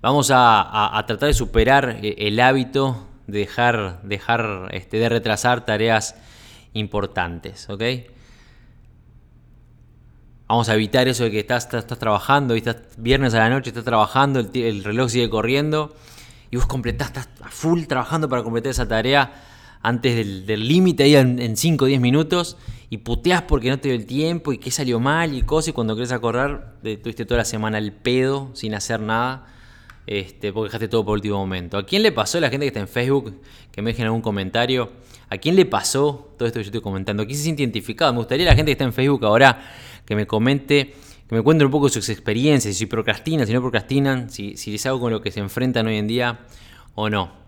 Vamos 0.03 0.31
a, 0.33 1.05
tratar 1.07 1.27
de 1.27 1.35
superar 1.35 1.99
eh, 2.03 2.15
el 2.19 2.41
hábito 2.41 3.07
de 3.27 3.41
dejar, 3.41 4.01
dejar 4.03 4.71
este, 4.73 4.97
de 4.97 5.11
retrasar 5.11 5.67
tareas 5.67 6.17
importantes, 6.73 7.69
¿ok? 7.69 7.83
Vamos 10.49 10.71
a 10.71 10.75
evitar 10.75 11.07
eso 11.07 11.25
de 11.25 11.31
que 11.31 11.41
estás, 11.41 11.69
trabajando, 11.69 12.55
y 12.55 12.59
estás 12.59 12.77
viernes 12.97 13.35
a 13.35 13.41
la 13.41 13.51
noche, 13.51 13.71
estás 13.71 13.85
trabajando, 13.85 14.41
el, 14.41 14.85
reloj 14.85 15.11
sigue 15.11 15.29
corriendo 15.29 15.95
y 16.51 16.57
vos 16.57 16.67
completás, 16.67 17.09
estás 17.09 17.29
a 17.43 17.51
full 17.51 17.83
trabajando 17.83 18.27
para 18.29 18.43
completar 18.43 18.71
esa 18.71 18.89
tarea 18.89 19.33
antes 19.83 20.17
del 20.47 20.67
límite 20.67 21.03
ahí 21.05 21.15
en 21.15 21.57
5 21.57 21.85
o 21.85 21.89
10 21.89 22.01
minutos 22.01 22.57
y 22.89 22.99
puteás 22.99 23.43
porque 23.43 23.69
no 23.69 23.79
te 23.79 23.89
dio 23.89 23.97
el 23.97 24.07
tiempo 24.07 24.53
y 24.53 24.59
que 24.59 24.71
salió 24.71 24.99
mal 24.99 25.35
y 25.35 25.43
cosas 25.43 25.69
y 25.69 25.73
cuando 25.73 25.95
querés 25.95 26.13
acordar 26.13 26.75
tuviste 26.83 27.25
toda 27.25 27.39
la 27.39 27.45
semana 27.45 27.79
el 27.79 27.93
pedo 27.93 28.51
sin 28.55 28.75
hacer 28.75 29.01
nada 29.01 29.47
este, 30.11 30.53
porque 30.53 30.67
dejaste 30.67 30.89
todo 30.89 31.05
por 31.05 31.15
último 31.15 31.39
momento. 31.39 31.79
¿A 31.79 31.87
quién 31.87 32.03
le 32.03 32.11
pasó 32.11 32.41
la 32.41 32.51
gente 32.51 32.65
que 32.65 32.69
está 32.69 32.81
en 32.81 32.89
Facebook? 32.89 33.41
Que 33.71 33.81
me 33.81 33.91
dejen 33.91 34.07
algún 34.07 34.23
comentario. 34.23 34.91
¿A 35.29 35.39
quién 35.39 35.55
le 35.55 35.67
pasó 35.67 36.35
todo 36.37 36.49
esto 36.49 36.59
que 36.59 36.65
yo 36.65 36.69
estoy 36.71 36.81
comentando? 36.81 37.25
¿Quién 37.25 37.39
se 37.39 37.45
siente 37.45 37.63
identificado? 37.63 38.13
Me 38.13 38.19
gustaría 38.19 38.45
la 38.45 38.57
gente 38.57 38.71
que 38.71 38.73
está 38.73 38.83
en 38.83 38.93
Facebook 38.93 39.25
ahora 39.25 39.63
que 40.05 40.17
me 40.17 40.27
comente, 40.27 40.95
que 41.29 41.35
me 41.37 41.43
cuente 41.43 41.65
un 41.65 41.71
poco 41.71 41.89
sus 41.89 42.09
experiencias, 42.09 42.75
si 42.75 42.87
procrastinan, 42.87 43.47
si 43.47 43.53
no 43.53 43.61
procrastinan, 43.61 44.31
si, 44.31 44.57
si 44.57 44.73
les 44.73 44.85
hago 44.85 44.99
con 44.99 45.13
lo 45.13 45.23
que 45.23 45.31
se 45.31 45.39
enfrentan 45.39 45.87
hoy 45.87 45.99
en 45.99 46.09
día 46.09 46.41
o 46.97 47.09
no. 47.09 47.40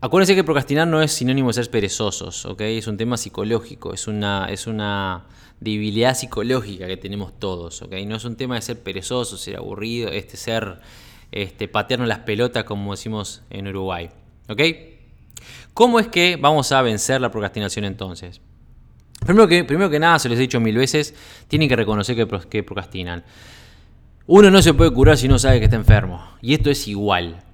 Acuérdense 0.00 0.34
que 0.34 0.44
procrastinar 0.44 0.86
no 0.86 1.00
es 1.00 1.12
sinónimo 1.12 1.48
de 1.48 1.54
ser 1.54 1.70
perezosos, 1.70 2.44
¿ok? 2.44 2.60
Es 2.60 2.86
un 2.86 2.98
tema 2.98 3.16
psicológico, 3.16 3.94
es 3.94 4.06
una, 4.06 4.46
es 4.50 4.66
una 4.66 5.24
debilidad 5.58 6.14
psicológica 6.14 6.86
que 6.86 6.98
tenemos 6.98 7.38
todos, 7.38 7.80
¿ok? 7.80 7.94
No 8.06 8.16
es 8.16 8.24
un 8.26 8.36
tema 8.36 8.56
de 8.56 8.62
ser 8.62 8.82
perezoso, 8.82 9.38
ser 9.38 9.56
aburrido, 9.56 10.10
este, 10.10 10.36
ser 10.36 10.80
este, 11.32 11.66
patearnos 11.66 12.08
las 12.08 12.20
pelotas 12.20 12.64
como 12.64 12.92
decimos 12.92 13.42
en 13.48 13.68
Uruguay, 13.68 14.10
¿ok? 14.48 14.60
¿Cómo 15.72 15.98
es 15.98 16.08
que 16.08 16.36
vamos 16.36 16.72
a 16.72 16.82
vencer 16.82 17.20
la 17.20 17.30
procrastinación 17.30 17.86
entonces? 17.86 18.42
Primero 19.24 19.48
que, 19.48 19.64
primero 19.64 19.88
que 19.88 19.98
nada, 19.98 20.18
se 20.18 20.28
les 20.28 20.38
he 20.38 20.42
dicho 20.42 20.60
mil 20.60 20.76
veces, 20.76 21.14
tienen 21.48 21.70
que 21.70 21.76
reconocer 21.76 22.14
que, 22.14 22.26
que 22.50 22.62
procrastinan. 22.62 23.24
Uno 24.26 24.50
no 24.50 24.60
se 24.60 24.74
puede 24.74 24.90
curar 24.90 25.16
si 25.16 25.26
no 25.26 25.38
sabe 25.38 25.58
que 25.58 25.64
está 25.64 25.76
enfermo. 25.76 26.22
Y 26.42 26.52
esto 26.52 26.70
es 26.70 26.86
igual. 26.86 27.45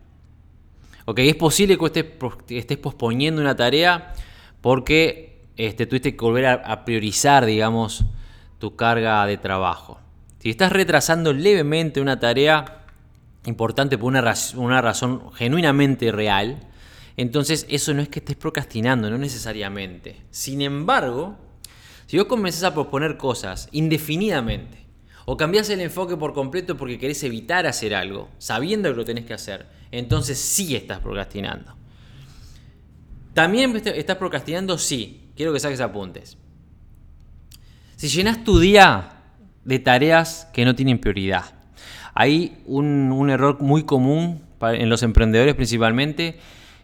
Ok, 1.05 1.19
es 1.19 1.35
posible 1.35 1.77
que 1.77 1.87
estés, 1.87 2.07
estés 2.49 2.79
posponiendo 2.79 3.41
una 3.41 3.57
tarea 3.57 4.15
porque 4.61 5.43
este, 5.57 5.87
tuviste 5.87 6.17
que 6.17 6.25
volver 6.25 6.47
a, 6.47 6.85
priorizar, 6.85 7.45
digamos, 7.45 8.05
tu 8.59 8.77
carga 8.77 9.27
de 9.27 9.37
trabajo. 9.37 9.99
Si 10.39 10.51
estás 10.51 10.73
retrasando 10.73 11.33
levemente 11.33 12.01
una 12.01 12.21
tarea 12.21 12.85
importante 13.47 13.99
por 13.99 14.09
una, 14.09 14.35
una 14.57 14.81
razón 14.81 15.33
genuinamente 15.35 16.13
real, 16.13 16.61
entonces 17.17 17.67
eso 17.69 17.93
no 17.95 18.03
es 18.03 18.09
que 18.09 18.21
estés 18.21 18.37
procrastinando, 18.37 19.11
no 19.11 19.19
necesariamente. 19.19 20.23
Sin 20.31 20.63
embargo, 20.63 21.37
si 22.07 22.17
vos 22.17 22.27
comenzás 22.27 22.65
a 22.65 22.75
proponer 22.75 23.17
cosas 23.17 23.69
indefinidamente, 23.73 24.87
o 25.25 25.37
cambiás 25.37 25.71
el 25.71 25.81
enfoque 25.81 26.17
por 26.17 26.33
completo 26.33 26.77
porque 26.77 26.99
querés 26.99 27.23
evitar 27.23 27.67
hacer 27.67 27.95
algo, 27.95 28.29
sabiendo 28.39 28.91
que 28.91 28.97
lo 28.97 29.05
tenés 29.05 29.25
que 29.25 29.35
hacer, 29.35 29.67
entonces 29.93 30.39
sí 30.39 30.75
estás 30.75 30.99
procrastinando. 30.99 31.77
¿También 33.35 33.75
estás 33.77 34.17
procrastinando? 34.17 34.79
Sí. 34.79 35.31
Quiero 35.37 35.53
que 35.53 35.61
saques 35.61 35.81
apuntes. 35.81 36.37
Si 37.97 38.09
llenas 38.09 38.45
tu 38.45 38.59
día 38.59 39.23
de 39.65 39.79
tareas 39.79 40.49
que 40.53 40.65
no 40.65 40.75
tienen 40.75 40.99
prioridad, 40.99 41.45
hay 42.15 42.61
un, 42.67 43.13
un 43.13 43.31
error 43.31 43.61
muy 43.61 43.85
común 43.85 44.43
en 44.61 44.89
los 44.89 45.03
emprendedores 45.03 45.55
principalmente 45.55 46.39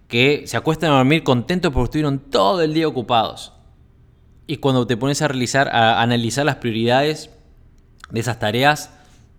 que 0.09 0.45
se 0.47 0.57
acuestan 0.57 0.91
a 0.91 0.97
dormir 0.97 1.23
contentos 1.23 1.73
porque 1.73 1.85
estuvieron 1.85 2.19
todo 2.19 2.63
el 2.63 2.73
día 2.73 2.89
ocupados. 2.89 3.53
Y 4.47 4.57
cuando 4.57 4.87
te 4.87 4.97
pones 4.97 5.21
a 5.21 5.29
realizar, 5.29 5.69
a 5.69 6.01
analizar 6.01 6.47
las 6.47 6.57
prioridades 6.57 7.31
de 8.11 8.21
esas 8.21 8.39
tareas, 8.39 8.91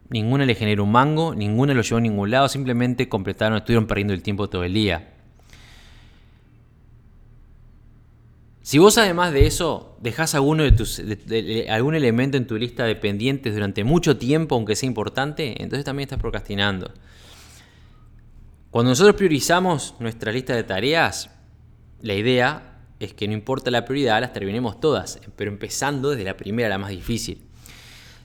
Ninguna 0.09 0.45
le 0.45 0.55
generó 0.55 0.85
un 0.85 0.91
mango, 0.91 1.35
ninguna 1.35 1.73
lo 1.73 1.81
llevó 1.81 1.97
a 1.97 2.01
ningún 2.01 2.31
lado, 2.31 2.49
simplemente 2.49 3.07
completaron, 3.07 3.57
estuvieron 3.57 3.85
perdiendo 3.85 4.13
el 4.13 4.23
tiempo 4.23 4.49
todo 4.49 4.63
el 4.63 4.73
día. 4.73 5.13
Si 8.61 8.77
vos 8.77 8.97
además 8.97 9.33
de 9.33 9.47
eso 9.47 9.97
dejás 9.99 10.35
algún 10.35 10.59
elemento 10.61 12.37
en 12.37 12.45
tu 12.47 12.55
lista 12.57 12.85
de 12.85 12.95
pendientes 12.95 13.53
durante 13.53 13.83
mucho 13.83 14.17
tiempo, 14.17 14.55
aunque 14.55 14.75
sea 14.75 14.87
importante, 14.87 15.61
entonces 15.61 15.85
también 15.85 16.05
estás 16.05 16.19
procrastinando. 16.19 16.91
Cuando 18.69 18.91
nosotros 18.91 19.15
priorizamos 19.15 19.95
nuestra 19.99 20.31
lista 20.31 20.55
de 20.55 20.63
tareas, 20.63 21.31
la 22.01 22.13
idea 22.13 22.77
es 22.99 23.13
que 23.13 23.27
no 23.27 23.33
importa 23.33 23.71
la 23.71 23.85
prioridad, 23.85 24.21
las 24.21 24.33
terminemos 24.33 24.79
todas, 24.79 25.19
pero 25.35 25.49
empezando 25.49 26.11
desde 26.11 26.25
la 26.25 26.37
primera, 26.37 26.69
la 26.69 26.77
más 26.77 26.91
difícil. 26.91 27.48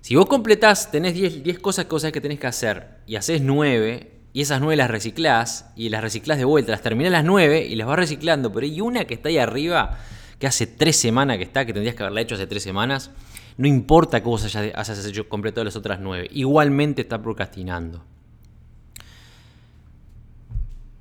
Si 0.04 0.16
vos 0.16 0.26
completás, 0.26 0.90
tenés 0.90 1.14
10, 1.14 1.58
cosas, 1.60 1.86
cosas 1.86 2.12
que 2.12 2.20
tenés 2.20 2.38
que 2.38 2.46
hacer 2.46 2.98
y 3.06 3.16
haces 3.16 3.40
9, 3.40 4.12
y 4.34 4.42
esas 4.42 4.60
9 4.60 4.76
las 4.76 4.90
reciclás, 4.90 5.70
y 5.76 5.88
las 5.88 6.02
reciclás 6.02 6.36
de 6.36 6.44
vuelta, 6.44 6.72
las 6.72 6.82
terminás 6.82 7.10
las 7.10 7.24
9 7.24 7.64
y 7.64 7.74
las 7.74 7.86
vas 7.86 7.98
reciclando, 7.98 8.52
pero 8.52 8.66
hay 8.66 8.82
una 8.82 9.06
que 9.06 9.14
está 9.14 9.30
ahí 9.30 9.38
arriba, 9.38 9.98
que 10.38 10.46
hace 10.46 10.66
3 10.66 10.94
semanas 10.94 11.38
que 11.38 11.44
está, 11.44 11.64
que 11.64 11.72
tendrías 11.72 11.96
que 11.96 12.02
haberla 12.02 12.20
hecho 12.20 12.34
hace 12.34 12.46
3 12.46 12.62
semanas, 12.62 13.12
no 13.56 13.66
importa 13.66 14.20
que 14.20 14.26
vos 14.26 14.44
hayas, 14.44 15.06
hecho 15.06 15.26
completo 15.26 15.64
las 15.64 15.74
otras 15.74 16.00
9, 16.00 16.28
igualmente 16.32 17.00
está 17.00 17.22
procrastinando. 17.22 18.04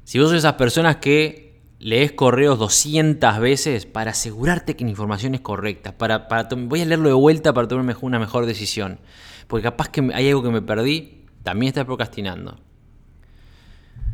Si 0.06 0.18
vos 0.18 0.30
sos 0.30 0.38
esas 0.38 0.54
personas 0.54 0.96
que 0.96 1.43
lees 1.84 2.14
correos 2.14 2.58
200 2.60 3.40
veces 3.40 3.86
para 3.86 4.12
asegurarte 4.12 4.78
que 4.78 4.86
la 4.86 4.92
información 4.92 5.36
es 5.36 5.42
correcta, 5.42 5.98
para, 5.98 6.28
voy 6.50 6.82
a 6.82 6.86
leerlo 6.86 7.10
de 7.10 7.16
vuelta 7.16 7.54
para 7.54 7.68
tomar 7.68 7.98
una 8.02 8.20
mejor 8.20 8.46
decisión, 8.46 9.00
porque 9.48 9.64
capaz 9.64 9.90
que 9.90 10.10
hay 10.14 10.30
algo 10.30 10.42
que 10.42 10.50
me 10.50 10.62
perdí, 10.62 11.26
también 11.44 11.70
estás 11.70 11.84
procrastinando. 11.84 12.58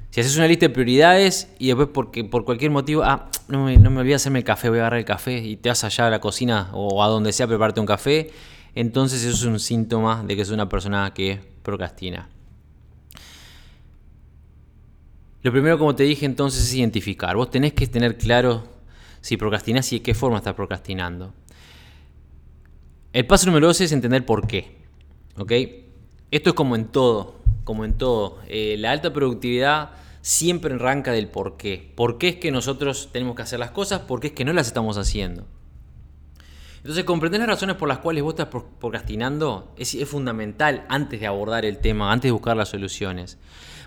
Si 0.10 0.20
haces 0.20 0.36
una 0.36 0.48
lista 0.48 0.66
de 0.66 0.72
prioridades 0.72 1.54
y 1.60 1.68
después 1.68 1.90
porque, 1.94 2.24
por 2.24 2.44
cualquier 2.44 2.72
motivo, 2.72 3.04
ah, 3.04 3.30
no 3.48 3.66
me, 3.66 3.78
no 3.78 3.92
me 3.92 4.00
olvidé 4.00 4.16
hacerme 4.16 4.40
el 4.40 4.46
café, 4.46 4.70
voy 4.70 4.80
a 4.80 4.82
agarrar 4.82 5.00
el 5.00 5.06
café 5.06 5.38
y 5.38 5.56
te 5.56 5.70
vas 5.70 5.84
allá 5.84 6.08
a 6.08 6.10
la 6.10 6.20
cocina 6.20 6.72
o 6.74 7.04
a 7.04 7.08
donde 7.08 7.32
sea 7.32 7.46
a 7.46 7.50
prepararte 7.50 7.80
un 7.80 7.86
café, 7.86 8.32
entonces 8.74 9.24
eso 9.24 9.36
es 9.36 9.44
un 9.44 9.60
síntoma 9.60 10.24
de 10.24 10.36
que 10.36 10.42
es 10.42 10.50
una 10.50 10.68
persona 10.68 11.14
que 11.14 11.40
procrastina. 11.62 12.30
Lo 15.42 15.52
primero, 15.52 15.78
como 15.78 15.96
te 15.96 16.04
dije 16.04 16.26
entonces, 16.26 16.64
es 16.64 16.74
identificar. 16.74 17.36
Vos 17.36 17.50
tenés 17.50 17.74
que 17.74 17.88
tener 17.88 18.18
claro 18.18 18.68
si 19.22 19.38
procrastinás 19.38 19.92
y 19.94 20.00
de 20.00 20.04
qué 20.04 20.14
forma 20.14 20.38
estás 20.38 20.54
procrastinando. 20.54 21.34
El 23.14 23.26
paso 23.26 23.46
número 23.46 23.68
dos 23.68 23.82
es 23.82 23.92
entender 23.92 24.26
por 24.26 24.48
qué. 24.48 24.78
¿Ok? 25.38 25.52
Esto 26.32 26.50
es 26.50 26.56
como 26.56 26.76
en 26.76 26.86
todo, 26.86 27.40
como 27.64 27.86
en 27.86 27.94
todo. 27.94 28.40
Eh, 28.48 28.76
la 28.78 28.92
alta 28.92 29.14
productividad 29.14 29.92
siempre 30.22 30.74
arranca 30.74 31.12
del 31.12 31.28
por 31.28 31.58
qué. 31.58 31.92
¿Por 31.96 32.18
qué 32.18 32.30
es 32.30 32.36
que 32.36 32.52
nosotros 32.52 33.10
tenemos 33.12 33.36
que 33.36 33.42
hacer 33.42 33.60
las 33.60 33.72
cosas? 33.72 34.02
¿Por 34.02 34.20
qué 34.20 34.28
es 34.28 34.34
que 34.34 34.46
no 34.46 34.54
las 34.54 34.68
estamos 34.68 34.98
haciendo? 34.98 35.46
Entonces, 36.78 37.04
comprender 37.04 37.40
las 37.40 37.50
razones 37.50 37.76
por 37.76 37.90
las 37.90 37.98
cuales 37.98 38.24
vos 38.24 38.34
estás 38.34 38.48
procrastinando 38.48 39.74
es, 39.78 39.96
es 39.96 40.08
fundamental 40.08 40.86
antes 40.88 41.20
de 41.20 41.28
abordar 41.28 41.66
el 41.66 41.78
tema, 41.80 42.12
antes 42.12 42.30
de 42.30 42.32
buscar 42.34 42.56
las 42.56 42.70
soluciones. 42.70 43.38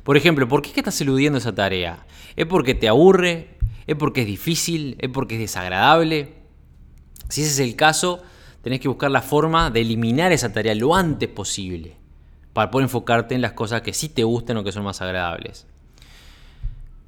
Por 0.03 0.16
ejemplo, 0.16 0.48
¿por 0.48 0.62
qué 0.62 0.72
estás 0.74 1.00
eludiendo 1.00 1.38
esa 1.38 1.55
tarea? 1.55 2.07
¿Es 2.36 2.46
porque 2.46 2.74
te 2.74 2.88
aburre? 2.88 3.57
¿Es 3.86 3.96
porque 3.96 4.22
es 4.22 4.26
difícil? 4.26 4.96
¿Es 4.98 5.11
porque 5.11 5.34
es 5.34 5.40
desagradable? 5.40 6.34
Si 7.28 7.42
ese 7.42 7.50
es 7.50 7.59
el 7.61 7.76
caso, 7.76 8.22
tenés 8.62 8.80
que 8.80 8.88
buscar 8.88 9.11
la 9.11 9.22
forma 9.22 9.70
de 9.70 9.80
eliminar 9.80 10.32
esa 10.32 10.53
tarea 10.53 10.74
lo 10.74 10.94
antes 10.94 11.28
posible 11.28 11.96
para 12.53 12.70
poder 12.70 12.84
enfocarte 12.84 13.34
en 13.34 13.42
las 13.42 13.53
cosas 13.53 13.82
que 13.82 13.92
sí 13.92 14.09
te 14.09 14.24
gustan 14.24 14.57
o 14.57 14.64
que 14.64 14.72
son 14.72 14.84
más 14.84 15.00
agradables. 15.00 15.66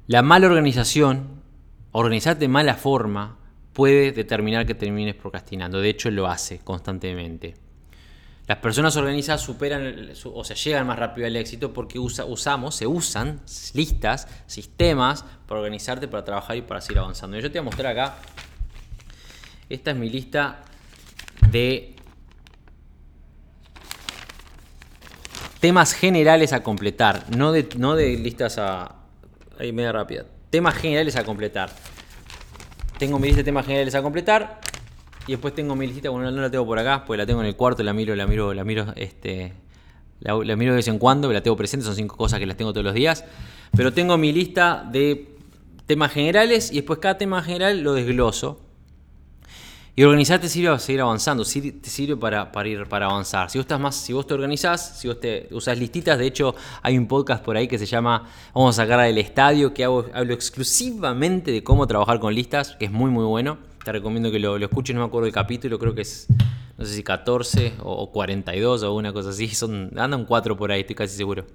La 0.07 0.21
mala 0.21 0.47
organización, 0.47 1.27
organizarte 1.91 2.41
de 2.41 2.47
mala 2.47 2.75
forma, 2.75 3.37
puede 3.73 4.11
determinar 4.11 4.65
que 4.65 4.75
termines 4.75 5.15
procrastinando. 5.15 5.81
De 5.81 5.89
hecho, 5.89 6.09
lo 6.11 6.27
hace 6.27 6.59
constantemente. 6.59 7.55
Las 8.47 8.59
personas 8.59 8.95
organizadas 8.95 9.41
superan 9.41 10.11
o 10.23 10.43
sea, 10.43 10.55
llegan 10.55 10.85
más 10.85 10.99
rápido 10.99 11.25
al 11.25 11.35
éxito 11.35 11.73
porque 11.73 11.97
usamos, 11.97 12.75
se 12.75 12.85
usan 12.85 13.41
listas, 13.73 14.27
sistemas 14.45 15.25
para 15.47 15.61
organizarte, 15.61 16.07
para 16.07 16.23
trabajar 16.23 16.55
y 16.55 16.61
para 16.61 16.79
seguir 16.79 16.99
avanzando. 16.99 17.39
Yo 17.39 17.51
te 17.51 17.59
voy 17.59 17.67
a 17.67 17.69
mostrar 17.69 17.91
acá. 17.97 18.17
Esta 19.67 19.91
es 19.91 19.97
mi 19.97 20.09
lista 20.09 20.61
de 21.49 21.95
temas 25.59 25.93
generales 25.93 26.53
a 26.53 26.61
completar, 26.61 27.25
no 27.35 27.51
de, 27.51 28.17
listas 28.17 28.59
a. 28.59 28.97
Ahí 29.57 29.71
media 29.71 29.91
rápida. 29.91 30.25
Temas 30.51 30.75
generales 30.75 31.15
a 31.15 31.23
completar. 31.23 31.71
Tengo 32.99 33.17
mi 33.17 33.27
lista 33.27 33.39
de 33.39 33.45
temas 33.45 33.65
generales 33.65 33.95
a 33.95 34.03
completar. 34.03 34.59
Y 35.27 35.31
después 35.31 35.55
tengo 35.55 35.75
mi 35.75 35.87
listita, 35.87 36.09
bueno, 36.09 36.29
no 36.29 36.41
la 36.41 36.51
tengo 36.51 36.65
por 36.65 36.77
acá, 36.77 37.03
pues 37.05 37.17
la 37.17 37.25
tengo 37.25 37.41
en 37.41 37.47
el 37.47 37.55
cuarto, 37.55 37.81
la 37.81 37.93
miro, 37.93 38.15
la 38.15 38.27
miro, 38.27 38.53
la 38.53 38.63
miro, 38.63 38.93
este, 38.95 39.53
la, 40.19 40.55
miro 40.55 40.71
de 40.71 40.77
vez 40.77 40.87
en 40.87 40.99
cuando, 40.99 41.31
la 41.33 41.41
tengo 41.41 41.57
presente, 41.57 41.85
son 41.85 41.95
cinco 41.95 42.15
cosas 42.15 42.39
que 42.39 42.45
las 42.45 42.57
tengo 42.57 42.71
todos 42.71 42.85
los 42.85 42.93
días. 42.93 43.25
Pero 43.75 43.91
tengo 43.91 44.17
mi 44.17 44.31
lista 44.31 44.87
de 44.89 45.35
temas 45.87 46.11
generales 46.11 46.71
y 46.71 46.75
después 46.75 46.99
cada 46.99 47.17
tema 47.17 47.41
general 47.41 47.81
lo 47.81 47.93
desgloso. 47.93 48.61
Y 49.97 50.03
organizar 50.03 50.41
te 50.41 50.49
sirve 50.49 50.67
para 50.67 50.79
seguir 50.79 51.01
avanzando, 51.01 51.43
te 51.45 51.89
sirve 51.89 52.17
para, 52.17 52.51
para, 52.51 52.67
ir 52.67 52.85
para 52.85 53.05
avanzar. 53.05 53.49
Si 53.49 53.57
vos 53.57 53.63
estás 53.63 53.79
más, 53.79 53.95
si 53.95 54.11
vos 54.11 54.27
te 54.27 54.33
organizás, 54.33 54.99
si 54.99 55.07
vos 55.07 55.19
te 55.21 55.47
usas 55.51 55.79
listitas, 55.79 56.19
de 56.19 56.27
hecho 56.27 56.53
hay 56.81 56.97
un 56.97 57.07
podcast 57.07 57.43
por 57.43 57.55
ahí 57.55 57.67
que 57.67 57.79
se 57.79 57.85
llama 57.85 58.29
Vamos 58.53 58.77
a 58.77 58.83
sacar 58.83 58.99
del 59.01 59.17
estadio, 59.17 59.73
que 59.73 59.85
hablo 59.85 60.33
exclusivamente 60.33 61.51
de 61.51 61.63
cómo 61.63 61.87
trabajar 61.87 62.19
con 62.19 62.35
listas, 62.35 62.75
que 62.77 62.85
es 62.85 62.91
muy 62.91 63.09
muy 63.09 63.23
bueno. 63.23 63.57
Te 63.85 63.91
recomiendo 63.91 64.31
que 64.31 64.39
lo, 64.39 64.57
escuches, 64.57 64.95
no 64.95 65.01
me 65.01 65.05
acuerdo 65.05 65.27
el 65.27 65.31
capítulo, 65.31 65.77
creo 65.77 65.93
que 65.93 66.01
es, 66.01 66.25
no 66.75 66.85
sé 66.85 66.95
si 66.95 67.03
14 67.03 67.73
o, 67.83 68.11
42 68.11 68.81
o 68.81 68.95
una 68.95 69.13
cosa 69.13 69.29
así. 69.29 69.47
Son, 69.53 69.91
andan 69.95 70.25
4 70.25 70.57
por 70.57 70.71
ahí, 70.71 70.81
estoy 70.81 70.95
casi 70.95 71.15
seguro. 71.15 71.45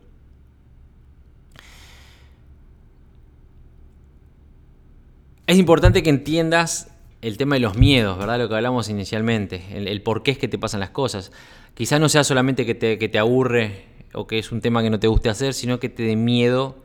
Es 5.49 5.59
importante 5.59 6.05
que 6.05 6.11
entiendas 6.11 6.93
el 7.21 7.37
tema 7.37 7.57
de 7.57 7.63
los 7.63 7.77
miedos, 7.77 8.17
¿verdad? 8.17 8.39
Lo 8.39 8.49
que 8.49 8.55
hablamos 8.55 8.89
inicialmente, 8.89 9.65
el, 9.73 10.01
por 10.03 10.23
qué 10.23 10.31
es 10.31 10.39
que 10.39 10.47
te 10.47 10.57
pasan 10.57 10.79
las 10.79 10.91
cosas. 10.91 11.33
Quizás 11.75 11.99
no 11.99 12.09
sea 12.09 12.23
solamente 12.23 12.65
que 12.65 12.77
te, 12.77 12.97
que 12.97 13.09
te 13.09 13.19
aburre 13.19 13.87
o 14.15 14.29
que 14.29 14.39
es 14.39 14.53
un 14.53 14.61
tema 14.61 14.85
que 14.85 14.91
no 14.91 15.01
te 15.01 15.09
guste 15.09 15.31
hacer, 15.31 15.53
sino 15.53 15.81
que 15.81 15.89
te 15.89 16.05
dé 16.05 16.15
miedo 16.15 16.77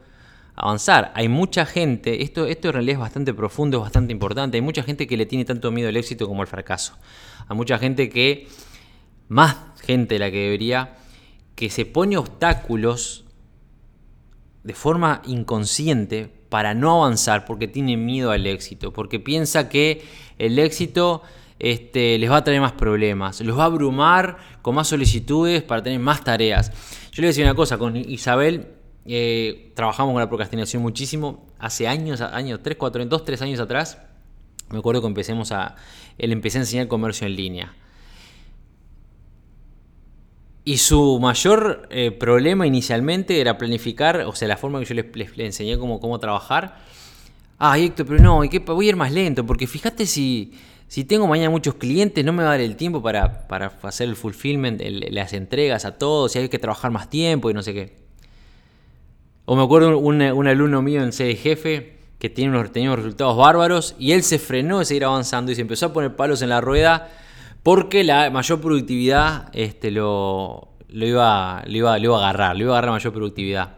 avanzar. 0.56 1.12
Hay 1.16 1.28
mucha 1.28 1.66
gente, 1.66 2.24
esto, 2.24 2.46
esto 2.46 2.70
en 2.70 2.74
realidad 2.74 2.94
es 2.94 3.00
bastante 3.00 3.34
profundo, 3.34 3.78
es 3.78 3.84
bastante 3.84 4.14
importante, 4.14 4.58
hay 4.58 4.62
mucha 4.62 4.84
gente 4.84 5.08
que 5.08 5.18
le 5.18 5.26
tiene 5.26 5.46
tanto 5.46 5.72
miedo 5.72 5.90
al 5.90 5.98
éxito 5.98 6.28
como 6.28 6.42
al 6.42 6.48
fracaso. 6.48 6.98
Hay 7.48 7.56
mucha 7.56 7.78
gente 7.78 8.10
que, 8.10 8.48
más 9.28 9.58
gente 9.82 10.16
de 10.16 10.20
la 10.20 10.32
que 10.32 10.44
debería, 10.44 10.96
que 11.56 11.70
se 11.70 11.86
pone 11.86 12.18
obstáculos 12.18 13.26
de 14.64 14.74
forma 14.74 15.22
inconsciente 15.26 16.30
para 16.50 16.74
no 16.74 17.04
avanzar 17.04 17.46
porque 17.46 17.68
tiene 17.68 17.98
miedo 17.98 18.32
al 18.32 18.48
éxito, 18.48 18.92
porque 18.92 19.20
piensa 19.20 19.70
que 19.70 20.04
el 20.38 20.58
éxito 20.58 21.22
este, 21.60 22.18
les 22.18 22.30
va 22.30 22.38
a 22.38 22.44
traer 22.44 22.62
más 22.62 22.74
problemas, 22.74 23.42
los 23.42 23.58
va 23.58 23.64
a 23.64 23.68
abrumar 23.68 24.38
con 24.62 24.76
más 24.76 24.88
solicitudes 24.88 25.64
para 25.64 25.84
tener 25.84 26.00
más 26.00 26.24
tareas. 26.24 26.72
Yo 27.12 27.22
le 27.22 27.22
voy 27.22 27.26
a 27.28 27.30
decir 27.30 27.46
una 27.46 27.56
cosa, 27.56 27.78
con 27.78 27.96
Isabel 27.96 28.75
eh, 29.06 29.72
trabajamos 29.76 30.14
con 30.14 30.22
la 30.22 30.28
procrastinación 30.28 30.82
muchísimo. 30.82 31.46
Hace 31.60 31.88
años, 31.88 32.22
años, 32.22 32.60
3, 32.64 32.76
4, 32.78 33.06
2, 33.06 33.26
3 33.26 33.42
años 33.44 33.60
atrás, 33.60 34.00
me 34.70 34.80
acuerdo 34.80 35.02
que 35.02 35.08
empecemos 35.08 35.52
a. 35.52 35.76
Él 36.18 36.32
empecé 36.32 36.58
a 36.58 36.62
enseñar 36.62 36.88
comercio 36.88 37.28
en 37.28 37.36
línea. 37.36 37.74
Y 40.68 40.78
su 40.78 41.20
mayor 41.20 41.88
eh, 41.92 42.10
problema 42.10 42.66
inicialmente 42.66 43.40
era 43.40 43.56
planificar, 43.56 44.22
o 44.22 44.34
sea, 44.34 44.48
la 44.48 44.58
forma 44.58 44.80
que 44.80 44.86
yo 44.86 44.96
le, 44.96 45.46
enseñé 45.46 45.78
cómo, 45.78 46.00
cómo 46.00 46.20
trabajar. 46.20 46.80
Ah, 47.60 47.78
Héctor, 47.78 48.08
pero 48.08 48.24
no, 48.24 48.38
voy 48.38 48.86
a 48.86 48.90
ir 48.90 48.96
más 48.96 49.12
lento, 49.12 49.46
porque 49.46 49.68
fíjate 49.68 50.08
si, 50.08 50.54
si 50.88 51.04
tengo 51.04 51.28
mañana 51.28 51.52
muchos 51.52 51.76
clientes, 51.76 52.26
no 52.26 52.34
me 52.34 52.42
va 52.42 52.50
a 52.50 52.52
dar 52.54 52.62
el 52.62 52.76
tiempo 52.78 53.04
para, 53.04 53.48
para 53.48 53.74
hacer 53.84 54.10
el 54.10 54.16
fulfillment, 54.16 54.82
las 55.12 55.34
entregas 55.34 55.86
a 55.86 56.00
todos, 56.00 56.32
si 56.32 56.40
hay 56.40 56.50
que 56.50 56.58
trabajar 56.58 56.90
más 56.90 57.12
tiempo 57.12 57.52
y 57.52 57.54
no 57.54 57.62
sé 57.62 57.74
qué. 57.76 58.05
O 59.46 59.56
me 59.56 59.64
acuerdo 59.64 59.98
un, 59.98 60.22
un 60.22 60.48
alumno 60.48 60.82
mío 60.82 61.04
en 61.04 61.14
sede 61.14 61.36
jefe 61.36 61.98
que 62.20 62.30
tenía 62.30 62.50
unos 62.50 62.98
resultados 62.98 63.38
bárbaros 63.38 63.96
y 64.00 64.14
él 64.14 64.24
se 64.24 64.40
frenó 64.40 64.80
de 64.80 64.86
seguir 64.86 65.06
avanzando 65.06 65.52
y 65.52 65.56
se 65.56 65.62
empezó 65.62 65.88
a 65.88 65.94
poner 65.94 66.16
palos 66.16 66.42
en 66.42 66.50
la 66.50 66.62
rueda 66.62 67.10
porque 67.62 68.04
la 68.04 68.30
mayor 68.30 68.62
productividad 68.62 69.50
este, 69.54 69.92
lo, 69.92 70.70
lo, 70.90 71.06
iba, 71.06 71.64
lo, 71.66 71.78
iba, 71.78 72.00
iba 72.00 72.16
a 72.16 72.20
agarrar, 72.20 72.56
lo 72.56 72.64
iba 72.64 72.74
a 72.74 72.78
agarrar 72.78 72.92
mayor 72.94 73.12
productividad. 73.12 73.78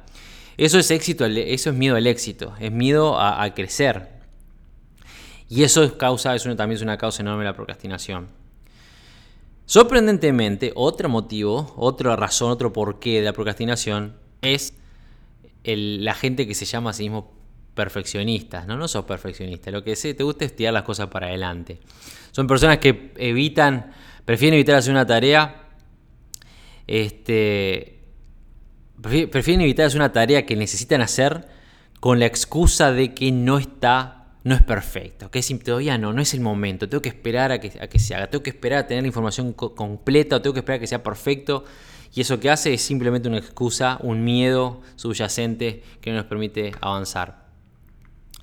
Eso 0.57 0.79
es 0.79 0.89
éxito, 0.91 1.25
eso 1.25 1.69
es 1.69 1.75
miedo 1.75 1.95
al 1.95 2.07
éxito, 2.07 2.53
es 2.59 2.71
miedo 2.71 3.19
a, 3.19 3.47
crecer. 3.53 4.09
Y 5.49 5.63
eso 5.63 5.83
es 5.83 5.93
causa, 5.93 6.35
eso 6.35 6.53
también 6.55 6.77
es 6.77 6.81
una 6.81 6.97
causa 6.97 7.21
enorme 7.21 7.43
de 7.43 7.51
la 7.51 7.55
procrastinación. 7.55 8.27
Sorprendentemente, 9.65 10.71
otro 10.75 11.09
motivo, 11.09 11.73
otra 11.77 12.15
razón, 12.15 12.51
otro 12.51 12.73
porqué 12.73 13.19
de 13.19 13.25
la 13.25 13.33
procrastinación 13.33 14.15
es 14.41 14.73
la 15.75 16.13
gente 16.13 16.47
que 16.47 16.53
se 16.53 16.65
llama 16.65 16.91
a 16.91 16.93
sí 16.93 17.03
mismo 17.03 17.33
perfeccionistas, 17.73 18.65
¿no? 18.67 18.77
No 18.77 18.87
sos 18.87 19.05
perfeccionista. 19.05 19.71
Lo 19.71 19.83
que 19.83 19.95
sé, 19.95 20.13
te 20.13 20.23
gusta 20.23 20.45
es 20.45 20.55
tirar 20.55 20.73
las 20.73 20.83
cosas 20.83 21.07
para 21.07 21.27
adelante. 21.27 21.79
Son 22.31 22.47
personas 22.47 22.79
que 22.79 23.11
evitan, 23.17 23.91
prefieren 24.25 24.55
evitar 24.55 24.75
hacer 24.75 24.91
una 24.91 25.05
tarea. 25.05 25.67
Este, 26.87 27.99
prefieren 29.01 29.61
evitar 29.61 29.85
hacer 29.85 29.99
una 29.99 30.11
tarea 30.11 30.45
que 30.45 30.55
necesitan 30.55 31.01
hacer 31.01 31.47
con 31.99 32.19
la 32.19 32.25
excusa 32.25 32.91
de 32.91 33.13
que 33.13 33.31
no 33.31 33.57
está 33.57 34.17
no 34.47 34.55
es 34.55 34.61
perfecto, 34.61 35.29
que 35.29 35.41
si 35.41 35.59
todavía 35.59 35.97
no, 35.97 36.13
no 36.13 36.21
es 36.21 36.33
el 36.33 36.39
momento, 36.39 36.87
tengo 36.87 37.01
que 37.01 37.09
esperar 37.09 37.51
a 37.51 37.59
que, 37.59 37.69
que 37.69 37.99
se 37.99 38.15
haga, 38.15 38.27
tengo 38.27 38.43
que 38.43 38.51
esperar 38.51 38.79
a 38.79 38.87
tener 38.87 39.03
la 39.03 39.07
información 39.07 39.51
completa, 39.51 40.37
o 40.37 40.41
tengo 40.41 40.53
que 40.53 40.61
esperar 40.61 40.77
a 40.77 40.79
que 40.79 40.87
sea 40.87 41.03
perfecto, 41.03 41.65
y 42.13 42.21
eso 42.21 42.39
que 42.39 42.49
hace 42.49 42.73
es 42.73 42.81
simplemente 42.81 43.27
una 43.27 43.37
excusa, 43.37 43.97
un 44.01 44.23
miedo 44.23 44.81
subyacente 44.95 45.83
que 46.01 46.11
no 46.11 46.17
nos 46.17 46.25
permite 46.25 46.71
avanzar. 46.81 47.47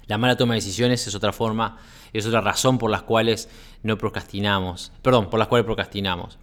La 0.07 0.19
mala 0.19 0.37
toma 0.37 0.55
de 0.55 0.61
decisiones 0.61 1.07
es 1.07 1.15
otra 1.15 1.33
forma, 1.33 1.79
es 2.13 2.27
otra 2.27 2.41
razón 2.41 2.79
por 2.79 2.91
las 2.91 3.03
cuales 3.03 3.49
no 3.83 3.99
procrastinamos, 3.99 4.93
perdón, 5.03 5.31
por 5.31 5.39
las 5.39 5.49
cuales 5.49 5.65
procrastinamos. 5.65 6.39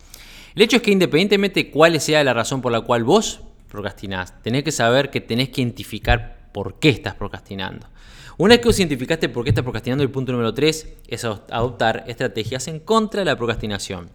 El 0.55 0.63
hecho 0.63 0.77
es 0.77 0.81
que 0.81 0.91
independientemente 0.91 1.63
de 1.63 1.71
cuál 1.71 1.99
sea 2.01 2.23
la 2.23 2.33
razón 2.33 2.61
por 2.61 2.71
la 2.71 2.81
cual 2.81 3.03
vos 3.03 3.41
procrastinás, 3.69 4.41
tenés 4.43 4.63
que 4.63 4.71
saber 4.71 5.09
que 5.09 5.21
tenés 5.21 5.49
que 5.49 5.61
identificar 5.61 6.49
por 6.51 6.79
qué 6.79 6.89
estás 6.89 7.15
procrastinando. 7.15 7.87
Una 8.37 8.55
vez 8.55 8.61
que 8.61 8.67
vos 8.67 8.79
identificaste 8.79 9.29
por 9.29 9.43
qué 9.43 9.49
estás 9.49 9.63
procrastinando, 9.63 10.03
el 10.03 10.11
punto 10.11 10.31
número 10.31 10.53
3 10.53 10.97
es 11.07 11.25
adoptar 11.25 12.03
estrategias 12.07 12.67
en 12.67 12.79
contra 12.79 13.21
de 13.21 13.25
la 13.25 13.37
procrastinación. 13.37 14.09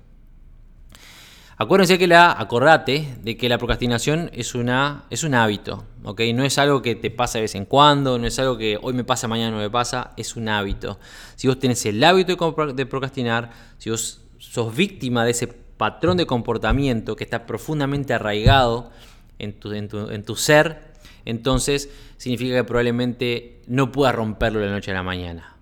Acuérdense 1.59 1.99
que 1.99 2.07
la, 2.07 2.33
acordate 2.33 3.17
de 3.23 3.39
que 3.39 3.49
la 3.49 3.57
procrastinación 3.57 4.31
es, 4.35 4.55
una, 4.55 5.05
es 5.09 5.25
un 5.25 5.35
hábito, 5.35 5.87
¿ok? 6.05 6.21
No 6.35 6.45
es 6.45 6.59
algo 6.59 6.83
que 6.83 6.97
te 6.97 7.11
pasa 7.11 7.39
de 7.39 7.43
vez 7.43 7.55
en 7.55 7.65
cuando, 7.65 8.19
no 8.19 8.27
es 8.27 8.39
algo 8.39 8.59
que 8.59 8.79
hoy 8.83 8.93
me 8.93 9.05
pasa, 9.05 9.27
mañana 9.27 9.53
no 9.53 9.63
me 9.63 9.71
pasa, 9.71 10.13
es 10.19 10.37
un 10.37 10.51
hábito. 10.51 10.99
Si 11.35 11.49
vos 11.49 11.59
tenés 11.59 11.87
el 11.87 12.05
hábito 12.05 12.37
de 12.75 12.87
procrastinar, 12.87 13.53
si 13.79 13.89
vos 13.89 14.21
sos 14.37 14.77
víctima 14.77 15.25
de 15.25 15.31
ese 15.31 15.47
patrón 15.47 16.19
de 16.19 16.27
comportamiento 16.27 17.17
que 17.17 17.25
está 17.25 17.47
profundamente 17.47 18.13
arraigado 18.13 18.91
en 19.39 19.59
tu, 19.59 19.73
en 19.73 19.89
tu, 19.89 20.11
en 20.11 20.25
tu 20.25 20.37
ser, 20.37 20.93
entonces 21.25 21.89
significa 22.19 22.55
que 22.57 22.65
probablemente 22.65 23.63
no 23.67 23.93
puedas 23.93 24.15
romperlo 24.15 24.61
de 24.61 24.67
la 24.67 24.73
noche 24.73 24.91
a 24.91 24.95
la 24.95 25.03
mañana 25.03 25.57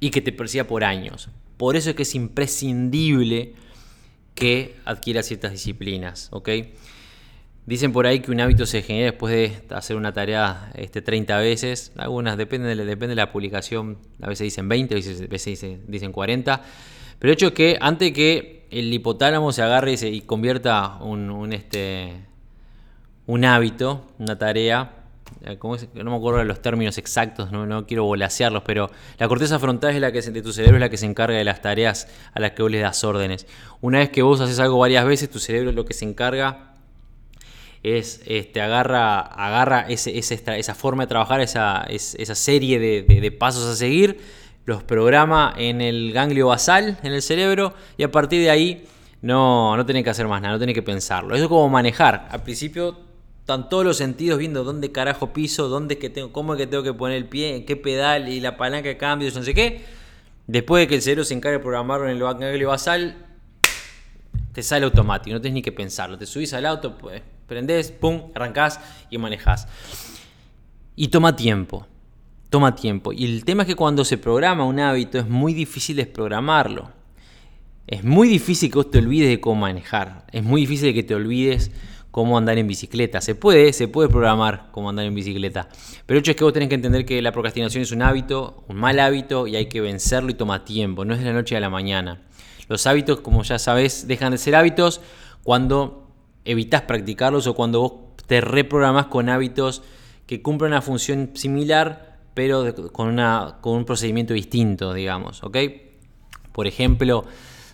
y 0.00 0.10
que 0.10 0.22
te 0.22 0.32
persiga 0.32 0.64
por 0.64 0.84
años. 0.84 1.28
Por 1.58 1.76
eso 1.76 1.90
es 1.90 1.96
que 1.96 2.02
es 2.02 2.14
imprescindible 2.14 3.54
que 4.34 4.76
adquieras 4.84 5.26
ciertas 5.26 5.52
disciplinas, 5.52 6.28
¿ok? 6.30 6.48
Dicen 7.64 7.92
por 7.92 8.06
ahí 8.06 8.20
que 8.20 8.32
un 8.32 8.40
hábito 8.40 8.66
se 8.66 8.82
genera 8.82 9.12
después 9.12 9.32
de 9.32 9.74
hacer 9.74 9.96
una 9.96 10.12
tarea 10.12 10.72
este, 10.74 11.00
30 11.00 11.38
veces. 11.38 11.92
Algunas 11.96 12.36
depende 12.36 12.74
de, 12.74 12.84
depende 12.84 13.10
de 13.10 13.16
la 13.16 13.30
publicación. 13.30 13.98
A 14.20 14.28
veces 14.28 14.46
dicen 14.46 14.68
20, 14.68 14.94
a 14.94 14.96
veces, 14.96 15.44
dicen, 15.44 15.84
dicen 15.86 16.10
40. 16.10 16.60
Pero 17.20 17.30
el 17.30 17.34
hecho 17.34 17.46
es 17.48 17.52
que 17.52 17.78
antes 17.80 18.12
que 18.12 18.66
el 18.70 18.92
hipotálamo 18.92 19.52
se 19.52 19.62
agarre 19.62 19.92
y, 19.92 19.96
se, 19.96 20.08
y 20.08 20.22
convierta 20.22 20.96
un, 21.02 21.30
un, 21.30 21.52
este, 21.52 22.14
un 23.26 23.44
hábito, 23.44 24.08
una 24.18 24.36
tarea, 24.38 25.01
eh, 25.44 25.58
no 25.94 26.10
me 26.10 26.16
acuerdo 26.16 26.38
de 26.38 26.44
los 26.44 26.62
términos 26.62 26.98
exactos, 26.98 27.50
no, 27.50 27.86
quiero 27.86 28.04
volasearlos, 28.04 28.62
pero 28.64 28.90
la 29.18 29.28
corteza 29.28 29.58
frontal 29.58 29.94
es 29.94 30.00
la 30.00 30.12
que 30.12 30.22
de 30.22 30.42
tu 30.42 30.52
cerebro 30.52 30.76
es 30.76 30.80
la 30.80 30.88
que 30.88 30.96
se 30.96 31.06
encarga 31.06 31.36
de 31.36 31.44
las 31.44 31.60
tareas 31.60 32.08
a 32.32 32.40
las 32.40 32.52
que 32.52 32.62
vos 32.62 32.70
le 32.70 32.78
das 32.78 33.02
órdenes. 33.02 33.46
Una 33.80 33.98
vez 33.98 34.10
que 34.10 34.22
vos 34.22 34.40
haces 34.40 34.60
algo 34.60 34.78
varias 34.78 35.04
veces, 35.04 35.30
tu 35.30 35.38
cerebro 35.38 35.72
lo 35.72 35.84
que 35.84 35.94
se 35.94 36.04
encarga 36.04 36.74
es 37.82 38.22
este, 38.26 38.60
agarra, 38.60 39.18
agarra 39.20 39.86
ese, 39.88 40.16
esa 40.16 40.74
forma 40.74 41.04
de 41.04 41.08
trabajar, 41.08 41.40
esa, 41.40 41.84
esa 41.88 42.34
serie 42.34 42.78
de, 42.78 43.32
pasos 43.32 43.64
a 43.64 43.74
seguir, 43.74 44.20
los 44.64 44.84
programa 44.84 45.52
en 45.56 45.80
el 45.80 46.12
ganglio 46.12 46.48
basal, 46.48 46.98
en 47.02 47.12
el 47.12 47.22
cerebro, 47.22 47.74
y 47.96 48.04
a 48.04 48.12
partir 48.12 48.40
de 48.42 48.50
ahí 48.50 48.84
no, 49.22 49.76
no 49.76 49.84
tenés 49.84 50.04
que 50.04 50.10
hacer 50.10 50.28
más 50.28 50.40
nada, 50.40 50.54
no 50.54 50.60
tenés 50.60 50.74
que 50.74 50.82
pensarlo. 50.82 51.34
Eso 51.34 51.44
es 51.44 51.48
como 51.48 51.68
manejar. 51.68 52.28
Al 52.30 52.44
principio 52.44 53.11
están 53.42 53.68
todos 53.68 53.84
los 53.84 53.96
sentidos 53.96 54.38
viendo 54.38 54.62
dónde 54.62 54.92
carajo 54.92 55.32
piso, 55.32 55.68
dónde 55.68 55.94
es 55.94 56.00
que 56.00 56.10
tengo, 56.10 56.32
cómo 56.32 56.54
es 56.54 56.58
que 56.58 56.68
tengo 56.68 56.84
que 56.84 56.94
poner 56.94 57.16
el 57.16 57.28
pie, 57.28 57.56
en 57.56 57.66
qué 57.66 57.74
pedal 57.74 58.28
y 58.28 58.38
la 58.38 58.56
palanca 58.56 58.88
de 58.88 58.96
cambio, 58.96 59.28
no 59.34 59.42
sé 59.42 59.52
qué. 59.52 59.84
Después 60.46 60.82
de 60.82 60.86
que 60.86 60.94
el 60.94 61.02
cerebro 61.02 61.24
se 61.24 61.34
encargue 61.34 61.58
de 61.58 61.62
programarlo 61.62 62.08
en 62.08 62.12
el 62.12 62.22
ganglio 62.22 62.68
basal, 62.68 63.16
te 64.52 64.62
sale 64.62 64.84
automático, 64.84 65.34
no 65.34 65.40
tienes 65.40 65.54
ni 65.54 65.62
que 65.62 65.72
pensarlo. 65.72 66.16
Te 66.16 66.24
subís 66.24 66.54
al 66.54 66.66
auto, 66.66 66.96
pues, 66.96 67.20
prendés, 67.48 67.90
pum, 67.90 68.30
arrancás 68.32 68.78
y 69.10 69.18
manejás. 69.18 69.66
Y 70.94 71.08
toma 71.08 71.34
tiempo, 71.34 71.88
toma 72.48 72.76
tiempo. 72.76 73.12
Y 73.12 73.24
el 73.24 73.44
tema 73.44 73.64
es 73.64 73.66
que 73.66 73.74
cuando 73.74 74.04
se 74.04 74.18
programa 74.18 74.64
un 74.64 74.78
hábito 74.78 75.18
es 75.18 75.28
muy 75.28 75.52
difícil 75.52 75.96
desprogramarlo. 75.96 76.92
Es 77.88 78.04
muy 78.04 78.28
difícil 78.28 78.70
que 78.70 78.76
vos 78.76 78.88
te 78.88 78.98
olvides 78.98 79.30
de 79.30 79.40
cómo 79.40 79.62
manejar. 79.62 80.26
Es 80.30 80.44
muy 80.44 80.60
difícil 80.60 80.94
que 80.94 81.02
te 81.02 81.16
olvides 81.16 81.72
cómo 82.12 82.38
andar 82.38 82.58
en 82.58 82.68
bicicleta. 82.68 83.20
Se 83.20 83.34
puede, 83.34 83.72
se 83.72 83.88
puede 83.88 84.08
programar 84.08 84.68
cómo 84.70 84.90
andar 84.90 85.06
en 85.06 85.14
bicicleta. 85.14 85.68
Pero 86.06 86.18
el 86.18 86.20
hecho 86.20 86.30
es 86.30 86.36
que 86.36 86.44
vos 86.44 86.52
tenés 86.52 86.68
que 86.68 86.76
entender 86.76 87.04
que 87.04 87.20
la 87.22 87.32
procrastinación 87.32 87.82
es 87.82 87.90
un 87.90 88.02
hábito, 88.02 88.62
un 88.68 88.76
mal 88.76 89.00
hábito, 89.00 89.46
y 89.46 89.56
hay 89.56 89.66
que 89.66 89.80
vencerlo 89.80 90.30
y 90.30 90.34
toma 90.34 90.64
tiempo. 90.64 91.04
No 91.04 91.14
es 91.14 91.20
de 91.20 91.26
la 91.26 91.32
noche 91.32 91.56
a 91.56 91.60
la 91.60 91.70
mañana. 91.70 92.22
Los 92.68 92.86
hábitos, 92.86 93.20
como 93.20 93.42
ya 93.42 93.58
sabes, 93.58 94.06
dejan 94.06 94.32
de 94.32 94.38
ser 94.38 94.54
hábitos 94.54 95.00
cuando 95.42 96.10
evitas 96.44 96.82
practicarlos 96.82 97.46
o 97.46 97.54
cuando 97.54 97.80
vos 97.80 97.92
te 98.26 98.42
reprogramas 98.42 99.06
con 99.06 99.30
hábitos 99.30 99.82
que 100.26 100.42
cumplen 100.42 100.72
una 100.72 100.82
función 100.82 101.30
similar, 101.34 102.18
pero 102.34 102.74
con, 102.92 103.08
una, 103.08 103.56
con 103.62 103.74
un 103.74 103.84
procedimiento 103.86 104.34
distinto, 104.34 104.92
digamos. 104.92 105.42
¿ok? 105.42 105.56
Por 106.52 106.66
ejemplo, 106.66 107.24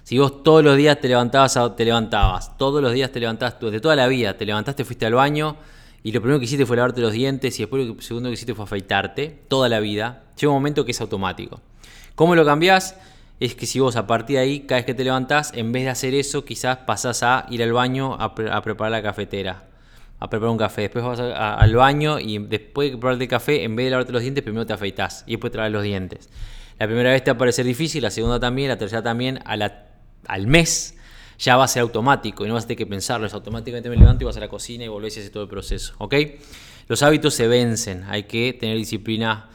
si 0.08 0.16
vos 0.16 0.42
todos 0.42 0.64
los 0.64 0.74
días 0.78 0.98
te 1.02 1.06
levantabas, 1.06 1.58
te 1.76 1.84
levantabas, 1.84 2.56
todos 2.56 2.80
los 2.80 2.94
días 2.94 3.12
te 3.12 3.20
levantabas, 3.20 3.60
de 3.60 3.78
toda 3.78 3.94
la 3.94 4.08
vida, 4.08 4.38
te 4.38 4.46
levantaste, 4.46 4.82
fuiste 4.86 5.04
al 5.04 5.12
baño 5.12 5.56
y 6.02 6.12
lo 6.12 6.22
primero 6.22 6.38
que 6.38 6.46
hiciste 6.46 6.64
fue 6.64 6.78
lavarte 6.78 7.02
los 7.02 7.12
dientes 7.12 7.58
y 7.58 7.64
después 7.64 7.86
lo 7.86 8.00
segundo 8.00 8.30
que 8.30 8.32
hiciste 8.32 8.54
fue 8.54 8.64
afeitarte, 8.64 9.42
toda 9.48 9.68
la 9.68 9.80
vida, 9.80 10.22
llega 10.40 10.48
un 10.48 10.56
momento 10.56 10.86
que 10.86 10.92
es 10.92 11.00
automático. 11.02 11.60
¿Cómo 12.14 12.34
lo 12.34 12.46
cambiás? 12.46 12.96
Es 13.38 13.54
que 13.54 13.66
si 13.66 13.80
vos 13.80 13.96
a 13.96 14.06
partir 14.06 14.36
de 14.36 14.42
ahí, 14.44 14.60
cada 14.60 14.78
vez 14.78 14.86
que 14.86 14.94
te 14.94 15.04
levantás, 15.04 15.52
en 15.52 15.72
vez 15.72 15.84
de 15.84 15.90
hacer 15.90 16.14
eso, 16.14 16.42
quizás 16.42 16.78
pasás 16.86 17.22
a 17.22 17.44
ir 17.50 17.62
al 17.62 17.74
baño 17.74 18.14
a, 18.14 18.34
preparar 18.34 18.90
la 18.90 19.02
cafetera, 19.02 19.64
a 20.20 20.30
preparar 20.30 20.52
un 20.52 20.56
café. 20.56 20.80
Después 20.88 21.04
vas 21.04 21.20
al 21.20 21.76
baño 21.76 22.18
y 22.18 22.38
después 22.38 22.88
de 22.88 22.96
prepararte 22.96 23.24
el 23.24 23.28
café, 23.30 23.62
en 23.62 23.76
vez 23.76 23.84
de 23.84 23.90
lavarte 23.90 24.12
los 24.12 24.22
dientes, 24.22 24.42
primero 24.42 24.64
te 24.64 24.72
afeitás 24.72 25.24
y 25.26 25.32
después 25.32 25.52
te 25.52 25.58
lavas 25.58 25.72
los 25.72 25.82
dientes. 25.82 26.30
La 26.78 26.86
primera 26.86 27.10
vez 27.10 27.22
te 27.22 27.30
va 27.30 27.34
a 27.34 27.38
parecer 27.38 27.66
difícil, 27.66 28.02
la 28.02 28.10
segunda 28.10 28.40
también, 28.40 28.70
la 28.70 28.78
tercera 28.78 29.02
también, 29.02 29.40
a 29.44 29.56
la 29.58 29.87
al 30.28 30.46
mes 30.46 30.94
ya 31.38 31.56
va 31.56 31.64
a 31.64 31.68
ser 31.68 31.82
automático 31.82 32.44
y 32.44 32.48
no 32.48 32.54
vas 32.54 32.64
a 32.64 32.66
tener 32.66 32.78
que 32.78 32.86
pensarlo, 32.86 33.26
es 33.26 33.34
automáticamente 33.34 33.88
me 33.88 33.96
levanto 33.96 34.24
y 34.24 34.26
vas 34.26 34.36
a 34.36 34.40
la 34.40 34.48
cocina 34.48 34.84
y 34.84 34.88
volvés 34.88 35.16
a 35.16 35.20
hacer 35.20 35.32
todo 35.32 35.44
el 35.44 35.48
proceso, 35.48 35.94
¿ok? 35.98 36.14
Los 36.88 37.02
hábitos 37.02 37.34
se 37.34 37.46
vencen, 37.46 38.04
hay 38.08 38.24
que 38.24 38.52
tener 38.52 38.76
disciplina 38.76 39.48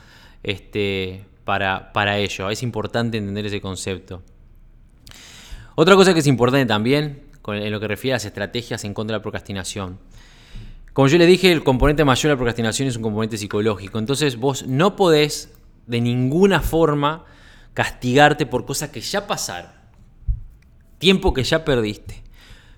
este, 0.44 1.26
para, 1.44 1.92
para 1.92 2.18
ello, 2.18 2.50
es 2.50 2.64
importante 2.64 3.18
entender 3.18 3.46
ese 3.46 3.60
concepto. 3.60 4.22
Otra 5.76 5.96
cosa 5.96 6.14
que 6.14 6.20
es 6.20 6.28
importante 6.28 6.66
también, 6.66 7.24
en 7.48 7.72
lo 7.72 7.80
que 7.80 7.88
refiere 7.88 8.14
a 8.14 8.16
las 8.16 8.26
estrategias 8.26 8.86
en 8.86 8.94
contra 8.94 9.16
de 9.16 9.20
la 9.20 9.22
procrastinación. 9.22 10.00
Como 10.94 11.08
yo 11.08 11.18
le 11.18 11.26
dije, 11.26 11.52
el 11.52 11.64
componente 11.64 12.06
mayor 12.06 12.30
de 12.30 12.30
la 12.30 12.38
procrastinación 12.38 12.88
es 12.88 12.96
un 12.96 13.02
componente 13.02 13.38
psicológico. 13.38 13.98
Entonces 13.98 14.38
vos 14.38 14.68
no 14.68 14.96
podés 14.96 15.52
de 15.88 16.00
ninguna 16.00 16.62
forma 16.62 17.26
castigarte 17.74 18.46
por 18.46 18.66
cosas 18.66 18.92
que 18.92 19.02
ya 19.02 19.26
pasaron 19.26 19.83
tiempo 21.04 21.34
que 21.34 21.44
ya 21.44 21.66
perdiste. 21.66 22.24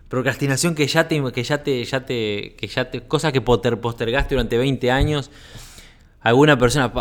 Procrastinación 0.10 0.74
que 0.74 0.88
ya 0.88 1.08
te, 1.08 1.22
que 1.32 1.44
ya 1.44 1.64
te, 1.64 1.86
ya 1.86 2.06
te, 2.08 2.56
que 2.58 2.68
ya 2.68 2.90
te, 2.90 3.02
cosa 3.02 3.32
que 3.32 3.40
postergaste 3.40 4.34
durante 4.34 4.58
20 4.58 4.90
años. 4.90 5.30
Alguna 6.22 6.58
persona 6.58 6.92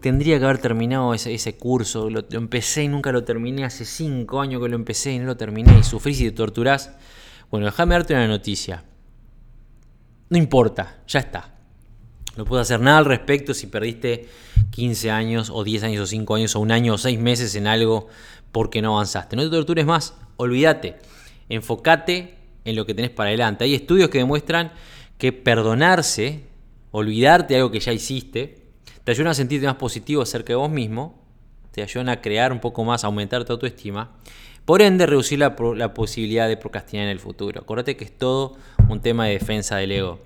tendría 0.00 0.40
que 0.40 0.44
haber 0.44 0.58
terminado 0.58 1.14
ese, 1.14 1.56
curso, 1.56 2.10
lo, 2.10 2.24
empecé 2.32 2.82
y 2.82 2.88
nunca 2.88 3.12
lo 3.12 3.22
terminé, 3.22 3.64
hace 3.64 3.84
5 3.84 4.40
años 4.40 4.60
que 4.60 4.68
lo 4.68 4.74
empecé 4.74 5.12
y 5.12 5.20
no 5.20 5.26
lo 5.26 5.36
terminé 5.36 5.78
y 5.78 5.84
sufrís 5.84 6.20
y 6.20 6.24
te 6.24 6.32
torturás. 6.32 6.96
Bueno, 7.48 7.66
déjame 7.66 7.94
darte 7.94 8.14
una 8.14 8.26
noticia. 8.26 8.82
No 10.30 10.36
importa, 10.36 10.98
ya 11.06 11.20
está. 11.20 11.54
No 12.36 12.44
puedo 12.44 12.60
hacer 12.60 12.80
nada 12.80 12.98
al 12.98 13.04
respecto 13.04 13.54
si 13.54 13.68
perdiste 13.68 14.28
15 14.72 15.12
años 15.12 15.50
o 15.52 15.62
10 15.62 15.84
años 15.84 16.02
o 16.02 16.06
5 16.08 16.34
años 16.34 16.56
o 16.56 16.60
un 16.60 16.72
año 16.72 16.94
o 16.94 16.98
6 16.98 17.20
meses 17.20 17.54
en 17.54 17.68
algo 17.68 18.08
porque 18.52 18.82
no 18.82 18.94
avanzaste. 18.94 19.36
No 19.36 19.42
te 19.42 19.50
tortures 19.50 19.86
más, 19.86 20.14
olvídate, 20.40 20.96
enfócate 21.48 22.34
en 22.64 22.76
lo 22.76 22.86
que 22.86 22.94
tenés 22.94 23.10
para 23.10 23.28
adelante. 23.28 23.64
Hay 23.64 23.74
estudios 23.74 24.08
que 24.08 24.18
demuestran 24.18 24.72
que 25.18 25.32
perdonarse, 25.32 26.44
olvidarte 26.90 27.54
de 27.54 27.60
algo 27.60 27.70
que 27.70 27.80
ya 27.80 27.92
hiciste, 27.92 28.56
te 29.04 29.12
ayuda 29.12 29.30
a 29.30 29.34
sentirte 29.34 29.66
más 29.66 29.76
positivo 29.76 30.22
acerca 30.22 30.52
de 30.52 30.56
vos 30.56 30.70
mismo, 30.70 31.22
te 31.72 31.82
ayuda 31.82 32.12
a 32.12 32.20
crear 32.20 32.52
un 32.52 32.60
poco 32.60 32.84
más, 32.84 33.04
a 33.04 33.08
aumentar 33.08 33.44
tu 33.44 33.52
autoestima, 33.52 34.16
por 34.64 34.80
ende 34.80 35.06
reducir 35.06 35.38
la, 35.38 35.54
la 35.76 35.92
posibilidad 35.92 36.48
de 36.48 36.56
procrastinar 36.56 37.04
en 37.04 37.10
el 37.10 37.20
futuro. 37.20 37.60
Acuérdate 37.60 37.96
que 37.96 38.04
es 38.04 38.16
todo 38.16 38.56
un 38.88 39.00
tema 39.00 39.26
de 39.26 39.32
defensa 39.32 39.76
del 39.76 39.92
ego. 39.92 40.20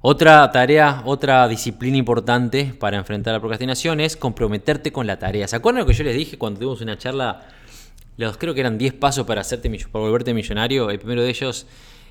Otra 0.00 0.50
tarea, 0.52 1.02
otra 1.04 1.48
disciplina 1.48 1.96
importante 1.96 2.72
para 2.78 2.96
enfrentar 2.96 3.34
la 3.34 3.40
procrastinación 3.40 4.00
es 4.00 4.16
comprometerte 4.16 4.92
con 4.92 5.06
la 5.06 5.18
tarea. 5.18 5.48
¿Se 5.48 5.56
acuerdan 5.56 5.80
lo 5.80 5.86
que 5.86 5.94
yo 5.94 6.04
les 6.04 6.16
dije 6.16 6.38
cuando 6.38 6.60
tuvimos 6.60 6.80
una 6.80 6.96
charla? 6.96 7.48
Los 8.16 8.38
creo 8.38 8.54
que 8.54 8.60
eran 8.60 8.78
10 8.78 8.94
pasos 8.94 9.26
para, 9.26 9.42
hacerte, 9.42 9.68
para 9.68 10.04
volverte 10.04 10.32
millonario. 10.32 10.90
El 10.90 10.98
primero 10.98 11.22
de 11.22 11.30
ellos 11.30 11.66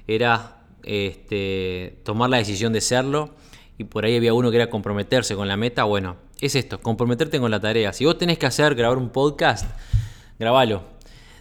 era 0.08 0.62
este, 0.84 2.00
tomar 2.04 2.30
la 2.30 2.38
decisión 2.38 2.74
de 2.74 2.82
serlo. 2.82 3.32
Y 3.78 3.86
por 3.86 4.06
ahí 4.06 4.16
había 4.16 4.34
uno 4.34 4.52
que 4.52 4.58
era 4.58 4.70
comprometerse 4.70 5.36
con 5.36 5.48
la 5.48 5.58
meta. 5.58 5.84
Bueno, 5.84 6.18
es 6.40 6.56
esto, 6.56 6.80
comprometerte 6.80 7.40
con 7.40 7.52
la 7.52 7.60
tarea. 7.60 7.92
Si 7.94 8.06
vos 8.06 8.18
tenés 8.18 8.38
que 8.38 8.46
hacer, 8.46 8.76
grabar 8.76 8.98
un 8.98 9.10
podcast, 9.10 9.66
grabalo. 10.40 10.84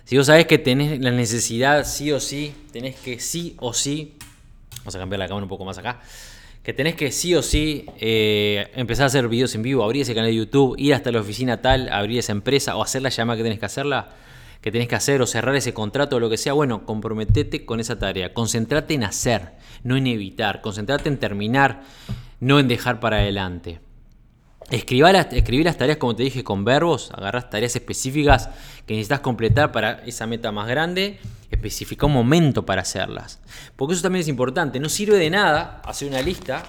Si 0.04 0.16
vos 0.16 0.26
sabés 0.26 0.46
que 0.46 0.58
tenés 0.58 1.00
la 1.00 1.10
necesidad 1.10 1.86
sí 1.86 2.12
o 2.12 2.20
sí, 2.20 2.54
tenés 2.72 2.96
que 2.96 3.20
sí 3.20 3.56
o 3.58 3.72
sí, 3.72 4.16
vamos 4.78 4.94
a 4.94 4.98
cambiar 4.98 5.18
la 5.18 5.28
cámara 5.28 5.44
un 5.44 5.48
poco 5.48 5.64
más 5.64 5.78
acá, 5.78 6.02
que 6.62 6.74
tenés 6.74 6.94
que 6.94 7.10
sí 7.10 7.34
o 7.34 7.42
sí 7.42 7.86
eh, 7.98 8.70
empezar 8.74 9.04
a 9.04 9.06
hacer 9.06 9.28
videos 9.28 9.54
en 9.54 9.62
vivo, 9.62 9.82
abrir 9.82 10.02
ese 10.02 10.14
canal 10.14 10.30
de 10.30 10.36
YouTube, 10.36 10.74
ir 10.78 10.92
hasta 10.92 11.10
la 11.10 11.20
oficina 11.20 11.62
tal, 11.62 11.88
abrir 11.88 12.18
esa 12.18 12.32
empresa 12.32 12.76
o 12.76 12.82
hacer 12.82 13.00
la 13.00 13.08
llamada 13.08 13.38
que 13.38 13.44
tenés 13.44 13.58
que 13.58 13.66
hacerla, 13.66 14.10
que 14.64 14.72
tenés 14.72 14.88
que 14.88 14.94
hacer 14.94 15.20
o 15.20 15.26
cerrar 15.26 15.54
ese 15.56 15.74
contrato 15.74 16.16
o 16.16 16.20
lo 16.20 16.30
que 16.30 16.38
sea, 16.38 16.54
bueno, 16.54 16.86
comprometete 16.86 17.66
con 17.66 17.80
esa 17.80 17.98
tarea, 17.98 18.32
concentrate 18.32 18.94
en 18.94 19.04
hacer, 19.04 19.50
no 19.82 19.94
en 19.94 20.06
evitar, 20.06 20.62
concentrate 20.62 21.06
en 21.10 21.18
terminar, 21.18 21.82
no 22.40 22.58
en 22.58 22.66
dejar 22.66 22.98
para 22.98 23.18
adelante. 23.18 23.80
Escribir 24.70 25.12
las, 25.12 25.30
escribir 25.34 25.66
las 25.66 25.76
tareas, 25.76 25.98
como 25.98 26.16
te 26.16 26.22
dije, 26.22 26.42
con 26.42 26.64
verbos, 26.64 27.10
agarras 27.12 27.50
tareas 27.50 27.76
específicas 27.76 28.48
que 28.86 28.94
necesitas 28.94 29.20
completar 29.20 29.70
para 29.70 30.02
esa 30.06 30.26
meta 30.26 30.50
más 30.50 30.66
grande, 30.66 31.18
especifica 31.50 32.06
un 32.06 32.14
momento 32.14 32.64
para 32.64 32.80
hacerlas. 32.80 33.40
Porque 33.76 33.92
eso 33.92 34.02
también 34.02 34.22
es 34.22 34.28
importante, 34.28 34.80
no 34.80 34.88
sirve 34.88 35.18
de 35.18 35.28
nada 35.28 35.82
hacer 35.84 36.08
una 36.08 36.22
lista 36.22 36.62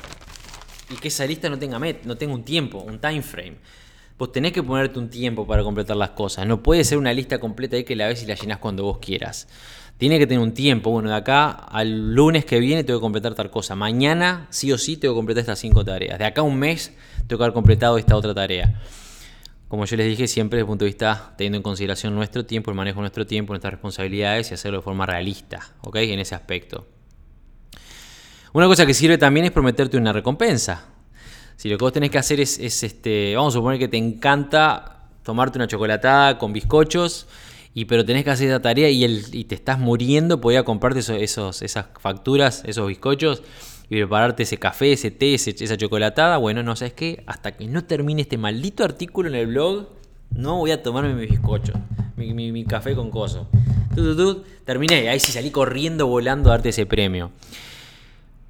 y 0.89 0.96
que 0.96 1.08
esa 1.08 1.26
lista 1.26 1.48
no 1.50 1.58
tenga, 1.58 1.80
no 2.04 2.18
tenga 2.18 2.34
un 2.34 2.43
tiempo, 2.43 2.80
un 2.80 3.00
time 3.00 3.22
frame. 3.22 3.56
Vos 4.18 4.32
tenés 4.32 4.53
que 4.53 4.63
ponerte 4.63 4.97
un 4.97 5.09
tiempo 5.09 5.45
para 5.45 5.61
completar 5.63 5.97
las 5.97 6.11
cosas. 6.11 6.47
No 6.47 6.63
puede 6.63 6.86
ser 6.86 6.97
una 6.97 7.13
lista 7.13 7.39
completa 7.39 7.76
ahí 7.76 7.84
que 7.84 7.97
la 7.97 8.07
ves 8.07 8.24
y 8.24 8.26
la 8.26 8.36
llenas 8.36 8.59
cuando 8.59 8.84
vos 8.84 8.99
quieras. 8.99 9.49
Tiene 9.97 10.20
que 10.20 10.26
tener 10.26 10.41
un 10.41 10.53
tiempo. 10.53 10.89
Bueno, 10.89 11.09
de 11.09 11.16
acá 11.16 11.49
al 11.49 12.13
lunes 12.16 12.45
que 12.45 12.59
viene 12.59 12.86
tengo 12.86 12.99
que 12.99 13.03
completar 13.03 13.36
tal 13.36 13.49
cosa. 13.49 13.76
Mañana 13.76 14.47
sí 14.51 14.72
o 14.72 14.78
sí 14.78 14.95
tengo 14.95 15.13
que 15.13 15.18
completar 15.18 15.41
estas 15.41 15.59
cinco 15.59 15.84
tareas. 15.84 16.18
De 16.18 16.26
acá 16.26 16.41
a 16.41 16.43
un 16.45 16.57
mes 16.57 16.93
tengo 17.28 17.38
que 17.39 17.43
haber 17.43 17.53
completado 17.53 17.97
esta 17.97 18.16
otra 18.16 18.34
tarea. 18.34 18.82
Como 19.68 19.84
yo 19.86 19.97
les 19.97 20.07
dije, 20.07 20.28
siempre 20.28 20.57
desde 20.57 20.63
el 20.63 20.68
punto 20.68 20.86
de 20.86 20.89
vista 20.89 21.34
teniendo 21.38 21.57
en 21.57 21.63
consideración 21.63 22.16
nuestro 22.16 22.45
tiempo, 22.45 22.72
el 22.72 22.78
manejo 22.78 22.97
de 22.97 23.01
nuestro 23.01 23.26
tiempo, 23.28 23.51
nuestras 23.51 23.74
responsabilidades 23.74 24.51
y 24.51 24.53
hacerlo 24.53 24.78
de 24.78 24.84
forma 24.84 25.05
realista, 25.05 25.74
¿ok? 25.82 25.97
En 25.97 26.20
ese 26.20 26.36
aspecto. 26.36 26.88
Una 28.53 28.68
cosa 28.68 28.86
que 28.86 28.93
sirve 28.93 29.18
también 29.18 29.47
es 29.47 29.51
prometerte 29.51 29.97
una 29.97 30.13
recompensa. 30.13 30.95
Si 31.58 31.70
lo 31.70 31.78
que 31.78 31.84
vos 31.84 31.93
tenés 31.93 32.10
que 32.10 32.18
hacer 32.18 32.39
es, 32.39 32.60
este, 32.60 33.36
vamos 33.36 33.53
a 33.53 33.58
suponer 33.58 33.80
que 33.80 33.88
te 33.88 33.97
encanta 33.97 35.08
tomarte 35.24 35.58
una 35.58 35.68
chocolatada 35.68 36.38
con 36.38 36.53
bizcochos, 36.53 37.28
y 37.74 37.86
pero 37.86 38.06
tenés 38.06 38.24
que 38.24 38.30
hacer 38.30 38.47
esa 38.47 38.62
tarea 38.62 38.89
y, 38.89 39.03
el, 39.03 39.26
y 39.34 39.43
te 39.45 39.56
estás 39.56 39.80
muriendo, 39.80 40.39
podía 40.39 40.64
comprarte 40.64 40.99
esos, 40.99 41.62
esas 41.62 41.88
facturas, 41.99 42.64
esos 42.66 42.88
bizcochos 42.88 43.43
y 43.89 43.97
prepararte 43.97 44.43
ese 44.43 44.58
café, 44.58 44.93
ese 44.93 45.12
té, 45.12 45.34
esa 45.34 45.78
chocolatada. 45.78 46.38
Bueno, 46.38 46.64
no 46.64 46.76
sabes 46.76 46.93
qué, 46.93 47.24
hasta 47.28 47.51
que 47.51 47.68
no 47.68 47.84
termine 47.84 48.22
este 48.22 48.38
maldito 48.38 48.84
artículo 48.84 49.28
en 49.28 49.36
el 49.36 49.47
blog, 49.47 49.89
no 50.32 50.58
voy 50.58 50.72
a 50.72 50.82
tomarme 50.82 51.14
mi 51.14 51.26
bizcocho, 51.26 51.74
mi, 52.16 52.66
café 52.66 52.95
con 52.95 53.12
coso. 53.12 53.47
terminé, 54.64 55.10
ahí 55.10 55.20
sí 55.20 55.32
salí 55.32 55.51
corriendo, 55.51 56.08
volando 56.08 56.49
a 56.49 56.53
darte 56.53 56.70
ese 56.70 56.86
premio. 56.86 57.32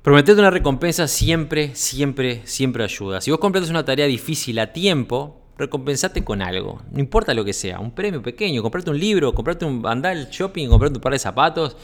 Prometerte 0.05 0.39
una 0.39 0.51
recompensa 0.51 1.07
siempre, 1.07 1.73
siempre, 1.73 2.43
siempre 2.45 2.83
ayuda. 2.83 3.21
Si 3.21 3.31
vos 3.31 3.39
completas 3.39 3.71
una 3.71 3.83
tarea 3.83 4.05
difícil 4.05 4.59
a 4.59 4.71
tiempo, 4.71 5.41
recompensate 5.57 6.23
con 6.23 6.43
algo. 6.43 6.83
No 6.91 6.99
importa 6.99 7.33
lo 7.33 7.43
que 7.43 7.53
sea, 7.53 7.79
un 7.79 7.89
premio 7.89 8.21
pequeño, 8.21 8.61
comprarte 8.61 8.91
un 8.91 8.99
libro, 8.99 9.33
comprarte 9.33 9.65
un 9.65 9.83
andar 9.87 10.15
shopping, 10.29 10.69
comprarte 10.69 10.99
un 10.99 11.01
par 11.01 11.13
de 11.13 11.17
zapatos 11.17 11.75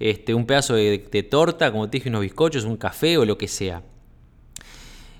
este, 0.00 0.32
un 0.32 0.46
pedazo 0.46 0.76
de, 0.76 1.28
torta, 1.30 1.70
como 1.70 1.90
te 1.90 1.98
dije, 1.98 2.08
unos 2.08 2.22
bizcochos, 2.22 2.64
un 2.64 2.78
café 2.78 3.18
o 3.18 3.26
lo 3.26 3.36
que 3.36 3.48
sea. 3.48 3.82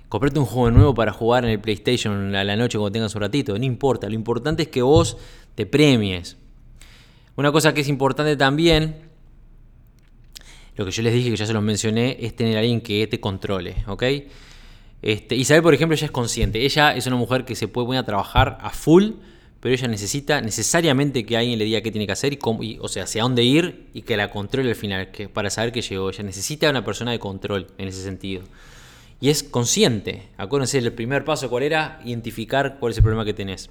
Comprate 0.08 0.38
un 0.38 0.46
juego 0.46 0.70
nuevo 0.70 0.94
para 0.94 1.12
jugar 1.12 1.44
en 1.44 1.50
el 1.50 1.60
PlayStation 1.60 2.34
a 2.34 2.44
la 2.44 2.56
noche 2.56 2.78
cuando 2.78 2.92
tengas 2.92 3.14
un 3.14 3.20
ratito, 3.20 3.58
no 3.58 3.64
importa, 3.66 4.08
lo 4.08 4.14
importante 4.14 4.62
es 4.62 4.68
que 4.68 4.80
vos 4.80 5.18
te 5.54 5.66
premies. 5.66 6.38
Una 7.36 7.52
cosa 7.52 7.74
que 7.74 7.82
es 7.82 7.88
importante 7.88 8.38
también, 8.38 9.07
lo 10.78 10.86
que 10.86 10.90
yo 10.90 11.02
les 11.02 11.12
dije 11.12 11.30
que 11.30 11.36
ya 11.36 11.46
se 11.46 11.52
los 11.52 11.62
mencioné, 11.62 12.16
es 12.20 12.34
tener 12.34 12.56
a 12.56 12.60
alguien 12.60 12.80
que 12.80 13.06
te 13.06 13.20
controle, 13.20 13.76
¿ok? 13.86 14.04
Este, 15.02 15.36
Isabel, 15.36 15.62
por 15.62 15.74
ejemplo, 15.74 15.94
ella 15.94 16.06
es 16.06 16.10
consciente, 16.10 16.64
ella 16.64 16.94
es 16.94 17.06
una 17.06 17.16
mujer 17.16 17.44
que 17.44 17.54
se 17.54 17.68
puede 17.68 17.86
poner 17.86 18.00
a 18.00 18.06
trabajar 18.06 18.58
a 18.60 18.70
full 18.70 19.12
pero 19.60 19.74
ella 19.74 19.88
necesita 19.88 20.40
necesariamente 20.40 21.26
que 21.26 21.36
alguien 21.36 21.58
le 21.58 21.64
diga 21.64 21.80
qué 21.80 21.90
tiene 21.90 22.06
que 22.06 22.12
hacer 22.12 22.32
y, 22.32 22.36
cómo, 22.36 22.60
o 22.80 22.88
sea, 22.88 23.04
hacia 23.04 23.22
dónde 23.22 23.42
ir 23.42 23.88
y 23.92 24.02
que 24.02 24.16
la 24.16 24.30
controle 24.30 24.70
al 24.70 24.76
final, 24.76 25.08
para 25.32 25.50
saber 25.50 25.72
que 25.72 25.82
llegó. 25.82 26.10
Ella 26.10 26.22
necesita 26.22 26.70
una 26.70 26.84
persona 26.84 27.10
de 27.10 27.18
control 27.18 27.66
en 27.76 27.88
ese 27.88 28.02
sentido. 28.02 28.44
Y 29.20 29.30
es 29.30 29.42
consciente. 29.42 30.28
Acuérdense, 30.36 30.78
el 30.78 30.92
primer 30.92 31.24
paso, 31.24 31.50
¿cuál 31.50 31.64
era? 31.64 32.00
Identificar 32.04 32.78
cuál 32.78 32.92
es 32.92 32.98
el 32.98 33.02
problema 33.02 33.24
que 33.24 33.34
tenés. 33.34 33.68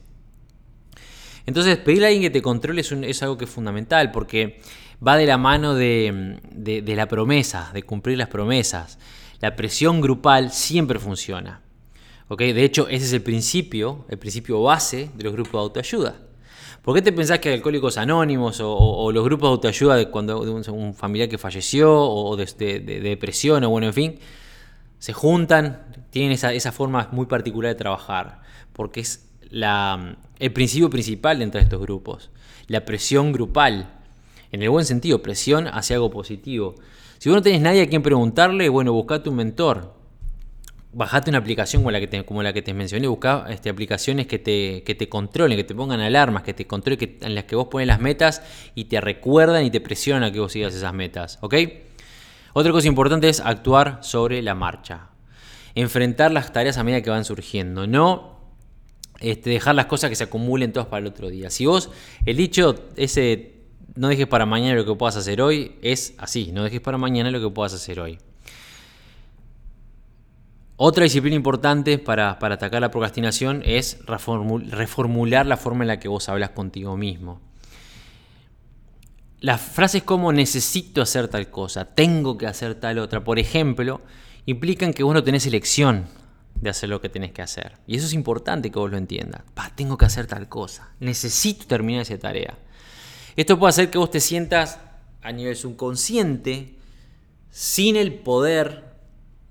Entonces, 1.45 1.77
pedirle 1.77 2.07
a 2.07 2.09
alguien 2.09 2.23
que 2.23 2.31
te 2.31 2.41
controle 2.41 2.81
es, 2.81 3.23
algo 3.23 3.37
que 3.37 3.45
es 3.45 3.51
fundamental, 3.51 4.11
porque 4.11 4.59
va 5.05 5.17
de 5.17 5.25
la 5.25 5.37
mano 5.37 5.75
de, 5.75 6.39
de 6.51 6.95
la 6.95 7.07
promesa, 7.07 7.71
de 7.73 7.83
cumplir 7.83 8.17
las 8.17 8.29
promesas. 8.29 8.97
La 9.39 9.55
presión 9.55 10.01
grupal 10.01 10.51
siempre 10.51 10.99
funciona. 10.99 11.61
De 12.35 12.63
hecho, 12.63 12.89
ese 12.89 13.05
es 13.05 13.13
el 13.13 13.21
principio, 13.21 14.05
el 14.09 14.17
principio 14.17 14.61
base 14.61 15.09
de 15.15 15.23
los 15.23 15.33
grupos 15.33 15.53
de 15.53 15.59
autoayuda. 15.59 16.15
¿Por 16.81 16.95
qué 16.95 17.01
te 17.01 17.11
pensás 17.11 17.39
que 17.39 17.53
Alcohólicos 17.53 17.97
Anónimos 17.97 18.59
o, 18.61 19.11
los 19.11 19.23
grupos 19.23 19.49
de 19.49 19.51
autoayuda 19.51 19.95
de 19.95 20.09
cuando 20.09 20.39
un, 20.41 20.93
familiar 20.93 21.29
que 21.29 21.37
falleció 21.37 21.93
o 21.93 22.35
de, 22.35 22.45
depresión 22.79 23.63
o 23.63 23.69
bueno, 23.69 23.87
en 23.87 23.93
fin, 23.93 24.19
se 24.99 25.13
juntan, 25.13 25.85
tienen 26.09 26.31
esa, 26.31 26.71
forma 26.71 27.07
muy 27.11 27.25
particular 27.25 27.71
de 27.71 27.75
trabajar? 27.75 28.41
Porque 28.73 29.01
es 29.01 29.29
el 29.51 30.53
principio 30.53 30.89
principal 30.89 31.39
dentro 31.39 31.59
de 31.59 31.63
estos 31.63 31.81
grupos, 31.81 32.29
la 32.67 32.83
presión 32.83 33.31
grupal, 33.31 33.96
en 34.51 34.61
el 34.61 34.69
buen 34.69 34.85
sentido, 34.85 35.21
presión 35.21 35.67
hacia 35.67 35.95
algo 35.95 36.09
positivo. 36.09 36.75
Si 37.17 37.29
vos 37.29 37.37
no 37.37 37.41
tenés 37.41 37.61
nadie 37.61 37.81
a 37.81 37.87
quien 37.87 38.01
preguntarle, 38.01 38.69
bueno, 38.69 38.93
buscate 38.93 39.29
un 39.29 39.35
mentor, 39.35 39.93
bajate 40.93 41.29
una 41.29 41.39
aplicación 41.39 41.81
como 41.81 41.91
la 41.91 41.99
que 41.99 42.07
te, 42.07 42.23
que 42.23 42.61
te 42.61 42.73
mencioné, 42.73 43.07
busca 43.07 43.45
este, 43.49 43.69
aplicaciones 43.69 44.27
que 44.27 44.39
te, 44.39 44.83
que 44.83 44.95
te 44.95 45.09
controlen, 45.09 45.57
que 45.57 45.63
te 45.63 45.75
pongan 45.75 45.99
alarmas, 45.99 46.43
que 46.43 46.53
te 46.53 46.65
controlen, 46.65 47.17
en 47.21 47.35
las 47.35 47.43
que 47.43 47.55
vos 47.55 47.67
pones 47.67 47.87
las 47.87 47.99
metas 47.99 48.41
y 48.75 48.85
te 48.85 49.01
recuerdan 49.01 49.65
y 49.65 49.71
te 49.71 49.81
presionan 49.81 50.23
a 50.23 50.31
que 50.31 50.39
vos 50.39 50.51
sigas 50.51 50.73
esas 50.73 50.93
metas. 50.93 51.39
¿Ok? 51.41 51.55
Otra 52.53 52.71
cosa 52.71 52.87
importante 52.87 53.29
es 53.29 53.39
actuar 53.39 53.99
sobre 54.01 54.41
la 54.41 54.55
marcha. 54.55 55.09
Enfrentar 55.75 56.31
las 56.31 56.51
tareas 56.51 56.77
a 56.77 56.83
medida 56.83 57.03
que 57.03 57.11
van 57.11 57.25
surgiendo. 57.25 57.85
No 57.85 58.39
este, 59.19 59.51
dejar 59.51 59.75
las 59.75 59.85
cosas 59.85 60.09
que 60.09 60.15
se 60.15 60.23
acumulen 60.23 60.73
todas 60.73 60.87
para 60.87 61.01
el 61.01 61.07
otro 61.07 61.29
día. 61.29 61.51
Si 61.51 61.65
vos, 61.65 61.91
el 62.25 62.37
dicho 62.37 62.85
ese 62.95 63.56
no 63.97 64.07
dejes 64.07 64.27
para 64.27 64.45
mañana 64.45 64.75
lo 64.75 64.85
que 64.85 64.93
puedas 64.95 65.17
hacer 65.17 65.41
hoy, 65.41 65.75
es 65.81 66.13
así, 66.17 66.51
no 66.53 66.63
dejes 66.63 66.81
para 66.81 66.97
mañana 66.97 67.31
lo 67.31 67.41
que 67.41 67.49
puedas 67.49 67.73
hacer 67.73 67.99
hoy. 67.99 68.19
Otra 70.75 71.03
disciplina 71.03 71.35
importante 71.35 71.97
para, 71.97 72.37
atacar 72.39 72.79
la 72.79 72.91
procrastinación 72.91 73.63
es 73.65 73.99
reformular 74.05 75.47
la 75.47 75.57
forma 75.57 75.83
en 75.83 75.87
la 75.87 75.99
que 75.99 76.07
vos 76.07 76.29
hablas 76.29 76.51
contigo 76.51 76.95
mismo. 76.95 77.41
Las 79.39 79.59
frases 79.59 80.03
como 80.03 80.31
necesito 80.31 81.01
hacer 81.01 81.27
tal 81.27 81.49
cosa, 81.49 81.85
tengo 81.85 82.37
que 82.37 82.45
hacer 82.45 82.75
tal 82.75 82.99
otra, 82.99 83.23
por 83.23 83.39
ejemplo, 83.39 84.01
implican 84.45 84.93
que 84.93 85.03
vos 85.03 85.15
no 85.15 85.23
tenés 85.23 85.47
elección 85.47 86.05
de 86.61 86.69
hacer 86.69 86.89
lo 86.89 87.01
que 87.01 87.09
tenés 87.09 87.31
que 87.31 87.41
hacer. 87.41 87.77
Y 87.87 87.97
eso 87.97 88.05
es 88.05 88.13
importante 88.13 88.69
que 88.69 88.77
vos 88.77 88.91
lo 88.91 88.97
entiendas. 88.97 89.41
tengo 89.75 89.97
que 89.97 90.05
hacer 90.05 90.27
tal 90.27 90.47
cosa, 90.47 90.91
necesito 90.99 91.65
terminar 91.65 92.03
esa 92.03 92.19
tarea. 92.19 92.57
Esto 93.37 93.59
puede 93.59 93.69
hacer 93.69 93.91
que 93.91 93.99
vos 93.99 94.09
te 94.09 94.19
sientas 94.19 94.79
a 95.21 95.31
nivel 95.31 95.55
subconsciente 95.55 96.73
sin 97.51 97.95
el 97.95 98.15
poder 98.15 98.83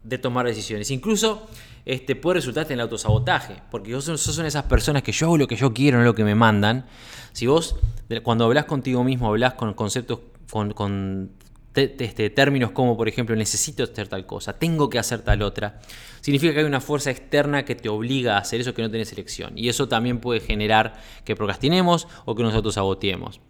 de 0.02 0.18
tomar 0.18 0.44
decisiones. 0.44 0.90
Incluso 0.90 1.46
este, 1.84 2.16
puede 2.16 2.34
resultarte 2.34 2.72
en 2.72 2.80
el 2.80 2.82
autosabotaje, 2.82 3.62
porque 3.70 3.94
vos 3.94 4.04
sos, 4.04 4.38
esas 4.38 4.64
personas 4.64 5.04
que 5.04 5.12
yo 5.12 5.26
hago 5.26 5.38
lo 5.38 5.46
que 5.46 5.54
yo 5.54 5.72
quiero, 5.72 5.98
no 5.98 6.04
lo 6.04 6.16
que 6.16 6.24
me 6.24 6.34
mandan. 6.34 6.86
Si 7.32 7.46
vos, 7.46 7.76
cuando 8.24 8.44
hablas 8.46 8.64
contigo 8.64 9.04
mismo, 9.04 9.28
hablas 9.28 9.54
con 9.54 9.72
conceptos, 9.74 10.18
con, 10.50 11.30
este, 11.76 12.30
términos 12.30 12.72
como, 12.72 12.96
por 12.96 13.06
ejemplo, 13.06 13.36
necesito 13.36 13.84
hacer 13.84 14.08
tal 14.08 14.26
cosa, 14.26 14.58
tengo 14.58 14.90
que 14.90 14.98
hacer 14.98 15.20
tal 15.20 15.42
otra, 15.42 15.80
significa 16.22 16.54
que 16.54 16.58
hay 16.60 16.66
una 16.66 16.80
fuerza 16.80 17.12
externa 17.12 17.64
que 17.64 17.76
te 17.76 17.88
obliga 17.88 18.34
a 18.34 18.40
hacer 18.40 18.60
eso 18.60 18.74
que 18.74 18.82
no 18.82 18.90
tenés 18.90 19.12
elección. 19.12 19.56
Y 19.56 19.68
eso 19.68 19.86
también 19.86 20.18
puede 20.18 20.40
generar 20.40 21.00
que 21.24 21.36
procrastinemos 21.36 22.08
o 22.24 22.34
que 22.34 22.42
nos 22.42 22.52
autosaboteemos. 22.52 23.40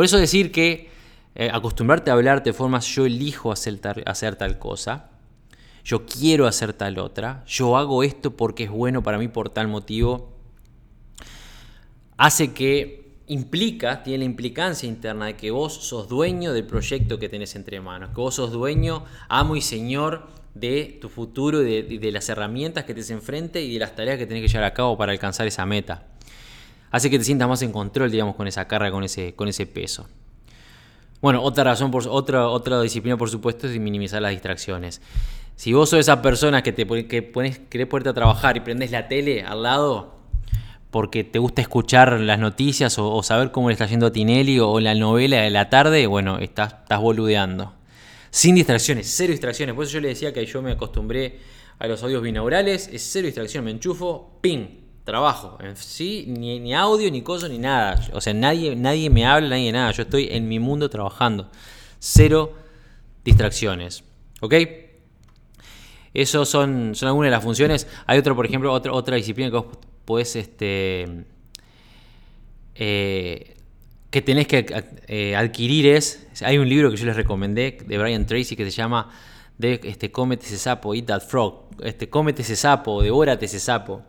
Por 0.00 0.06
eso 0.06 0.16
decir 0.16 0.50
que 0.50 0.88
eh, 1.34 1.50
acostumbrarte 1.52 2.10
a 2.10 2.14
hablarte 2.14 2.48
de 2.48 2.54
formas 2.54 2.86
yo 2.86 3.04
elijo 3.04 3.52
hacer 3.52 3.76
tal 3.78 4.58
cosa, 4.58 5.10
yo 5.84 6.06
quiero 6.06 6.46
hacer 6.46 6.72
tal 6.72 6.98
otra, 6.98 7.44
yo 7.46 7.76
hago 7.76 8.02
esto 8.02 8.34
porque 8.34 8.64
es 8.64 8.70
bueno 8.70 9.02
para 9.02 9.18
mí 9.18 9.28
por 9.28 9.50
tal 9.50 9.68
motivo, 9.68 10.32
hace 12.16 12.54
que 12.54 13.10
implica, 13.26 14.02
tiene 14.02 14.20
la 14.20 14.24
implicancia 14.24 14.88
interna 14.88 15.26
de 15.26 15.36
que 15.36 15.50
vos 15.50 15.74
sos 15.74 16.08
dueño 16.08 16.54
del 16.54 16.64
proyecto 16.64 17.18
que 17.18 17.28
tenés 17.28 17.54
entre 17.54 17.82
manos, 17.82 18.08
que 18.14 18.22
vos 18.22 18.36
sos 18.36 18.52
dueño, 18.52 19.04
amo 19.28 19.54
y 19.54 19.60
señor 19.60 20.28
de 20.54 20.96
tu 20.98 21.10
futuro 21.10 21.62
y 21.62 21.98
de, 21.98 22.10
las 22.10 22.26
herramientas 22.30 22.84
que 22.84 22.94
te 22.94 23.12
enfrente 23.12 23.60
y 23.60 23.74
de 23.74 23.80
las 23.80 23.94
tareas 23.94 24.16
que 24.16 24.26
tenés 24.26 24.44
que 24.44 24.48
llevar 24.48 24.64
a 24.64 24.72
cabo 24.72 24.96
para 24.96 25.12
alcanzar 25.12 25.46
esa 25.46 25.66
meta. 25.66 26.06
Hace 26.90 27.10
que 27.10 27.18
te 27.18 27.24
sientas 27.24 27.48
más 27.48 27.62
en 27.62 27.72
control, 27.72 28.10
digamos, 28.10 28.34
con 28.34 28.48
esa 28.48 28.66
carga, 28.66 28.90
con 28.90 29.04
ese, 29.04 29.34
con 29.34 29.48
ese 29.48 29.66
peso. 29.66 30.08
Bueno, 31.20 31.42
otra 31.42 31.64
razón, 31.64 31.90
por, 31.90 32.06
otra, 32.08 32.48
otra 32.48 32.80
disciplina, 32.80 33.16
por 33.16 33.30
supuesto, 33.30 33.66
es 33.66 33.78
minimizar 33.78 34.22
las 34.22 34.32
distracciones. 34.32 35.00
Si 35.56 35.72
vos 35.72 35.90
sos 35.90 36.00
esa 36.00 36.22
persona 36.22 36.62
que, 36.62 36.72
te, 36.72 36.86
que 37.06 37.22
pones, 37.22 37.58
querés 37.58 37.86
ponerte 37.86 38.08
a 38.08 38.14
trabajar 38.14 38.56
y 38.56 38.60
prendes 38.60 38.90
la 38.90 39.08
tele 39.08 39.42
al 39.42 39.62
lado 39.62 40.20
porque 40.90 41.22
te 41.22 41.38
gusta 41.38 41.62
escuchar 41.62 42.18
las 42.20 42.38
noticias 42.38 42.98
o, 42.98 43.22
saber 43.22 43.52
cómo 43.52 43.68
le 43.68 43.74
está 43.74 43.86
yendo 43.86 44.06
a 44.06 44.12
Tinelli 44.12 44.58
o, 44.58 44.80
la 44.80 44.94
novela 44.94 45.42
de 45.42 45.50
la 45.50 45.70
tarde, 45.70 46.06
bueno, 46.06 46.38
estás, 46.38 46.74
estás 46.82 47.00
boludeando. 47.00 47.74
Sin 48.30 48.54
distracciones, 48.54 49.12
cero 49.14 49.30
distracciones. 49.32 49.74
Por 49.74 49.84
eso 49.84 49.94
yo 49.94 50.00
le 50.00 50.08
decía 50.08 50.32
que 50.32 50.44
yo 50.46 50.62
me 50.62 50.72
acostumbré 50.72 51.38
a 51.78 51.86
los 51.86 52.02
audios 52.02 52.22
binaurales, 52.22 52.88
es 52.92 53.08
cero 53.10 53.26
distracción, 53.26 53.64
me 53.64 53.70
enchufo, 53.70 54.38
ping, 54.40 54.66
trabajo. 55.10 55.58
Sí, 55.74 56.24
ni, 56.28 56.60
ni 56.60 56.74
audio, 56.74 57.10
ni 57.10 57.22
cosas, 57.22 57.50
ni 57.50 57.58
nada. 57.58 58.08
O 58.12 58.20
sea, 58.20 58.32
nadie, 58.32 58.76
nadie 58.76 59.10
me 59.10 59.26
habla, 59.26 59.48
nadie 59.50 59.72
nada. 59.72 59.90
Yo 59.90 60.04
estoy 60.04 60.28
en 60.30 60.48
mi 60.48 60.58
mundo 60.58 60.88
trabajando. 60.88 61.50
Cero 61.98 62.54
distracciones. 63.24 64.04
¿Ok? 64.40 64.54
Eso 66.14 66.44
son, 66.44 66.94
son 66.94 67.08
algunas 67.08 67.28
de 67.28 67.32
las 67.32 67.42
funciones. 67.42 67.86
Hay 68.06 68.18
otro, 68.18 68.34
por 68.36 68.46
ejemplo, 68.46 68.72
otra, 68.72 68.92
otra 68.92 69.16
disciplina 69.16 69.50
que 69.50 69.56
vos 69.56 69.66
podés, 70.04 70.36
este, 70.36 71.24
eh, 72.74 73.56
que 74.10 74.22
tenés 74.22 74.46
que 74.46 74.66
eh, 75.06 75.36
adquirir 75.36 75.86
es, 75.86 76.26
hay 76.42 76.58
un 76.58 76.68
libro 76.68 76.90
que 76.90 76.96
yo 76.96 77.06
les 77.06 77.16
recomendé 77.16 77.78
de 77.84 77.98
Brian 77.98 78.26
Tracy 78.26 78.56
que 78.56 78.64
se 78.64 78.70
llama 78.70 79.10
de 79.58 79.80
este, 79.84 80.10
Cómete 80.10 80.46
ese 80.46 80.58
sapo, 80.58 80.94
Eat 80.94 81.06
That 81.06 81.20
Frog, 81.20 81.68
este, 81.82 82.08
Cómete 82.08 82.42
ese 82.42 82.56
sapo, 82.56 83.02
devórate 83.02 83.44
ese 83.44 83.60
sapo. 83.60 84.02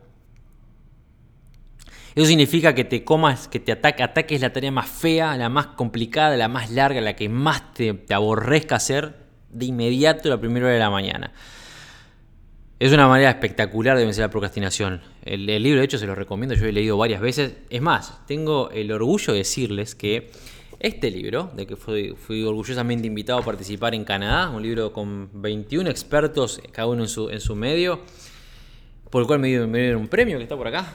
Eso 2.14 2.26
significa 2.26 2.74
que 2.74 2.84
te 2.84 3.04
comas, 3.04 3.48
que 3.48 3.58
te 3.60 3.72
ataque, 3.72 4.02
ataques 4.02 4.40
la 4.40 4.52
tarea 4.52 4.70
más 4.70 4.88
fea, 4.88 5.36
la 5.36 5.48
más 5.48 5.68
complicada, 5.68 6.36
la 6.36 6.48
más 6.48 6.70
larga, 6.70 7.00
la 7.00 7.16
que 7.16 7.28
más 7.28 7.72
te, 7.72 7.94
te 7.94 8.14
aborrezca 8.14 8.76
hacer 8.76 9.16
de 9.50 9.66
inmediato 9.66 10.28
la 10.28 10.40
primera 10.40 10.66
hora 10.66 10.74
de 10.74 10.80
la 10.80 10.90
mañana. 10.90 11.32
Es 12.82 12.92
una 12.92 13.06
manera 13.06 13.30
espectacular 13.30 13.96
de 13.96 14.04
vencer 14.04 14.22
la 14.22 14.30
procrastinación. 14.30 15.02
El, 15.24 15.46
libro, 15.46 15.78
de 15.78 15.84
hecho, 15.84 15.98
se 15.98 16.06
lo 16.06 16.16
recomiendo, 16.16 16.56
yo 16.56 16.66
he 16.66 16.72
leído 16.72 16.96
varias 16.96 17.20
veces. 17.20 17.54
Es 17.70 17.80
más, 17.80 18.26
tengo 18.26 18.70
el 18.70 18.90
orgullo 18.90 19.32
de 19.32 19.38
decirles 19.38 19.94
que 19.94 20.32
este 20.80 21.12
libro, 21.12 21.52
de 21.54 21.64
que 21.64 21.76
fui, 21.76 22.16
fui, 22.16 22.42
orgullosamente 22.42 23.06
invitado 23.06 23.38
a 23.38 23.44
participar 23.44 23.94
en 23.94 24.02
Canadá, 24.04 24.50
un 24.50 24.62
libro 24.62 24.92
con 24.92 25.30
21 25.32 25.88
expertos, 25.88 26.60
cada 26.72 26.88
uno 26.88 27.04
en 27.04 27.08
su, 27.08 27.30
en 27.30 27.40
su 27.40 27.54
medio, 27.54 28.00
por 29.10 29.20
el 29.22 29.28
cual 29.28 29.38
me 29.38 29.46
dieron 29.46 29.72
un 30.00 30.08
premio 30.08 30.38
que 30.38 30.42
está 30.42 30.56
por 30.56 30.66
acá, 30.66 30.92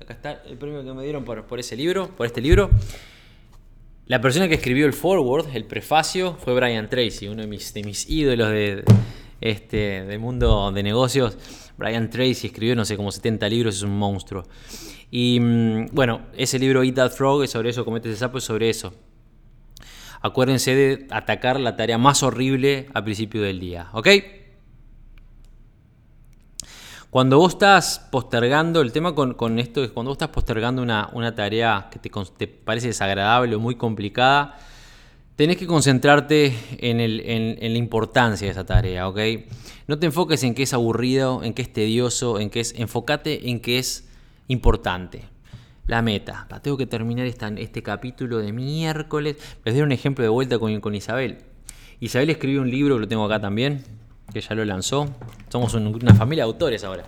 acá 0.00 0.14
está 0.14 0.42
el 0.46 0.56
premio 0.56 0.84
que 0.84 0.92
me 0.92 1.02
dieron 1.04 1.24
por, 1.24 1.58
ese 1.58 1.76
libro, 1.76 2.08
por 2.08 2.26
este 2.26 2.40
libro. 2.40 2.70
La 4.06 4.20
persona 4.20 4.48
que 4.48 4.54
escribió 4.54 4.86
el 4.86 4.92
forward, 4.92 5.54
el 5.54 5.64
prefacio, 5.64 6.34
fue 6.34 6.54
Brian 6.54 6.88
Tracy, 6.90 7.28
uno 7.28 7.42
de 7.42 7.48
mis, 7.48 8.10
ídolos 8.10 8.50
de, 8.50 8.84
este, 9.40 10.04
del 10.04 10.18
mundo 10.18 10.70
de 10.72 10.82
negocios. 10.82 11.38
Brian 11.78 12.10
Tracy 12.10 12.48
escribió, 12.48 12.76
no 12.76 12.84
sé, 12.84 12.96
como 12.96 13.10
70 13.10 13.48
libros, 13.48 13.76
es 13.76 13.82
un 13.82 13.98
monstruo. 13.98 14.44
Y 15.10 15.38
mm, 15.40 15.86
bueno, 15.92 16.22
ese 16.36 16.58
libro 16.58 16.82
Eat 16.82 16.94
That 16.96 17.12
Frog 17.12 17.44
es 17.44 17.50
sobre 17.50 17.70
eso, 17.70 17.84
Comete 17.84 18.10
ese 18.10 18.18
sapo, 18.18 18.38
es 18.38 18.44
sobre 18.44 18.68
eso. 18.68 18.94
Acuérdense 20.20 20.74
de 20.74 21.06
atacar 21.10 21.60
la 21.60 21.76
tarea 21.76 21.98
más 21.98 22.22
horrible 22.22 22.88
al 22.94 23.04
principio 23.04 23.42
del 23.42 23.60
día, 23.60 23.88
¿ok? 23.92 24.08
Cuando 27.14 27.38
vos 27.38 27.52
estás 27.52 28.00
postergando, 28.10 28.80
el 28.80 28.90
tema 28.90 29.14
con, 29.14 29.60
esto 29.60 29.84
es 29.84 29.92
cuando 29.92 30.10
vos 30.10 30.16
estás 30.16 30.30
postergando 30.30 30.82
una, 30.82 31.34
tarea 31.36 31.88
que 31.88 32.00
te, 32.00 32.48
parece 32.48 32.88
desagradable 32.88 33.54
o 33.54 33.60
muy 33.60 33.76
complicada, 33.76 34.58
tenés 35.36 35.56
que 35.56 35.68
concentrarte 35.68 36.52
en, 36.78 36.98
la 36.98 37.78
importancia 37.78 38.48
de 38.48 38.50
esa 38.50 38.66
tarea, 38.66 39.06
¿ok? 39.06 39.20
No 39.86 40.00
te 40.00 40.06
enfoques 40.06 40.42
en 40.42 40.56
que 40.56 40.64
es 40.64 40.74
aburrido, 40.74 41.44
en 41.44 41.54
que 41.54 41.62
es 41.62 41.72
tedioso, 41.72 42.40
en 42.40 42.50
que 42.50 42.58
es. 42.58 42.74
Enfócate 42.76 43.48
en 43.48 43.60
que 43.60 43.78
es 43.78 44.08
importante. 44.48 45.22
La 45.86 46.02
meta. 46.02 46.48
tengo 46.62 46.76
que 46.76 46.86
terminar 46.86 47.26
este 47.26 47.82
capítulo 47.84 48.38
de 48.38 48.50
miércoles. 48.52 49.36
Les 49.64 49.72
doy 49.72 49.84
un 49.84 49.92
ejemplo 49.92 50.24
de 50.24 50.30
vuelta 50.30 50.58
con, 50.58 50.80
con 50.80 50.96
Isabel. 50.96 51.38
Isabel 52.00 52.30
escribió 52.30 52.60
un 52.60 52.70
libro, 52.72 52.96
que 52.96 53.02
lo 53.02 53.06
tengo 53.06 53.24
acá 53.24 53.40
también, 53.40 53.84
que 54.32 54.40
ya 54.40 54.54
lo 54.54 54.64
lanzó. 54.64 55.08
Somos 55.48 55.74
una 55.74 56.14
familia 56.14 56.44
de 56.44 56.50
autores 56.50 56.84
ahora. 56.84 57.04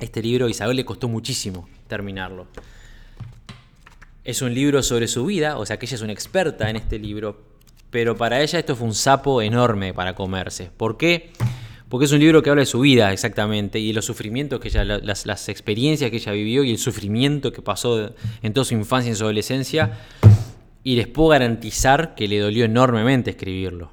Este 0.00 0.22
libro 0.22 0.46
a 0.46 0.50
Isabel 0.50 0.76
le 0.76 0.84
costó 0.84 1.08
muchísimo 1.08 1.68
terminarlo. 1.86 2.46
Es 4.24 4.42
un 4.42 4.54
libro 4.54 4.82
sobre 4.82 5.08
su 5.08 5.26
vida, 5.26 5.58
o 5.58 5.66
sea 5.66 5.78
que 5.78 5.86
ella 5.86 5.96
es 5.96 6.02
una 6.02 6.12
experta 6.12 6.70
en 6.70 6.76
este 6.76 6.98
libro, 6.98 7.42
pero 7.90 8.16
para 8.16 8.40
ella 8.40 8.58
esto 8.58 8.76
fue 8.76 8.86
un 8.86 8.94
sapo 8.94 9.42
enorme 9.42 9.92
para 9.92 10.14
comerse. 10.14 10.70
¿Por 10.76 10.96
qué? 10.96 11.32
Porque 11.88 12.06
es 12.06 12.12
un 12.12 12.20
libro 12.20 12.42
que 12.42 12.50
habla 12.50 12.60
de 12.60 12.66
su 12.66 12.80
vida 12.80 13.12
exactamente 13.12 13.80
y 13.80 13.88
de 13.88 13.94
los 13.94 14.04
sufrimientos 14.04 14.60
que 14.60 14.68
ella, 14.68 14.84
las, 14.84 15.26
las 15.26 15.48
experiencias 15.48 16.10
que 16.10 16.18
ella 16.18 16.32
vivió 16.32 16.62
y 16.62 16.70
el 16.70 16.78
sufrimiento 16.78 17.52
que 17.52 17.62
pasó 17.62 18.14
en 18.42 18.52
toda 18.52 18.64
su 18.64 18.74
infancia 18.74 19.08
y 19.08 19.10
en 19.10 19.16
su 19.16 19.24
adolescencia. 19.24 19.98
Y 20.84 20.94
les 20.94 21.08
puedo 21.08 21.30
garantizar 21.30 22.14
que 22.14 22.28
le 22.28 22.38
dolió 22.38 22.64
enormemente 22.64 23.30
escribirlo. 23.30 23.90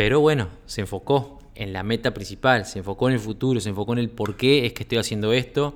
Pero 0.00 0.20
bueno, 0.20 0.48
se 0.64 0.80
enfocó 0.80 1.38
en 1.54 1.74
la 1.74 1.82
meta 1.82 2.14
principal, 2.14 2.64
se 2.64 2.78
enfocó 2.78 3.08
en 3.10 3.16
el 3.16 3.20
futuro, 3.20 3.60
se 3.60 3.68
enfocó 3.68 3.92
en 3.92 3.98
el 3.98 4.08
por 4.08 4.38
qué 4.38 4.64
es 4.64 4.72
que 4.72 4.84
estoy 4.84 4.96
haciendo 4.96 5.34
esto 5.34 5.74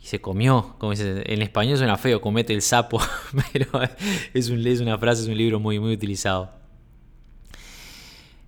y 0.00 0.06
se 0.06 0.20
comió. 0.20 0.76
Como 0.78 0.92
dice, 0.92 1.24
en 1.26 1.42
español 1.42 1.76
suena 1.76 1.96
feo, 1.96 2.20
comete 2.20 2.54
el 2.54 2.62
sapo, 2.62 3.00
pero 3.52 3.66
es, 4.32 4.48
un, 4.48 4.64
es 4.64 4.78
una 4.78 4.96
frase, 4.96 5.22
es 5.22 5.28
un 5.28 5.36
libro 5.36 5.58
muy, 5.58 5.80
muy 5.80 5.92
utilizado. 5.92 6.52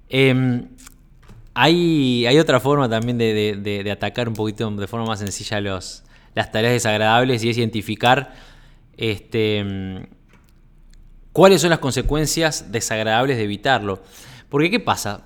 Em, 0.08 0.68
hay, 1.54 2.38
otra 2.38 2.60
forma 2.60 2.88
también 2.88 3.18
de, 3.18 3.90
atacar 3.90 4.28
un 4.28 4.34
poquito 4.34 4.70
de 4.70 4.86
forma 4.86 5.06
más 5.06 5.18
sencilla 5.18 5.60
los, 5.60 6.04
las 6.36 6.52
tareas 6.52 6.72
desagradables 6.72 7.42
y 7.42 7.50
es 7.50 7.58
identificar 7.58 8.32
este, 8.96 10.06
cuáles 11.32 11.62
son 11.62 11.70
las 11.70 11.80
consecuencias 11.80 12.70
desagradables 12.70 13.38
de 13.38 13.42
evitarlo. 13.42 14.04
Porque 14.48 14.70
¿qué 14.70 14.80
pasa? 14.80 15.24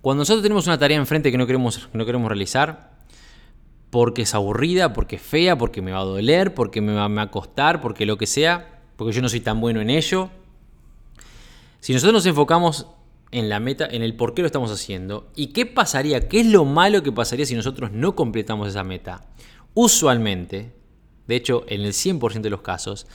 Cuando 0.00 0.20
nosotros 0.20 0.42
tenemos 0.42 0.66
una 0.66 0.78
tarea 0.78 0.98
enfrente 0.98 1.30
que 1.30 1.38
no 1.38 1.46
queremos, 1.46 1.88
no 1.92 2.04
queremos 2.04 2.28
realizar, 2.28 2.94
porque 3.90 4.22
es 4.22 4.34
aburrida, 4.34 4.92
porque 4.92 5.16
es 5.16 5.22
fea, 5.22 5.56
porque 5.56 5.80
me 5.80 5.92
va 5.92 6.00
a 6.00 6.04
doler, 6.04 6.52
porque 6.52 6.80
me 6.80 6.92
va, 6.92 7.06
a 7.22 7.30
costar, 7.30 7.80
porque 7.80 8.06
lo 8.06 8.18
que 8.18 8.26
sea, 8.26 8.82
porque 8.96 9.12
yo 9.12 9.22
no 9.22 9.28
soy 9.28 9.40
tan 9.40 9.60
bueno 9.60 9.80
en 9.80 9.88
ello. 9.88 10.30
Si 11.80 11.92
nosotros 11.92 12.12
nos 12.12 12.26
enfocamos 12.26 12.86
en 13.30 13.48
la 13.48 13.60
meta, 13.60 13.86
en 13.90 14.02
el 14.02 14.14
por 14.14 14.34
qué 14.34 14.42
lo 14.42 14.46
estamos 14.46 14.70
haciendo, 14.70 15.30
y 15.36 15.48
qué 15.48 15.64
pasaría, 15.64 16.28
qué 16.28 16.40
es 16.40 16.46
lo 16.46 16.64
malo 16.64 17.02
que 17.02 17.12
pasaría 17.12 17.46
si 17.46 17.54
nosotros 17.54 17.92
no 17.92 18.14
completamos 18.14 18.68
esa 18.68 18.84
meta. 18.84 19.26
Usualmente, 19.74 20.72
de 21.26 21.36
hecho 21.36 21.64
en 21.68 21.80
el 21.80 21.92
100% 21.92 22.42
de 22.42 22.50
los 22.50 22.62
casos, 22.62 23.06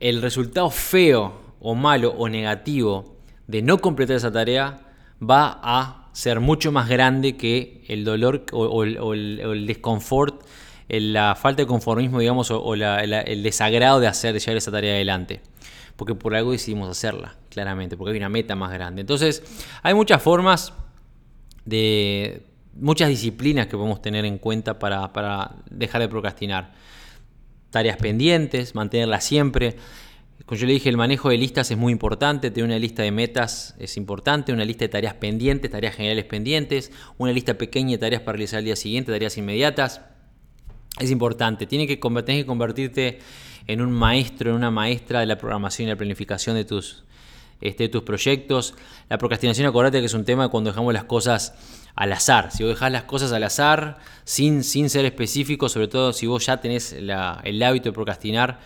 el 0.00 0.20
resultado 0.20 0.70
feo 0.70 1.40
o 1.60 1.74
malo 1.74 2.14
o 2.18 2.28
negativo 2.28 3.15
de 3.46 3.62
no 3.62 3.78
completar 3.78 4.16
esa 4.16 4.32
tarea 4.32 4.80
va 5.22 5.60
a 5.62 6.08
ser 6.12 6.40
mucho 6.40 6.72
más 6.72 6.88
grande 6.88 7.36
que 7.36 7.84
el 7.88 8.04
dolor 8.04 8.46
o, 8.52 8.82
el, 8.82 9.66
desconfort, 9.66 10.42
la 10.88 11.34
falta 11.34 11.62
de 11.62 11.66
conformismo, 11.66 12.20
digamos, 12.20 12.50
o, 12.50 12.74
el 12.74 13.42
desagrado 13.42 14.00
de 14.00 14.06
hacer, 14.06 14.32
de 14.32 14.40
llevar 14.40 14.56
esa 14.56 14.70
tarea 14.70 14.94
adelante. 14.94 15.40
Porque 15.96 16.14
por 16.14 16.34
algo 16.34 16.52
decidimos 16.52 16.90
hacerla, 16.90 17.36
claramente, 17.48 17.96
porque 17.96 18.12
hay 18.12 18.18
una 18.18 18.28
meta 18.28 18.54
más 18.54 18.72
grande. 18.72 19.00
Entonces, 19.00 19.42
hay 19.82 19.94
muchas 19.94 20.22
formas 20.22 20.74
de. 21.64 22.42
muchas 22.74 23.08
disciplinas 23.08 23.66
que 23.66 23.76
podemos 23.76 24.02
tener 24.02 24.24
en 24.26 24.38
cuenta 24.38 24.78
para, 24.78 25.12
para 25.12 25.56
dejar 25.70 26.02
de 26.02 26.08
procrastinar. 26.08 26.72
Tareas 27.70 27.96
pendientes, 27.96 28.74
mantenerlas 28.74 29.24
siempre. 29.24 29.76
Como 30.44 30.58
yo 30.60 30.66
le 30.66 30.74
dije, 30.74 30.88
el 30.88 30.96
manejo 30.96 31.30
de 31.30 31.38
listas 31.38 31.70
es 31.70 31.78
muy 31.78 31.92
importante, 31.92 32.50
tener 32.50 32.68
una 32.68 32.78
lista 32.78 33.02
de 33.02 33.10
metas 33.10 33.74
es 33.78 33.96
importante, 33.96 34.52
una 34.52 34.64
lista 34.64 34.84
de 34.84 34.90
tareas 34.90 35.14
pendientes, 35.14 35.70
tareas 35.70 35.96
generales 35.96 36.24
pendientes, 36.24 36.92
una 37.18 37.32
lista 37.32 37.54
pequeña 37.54 37.92
de 37.92 37.98
tareas 37.98 38.22
para 38.22 38.32
realizar 38.32 38.58
al 38.58 38.64
día 38.64 38.76
siguiente, 38.76 39.10
tareas 39.10 39.36
inmediatas. 39.38 40.02
Es 41.00 41.10
importante, 41.10 41.66
tienes 41.66 41.88
que, 41.88 41.98
que 41.98 42.46
convertirte 42.46 43.18
en 43.66 43.80
un 43.80 43.90
maestro, 43.90 44.50
en 44.50 44.56
una 44.56 44.70
maestra 44.70 45.20
de 45.20 45.26
la 45.26 45.36
programación 45.36 45.88
y 45.88 45.90
la 45.90 45.96
planificación 45.96 46.54
de 46.54 46.64
tus, 46.64 47.04
este, 47.60 47.88
tus 47.88 48.02
proyectos. 48.02 48.74
La 49.08 49.18
procrastinación, 49.18 49.66
acordate 49.66 50.00
que 50.00 50.06
es 50.06 50.14
un 50.14 50.24
tema 50.24 50.48
cuando 50.48 50.70
dejamos 50.70 50.94
las 50.94 51.04
cosas 51.04 51.54
al 51.96 52.12
azar. 52.12 52.52
Si 52.52 52.62
vos 52.62 52.70
dejás 52.70 52.92
las 52.92 53.04
cosas 53.04 53.32
al 53.32 53.42
azar, 53.42 53.98
sin, 54.24 54.62
sin 54.62 54.90
ser 54.90 55.04
específico, 55.06 55.68
sobre 55.68 55.88
todo 55.88 56.12
si 56.12 56.26
vos 56.26 56.46
ya 56.46 56.60
tenés 56.60 56.92
el 56.92 57.10
hábito 57.10 57.88
de 57.88 57.92
procrastinar, 57.92 58.60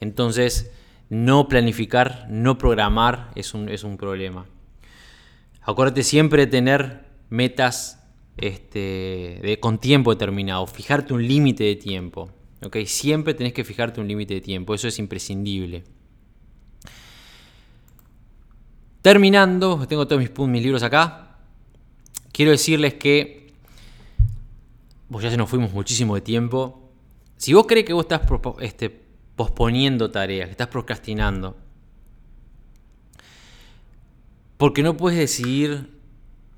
entonces 0.00 0.70
no 1.08 1.48
planificar, 1.48 2.26
no 2.28 2.58
programar 2.58 3.30
es 3.34 3.54
un, 3.54 3.68
es 3.68 3.84
un 3.84 3.96
problema. 3.96 4.46
Acuérdate 5.62 6.02
siempre 6.02 6.46
de 6.46 6.50
tener 6.50 7.06
metas 7.28 8.02
este, 8.36 9.40
de, 9.42 9.58
con 9.60 9.78
tiempo 9.78 10.12
determinado, 10.12 10.66
fijarte 10.66 11.14
un 11.14 11.26
límite 11.26 11.64
de 11.64 11.76
tiempo. 11.76 12.30
¿okay? 12.62 12.86
Siempre 12.86 13.34
tenés 13.34 13.52
que 13.52 13.64
fijarte 13.64 14.00
un 14.00 14.08
límite 14.08 14.34
de 14.34 14.40
tiempo, 14.40 14.74
eso 14.74 14.88
es 14.88 14.98
imprescindible. 14.98 15.84
Terminando, 19.02 19.86
tengo 19.86 20.06
todos 20.06 20.20
mis, 20.20 20.36
mis 20.48 20.62
libros 20.62 20.82
acá. 20.82 21.38
Quiero 22.32 22.50
decirles 22.50 22.94
que, 22.94 23.52
vos 25.08 25.22
ya 25.22 25.30
se 25.30 25.36
nos 25.36 25.48
fuimos 25.48 25.72
muchísimo 25.72 26.16
de 26.16 26.20
tiempo. 26.20 26.90
Si 27.36 27.52
vos 27.52 27.66
crees 27.66 27.86
que 27.86 27.92
vos 27.92 28.04
estás 28.04 28.22
este, 28.60 29.05
posponiendo 29.36 30.10
tareas, 30.10 30.46
que 30.46 30.52
estás 30.52 30.68
procrastinando, 30.68 31.56
porque 34.56 34.82
no 34.82 34.96
puedes 34.96 35.18
decidir 35.18 35.90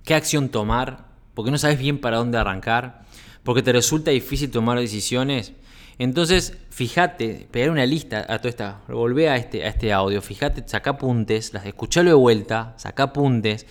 qué 0.04 0.14
acción 0.14 0.48
tomar, 0.48 1.08
porque 1.34 1.50
no 1.50 1.58
sabes 1.58 1.78
bien 1.78 2.00
para 2.00 2.18
dónde 2.18 2.38
arrancar, 2.38 3.02
porque 3.42 3.62
te 3.62 3.72
resulta 3.72 4.10
difícil 4.10 4.50
tomar 4.50 4.78
decisiones, 4.78 5.52
entonces, 5.98 6.56
fíjate, 6.70 7.48
pegar 7.50 7.70
una 7.70 7.84
lista 7.84 8.24
a 8.28 8.38
toda 8.38 8.50
esta, 8.50 8.80
volvé 8.86 9.28
a 9.28 9.36
este, 9.36 9.64
a 9.64 9.68
este 9.68 9.92
audio, 9.92 10.22
fíjate, 10.22 10.62
saca 10.66 10.90
apuntes, 10.90 11.52
escuchalo 11.64 12.10
de 12.10 12.14
vuelta, 12.14 12.74
saca 12.76 13.04
apuntes 13.04 13.66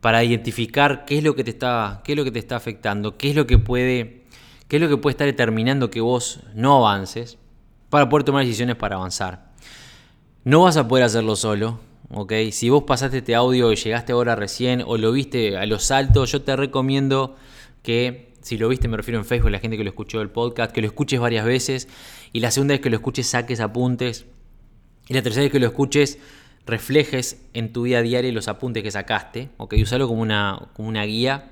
para 0.00 0.22
identificar 0.22 1.04
qué 1.04 1.18
es 1.18 1.24
lo 1.24 1.34
que 1.34 1.42
te 1.42 1.50
está, 1.50 2.00
qué 2.04 2.12
es 2.12 2.18
lo 2.18 2.22
que 2.22 2.30
te 2.30 2.38
está 2.38 2.54
afectando, 2.54 3.16
qué 3.16 3.30
es 3.30 3.36
lo 3.36 3.48
que 3.48 3.58
puede, 3.58 4.22
qué 4.68 4.76
es 4.76 4.82
lo 4.82 4.88
que 4.88 4.98
puede 4.98 5.14
estar 5.14 5.26
determinando 5.26 5.90
que 5.90 6.00
vos 6.00 6.40
no 6.54 6.76
avances, 6.86 7.37
para 7.90 8.08
poder 8.08 8.24
tomar 8.24 8.44
decisiones 8.44 8.76
para 8.76 8.96
avanzar. 8.96 9.52
No 10.44 10.62
vas 10.62 10.76
a 10.76 10.88
poder 10.88 11.04
hacerlo 11.04 11.36
solo, 11.36 11.80
¿ok? 12.10 12.32
Si 12.52 12.70
vos 12.70 12.84
pasaste 12.84 13.18
este 13.18 13.34
audio 13.34 13.72
y 13.72 13.76
llegaste 13.76 14.12
ahora 14.12 14.36
recién 14.36 14.82
o 14.86 14.96
lo 14.96 15.12
viste 15.12 15.56
a 15.56 15.66
los 15.66 15.84
saltos, 15.84 16.32
yo 16.32 16.42
te 16.42 16.56
recomiendo 16.56 17.36
que 17.82 18.28
si 18.40 18.56
lo 18.56 18.68
viste, 18.68 18.88
me 18.88 18.96
refiero 18.96 19.18
en 19.18 19.26
Facebook, 19.26 19.50
la 19.50 19.58
gente 19.58 19.76
que 19.76 19.84
lo 19.84 19.90
escuchó 19.90 20.22
el 20.22 20.30
podcast, 20.30 20.72
que 20.72 20.80
lo 20.80 20.86
escuches 20.86 21.20
varias 21.20 21.44
veces. 21.44 21.88
Y 22.32 22.40
la 22.40 22.50
segunda 22.50 22.72
vez 22.72 22.80
que 22.80 22.88
lo 22.88 22.96
escuches, 22.96 23.26
saques 23.26 23.60
apuntes. 23.60 24.26
Y 25.08 25.14
la 25.14 25.22
tercera 25.22 25.42
vez 25.42 25.52
que 25.52 25.60
lo 25.60 25.66
escuches, 25.66 26.18
reflejes 26.64 27.42
en 27.52 27.72
tu 27.72 27.82
vida 27.82 28.00
diaria 28.00 28.32
los 28.32 28.48
apuntes 28.48 28.82
que 28.82 28.90
sacaste. 28.90 29.50
Ok, 29.58 29.74
usalo 29.82 30.08
como 30.08 30.22
una, 30.22 30.68
como 30.72 30.88
una 30.88 31.04
guía. 31.04 31.50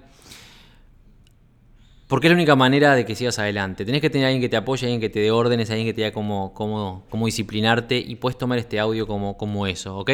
Porque 2.09 2.29
es 2.29 2.31
la 2.31 2.37
única 2.37 2.55
manera 2.55 2.95
de 2.95 3.05
que 3.05 3.15
sigas 3.15 3.39
adelante. 3.39 3.85
Tenés 3.85 4.01
que 4.01 4.11
tener 4.11 4.27
a 4.27 4.29
alguien 4.29 4.41
que 4.41 4.49
te 4.49 4.57
apoye, 4.57 4.87
alguien 4.87 5.01
que 5.01 5.09
te 5.09 5.21
dé 5.21 5.31
órdenes, 5.31 5.71
alguien 5.71 5.87
que 5.87 5.93
te 5.93 6.03
diga 6.03 6.13
cómo, 6.13 6.55
cómo, 6.55 7.05
cómo 7.11 7.27
disciplinarte 7.27 7.99
y 7.99 8.15
puedes 8.17 8.39
tomar 8.39 8.59
este 8.59 8.79
audio 8.79 9.07
como, 9.07 9.37
como 9.37 9.67
eso, 9.67 9.99
¿ok? 9.99 10.11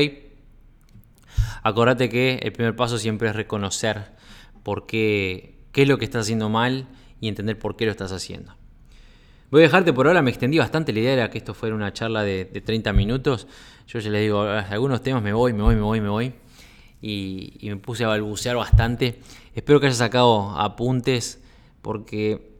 Acordate 1.62 2.08
que 2.08 2.40
el 2.42 2.52
primer 2.52 2.74
paso 2.76 2.98
siempre 2.98 3.28
es 3.28 3.36
reconocer 3.36 4.12
por 4.62 4.86
qué 4.86 5.62
qué 5.72 5.82
es 5.82 5.88
lo 5.88 5.98
que 5.98 6.04
estás 6.04 6.22
haciendo 6.22 6.48
mal 6.48 6.86
y 7.20 7.28
entender 7.28 7.58
por 7.58 7.76
qué 7.76 7.86
lo 7.86 7.90
estás 7.90 8.12
haciendo. 8.12 8.54
Voy 9.50 9.62
a 9.62 9.64
dejarte 9.64 9.92
por 9.92 10.06
ahora, 10.06 10.22
me 10.22 10.30
extendí 10.30 10.58
bastante, 10.58 10.92
la 10.92 11.00
idea 11.00 11.12
era 11.12 11.30
que 11.30 11.38
esto 11.38 11.52
fuera 11.52 11.74
una 11.74 11.92
charla 11.92 12.22
de, 12.22 12.44
30 12.44 12.92
minutos. 12.92 13.46
Yo 13.86 13.98
ya 13.98 14.10
les 14.10 14.22
digo, 14.22 14.42
algunos 14.42 15.02
temas 15.02 15.22
me 15.22 15.32
voy, 15.32 15.52
me 15.52 15.62
voy, 15.62 15.74
me 15.74 15.82
voy, 15.82 16.00
me 16.00 16.08
voy. 16.08 16.34
Y, 17.02 17.58
me 17.62 17.76
puse 17.76 18.04
a 18.04 18.08
balbucear 18.08 18.56
bastante. 18.56 19.20
Espero 19.54 19.80
que 19.80 19.86
hayas 19.86 19.98
sacado 19.98 20.58
apuntes 20.58 21.41
porque 21.82 22.52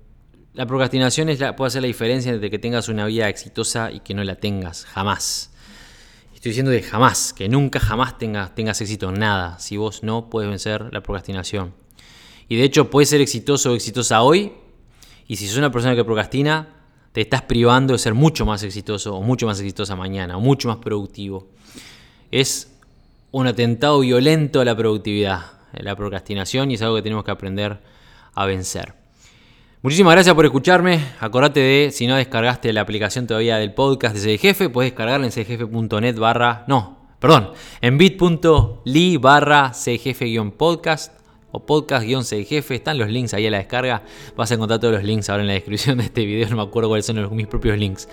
la 0.53 0.67
procrastinación 0.67 1.29
es 1.29 1.39
puede 1.57 1.69
hacer 1.69 1.83
la 1.83 1.89
diferencia 1.89 2.33
entre 2.33 2.51
que 2.51 2.59
tengas 2.59 2.89
una 2.89 3.07
vida 3.07 3.29
exitosa 3.29 3.91
y 3.91 4.01
que 4.01 4.15
no 4.15 4.23
la 4.23 4.37
tengas, 4.37 4.85
jamás. 4.85 5.51
Estoy 6.35 6.51
diciendo 6.51 6.73
de 6.73 6.83
jamás, 6.83 7.33
que 7.33 7.49
nunca 7.49 7.79
jamás 7.79 8.19
tengas, 8.19 8.55
tengas 8.55 8.81
éxito 8.81 9.11
en 9.11 9.21
nada, 9.21 9.59
si 9.61 9.77
vos 9.77 10.03
no 10.03 10.29
puedes 10.29 10.51
vencer 10.51 10.93
la 10.93 11.01
procrastinación. 11.01 11.73
Y 12.49 12.57
de 12.57 12.65
hecho 12.65 12.91
puedes 12.91 13.09
ser 13.09 13.21
exitoso 13.21 13.71
o 13.71 13.75
exitosa 13.75 14.23
hoy. 14.23 14.53
Y 15.29 15.37
si 15.37 15.47
sos 15.47 15.57
una 15.57 15.71
persona 15.71 15.95
que 15.95 16.05
procrastina, 16.05 16.69
te 17.13 17.21
estás 17.21 17.43
privando 17.43 17.93
de 17.93 17.99
ser 17.99 18.15
mucho 18.15 18.45
más 18.45 18.63
exitoso 18.63 19.15
o 19.15 19.23
mucho 19.23 19.47
más 19.47 19.61
exitosa 19.61 19.95
mañana 19.95 20.37
o 20.37 20.41
mucho 20.41 20.69
más 20.69 20.79
productivo. 20.79 21.49
Es 22.31 22.73
un 23.31 23.47
atentado 23.47 24.01
violento 24.01 24.61
a 24.61 24.65
la 24.65 24.77
productividad, 24.77 25.53
la 25.73 25.95
procrastinación 25.97 26.71
y 26.71 26.75
es 26.75 26.83
algo 26.83 26.97
que 26.97 27.03
tenemos 27.03 27.25
que 27.25 27.31
aprender 27.31 27.81
a 28.35 28.47
vencer. 28.47 29.02
Muchísimas 29.83 30.15
gracias 30.15 30.33
por 30.37 30.45
escucharme. 30.45 31.01
Acordate 31.19 31.59
de, 31.59 31.91
si 31.91 32.07
no 32.07 32.15
descargaste 32.15 32.73
la 32.73 32.83
aplicación 32.83 33.27
todavía 33.27 33.57
del 33.57 33.75
podcast 33.75 34.15
de 34.15 34.21
Ser 34.21 34.39
Jefe, 34.39 34.69
puedes 34.69 34.93
descargarla 34.93 35.27
en 35.27 35.33
cjefe.net 35.33 36.17
barra, 36.21 36.65
no, 36.69 36.99
perdón, 37.19 37.51
en 37.81 37.99
bit.ly 37.99 39.17
barra 39.17 39.73
cjefe-podcast 39.73 41.15
o 41.51 41.67
podcast-jefe, 41.67 42.77
están 42.77 42.97
los 42.97 43.09
links 43.09 43.35
ahí 43.35 43.45
a 43.49 43.51
la 43.51 43.59
descarga. 43.59 44.05
Vas 44.37 44.53
a 44.53 44.55
encontrar 44.55 44.79
todos 44.79 44.95
los 44.95 45.03
links 45.03 45.29
ahora 45.29 45.43
en 45.43 45.49
la 45.49 45.55
descripción 45.55 45.99
de 45.99 46.05
este 46.05 46.27
video, 46.27 46.49
no 46.49 46.57
me 46.59 46.63
acuerdo 46.63 46.89
cuáles 46.89 47.05
son 47.05 47.35
mis 47.35 47.49
propios 47.49 47.77
links. 47.77 48.09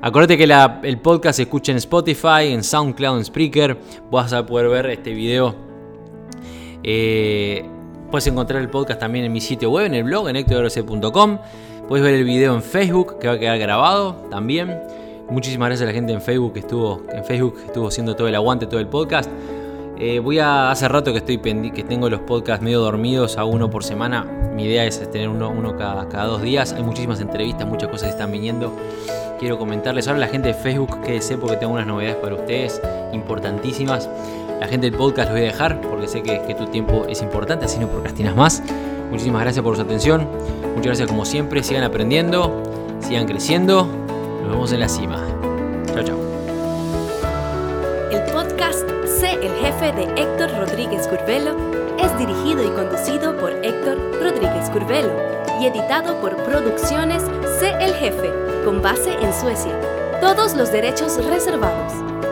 Acuérdate 0.00 0.36
que 0.36 0.52
el 0.82 0.98
podcast 0.98 1.36
se 1.36 1.42
escucha 1.42 1.70
en 1.70 1.78
Spotify, 1.78 2.48
en 2.48 2.64
SoundCloud, 2.64 3.18
en 3.18 3.24
Spreaker. 3.24 3.78
Vas 4.10 4.32
a 4.32 4.44
poder 4.44 4.68
ver 4.68 4.86
este 4.86 5.14
video. 5.14 5.54
Eh, 6.82 7.64
puedes 8.12 8.26
encontrar 8.26 8.60
el 8.60 8.68
podcast 8.68 9.00
también 9.00 9.24
en 9.24 9.32
mi 9.32 9.40
sitio 9.40 9.70
web, 9.70 9.86
en 9.86 9.94
el 9.94 10.04
blog, 10.04 10.28
en 10.28 10.36
hectorc.com. 10.36 11.38
Puedes 11.88 12.04
ver 12.04 12.14
el 12.14 12.24
video 12.24 12.54
en 12.54 12.62
Facebook, 12.62 13.18
que 13.18 13.26
va 13.26 13.34
a 13.34 13.38
quedar 13.38 13.58
grabado 13.58 14.26
también. 14.30 14.78
Muchísimas 15.30 15.70
gracias 15.70 15.88
a 15.88 15.90
la 15.90 15.94
gente 15.94 16.12
en 16.12 16.20
Facebook 16.20 16.52
que 16.52 16.58
estuvo, 16.60 17.02
en 17.10 17.24
Facebook 17.24 17.56
estuvo 17.64 17.88
haciendo 17.88 18.14
todo 18.14 18.28
el 18.28 18.34
aguante, 18.34 18.66
todo 18.66 18.80
el 18.80 18.86
podcast. 18.86 19.30
Eh, 19.98 20.18
voy 20.18 20.38
a. 20.40 20.70
Hace 20.70 20.88
rato 20.88 21.12
que 21.12 21.18
estoy 21.18 21.38
que 21.38 21.84
tengo 21.84 22.10
los 22.10 22.20
podcasts 22.20 22.62
medio 22.62 22.80
dormidos, 22.80 23.38
a 23.38 23.44
uno 23.44 23.70
por 23.70 23.82
semana. 23.82 24.24
Mi 24.54 24.64
idea 24.64 24.84
es 24.84 25.10
tener 25.10 25.30
uno, 25.30 25.48
uno 25.48 25.74
cada, 25.78 26.04
dos 26.26 26.42
días. 26.42 26.74
Hay 26.74 26.82
muchísimas 26.82 27.20
entrevistas, 27.20 27.66
muchas 27.66 27.88
cosas 27.88 28.08
que 28.08 28.10
están 28.10 28.30
viniendo. 28.30 28.76
Quiero 29.38 29.58
comentarles 29.58 30.06
ahora 30.06 30.18
a 30.18 30.20
la 30.20 30.28
gente 30.28 30.48
de 30.48 30.54
Facebook, 30.54 31.00
quédese 31.00 31.38
porque 31.38 31.56
tengo 31.56 31.72
unas 31.72 31.86
novedades 31.86 32.16
para 32.16 32.34
ustedes 32.34 32.80
importantísimas. 33.12 34.08
La 34.62 34.68
gente 34.68 34.88
del 34.88 34.96
podcast 34.96 35.28
los 35.28 35.40
voy 35.40 35.48
a 35.48 35.50
dejar 35.50 35.80
porque 35.80 36.06
sé 36.06 36.22
que, 36.22 36.54
tu 36.54 36.66
tiempo 36.66 37.04
es 37.08 37.20
importante, 37.20 37.64
así 37.64 37.80
no 37.80 37.88
procrastinas 37.88 38.36
más. 38.36 38.62
Muchísimas 39.10 39.42
gracias 39.42 39.60
por 39.60 39.74
su 39.74 39.82
atención. 39.82 40.28
Muchas 40.76 40.84
gracias 40.84 41.08
como 41.08 41.24
siempre. 41.24 41.64
Sigan 41.64 41.82
aprendiendo, 41.82 42.62
sigan 43.00 43.26
creciendo. 43.26 43.88
Nos 44.40 44.52
vemos 44.52 44.72
en 44.72 44.78
la 44.78 44.88
cima. 44.88 45.20
Chao, 45.92 46.04
chao. 46.04 46.16
El 48.12 48.22
podcast 48.32 48.88
el 49.20 49.52
jefe 49.54 49.90
de 49.90 50.04
Héctor 50.22 50.56
Rodríguez 50.56 51.08
Curvelo 51.08 51.56
es 51.98 52.16
dirigido 52.16 52.62
y 52.62 52.68
conducido 52.68 53.36
por 53.38 53.50
Héctor 53.64 53.98
Rodríguez 54.22 54.70
Curvelo 54.70 55.10
y 55.60 55.66
editado 55.66 56.20
por 56.20 56.36
Producciones 56.44 57.24
Sé 57.58 57.72
el 57.80 57.94
Jefe, 57.94 58.30
con 58.64 58.80
base 58.80 59.12
en 59.20 59.32
Suecia. 59.32 59.72
Todos 60.20 60.54
los 60.54 60.70
derechos 60.70 61.16
reservados. 61.26 62.01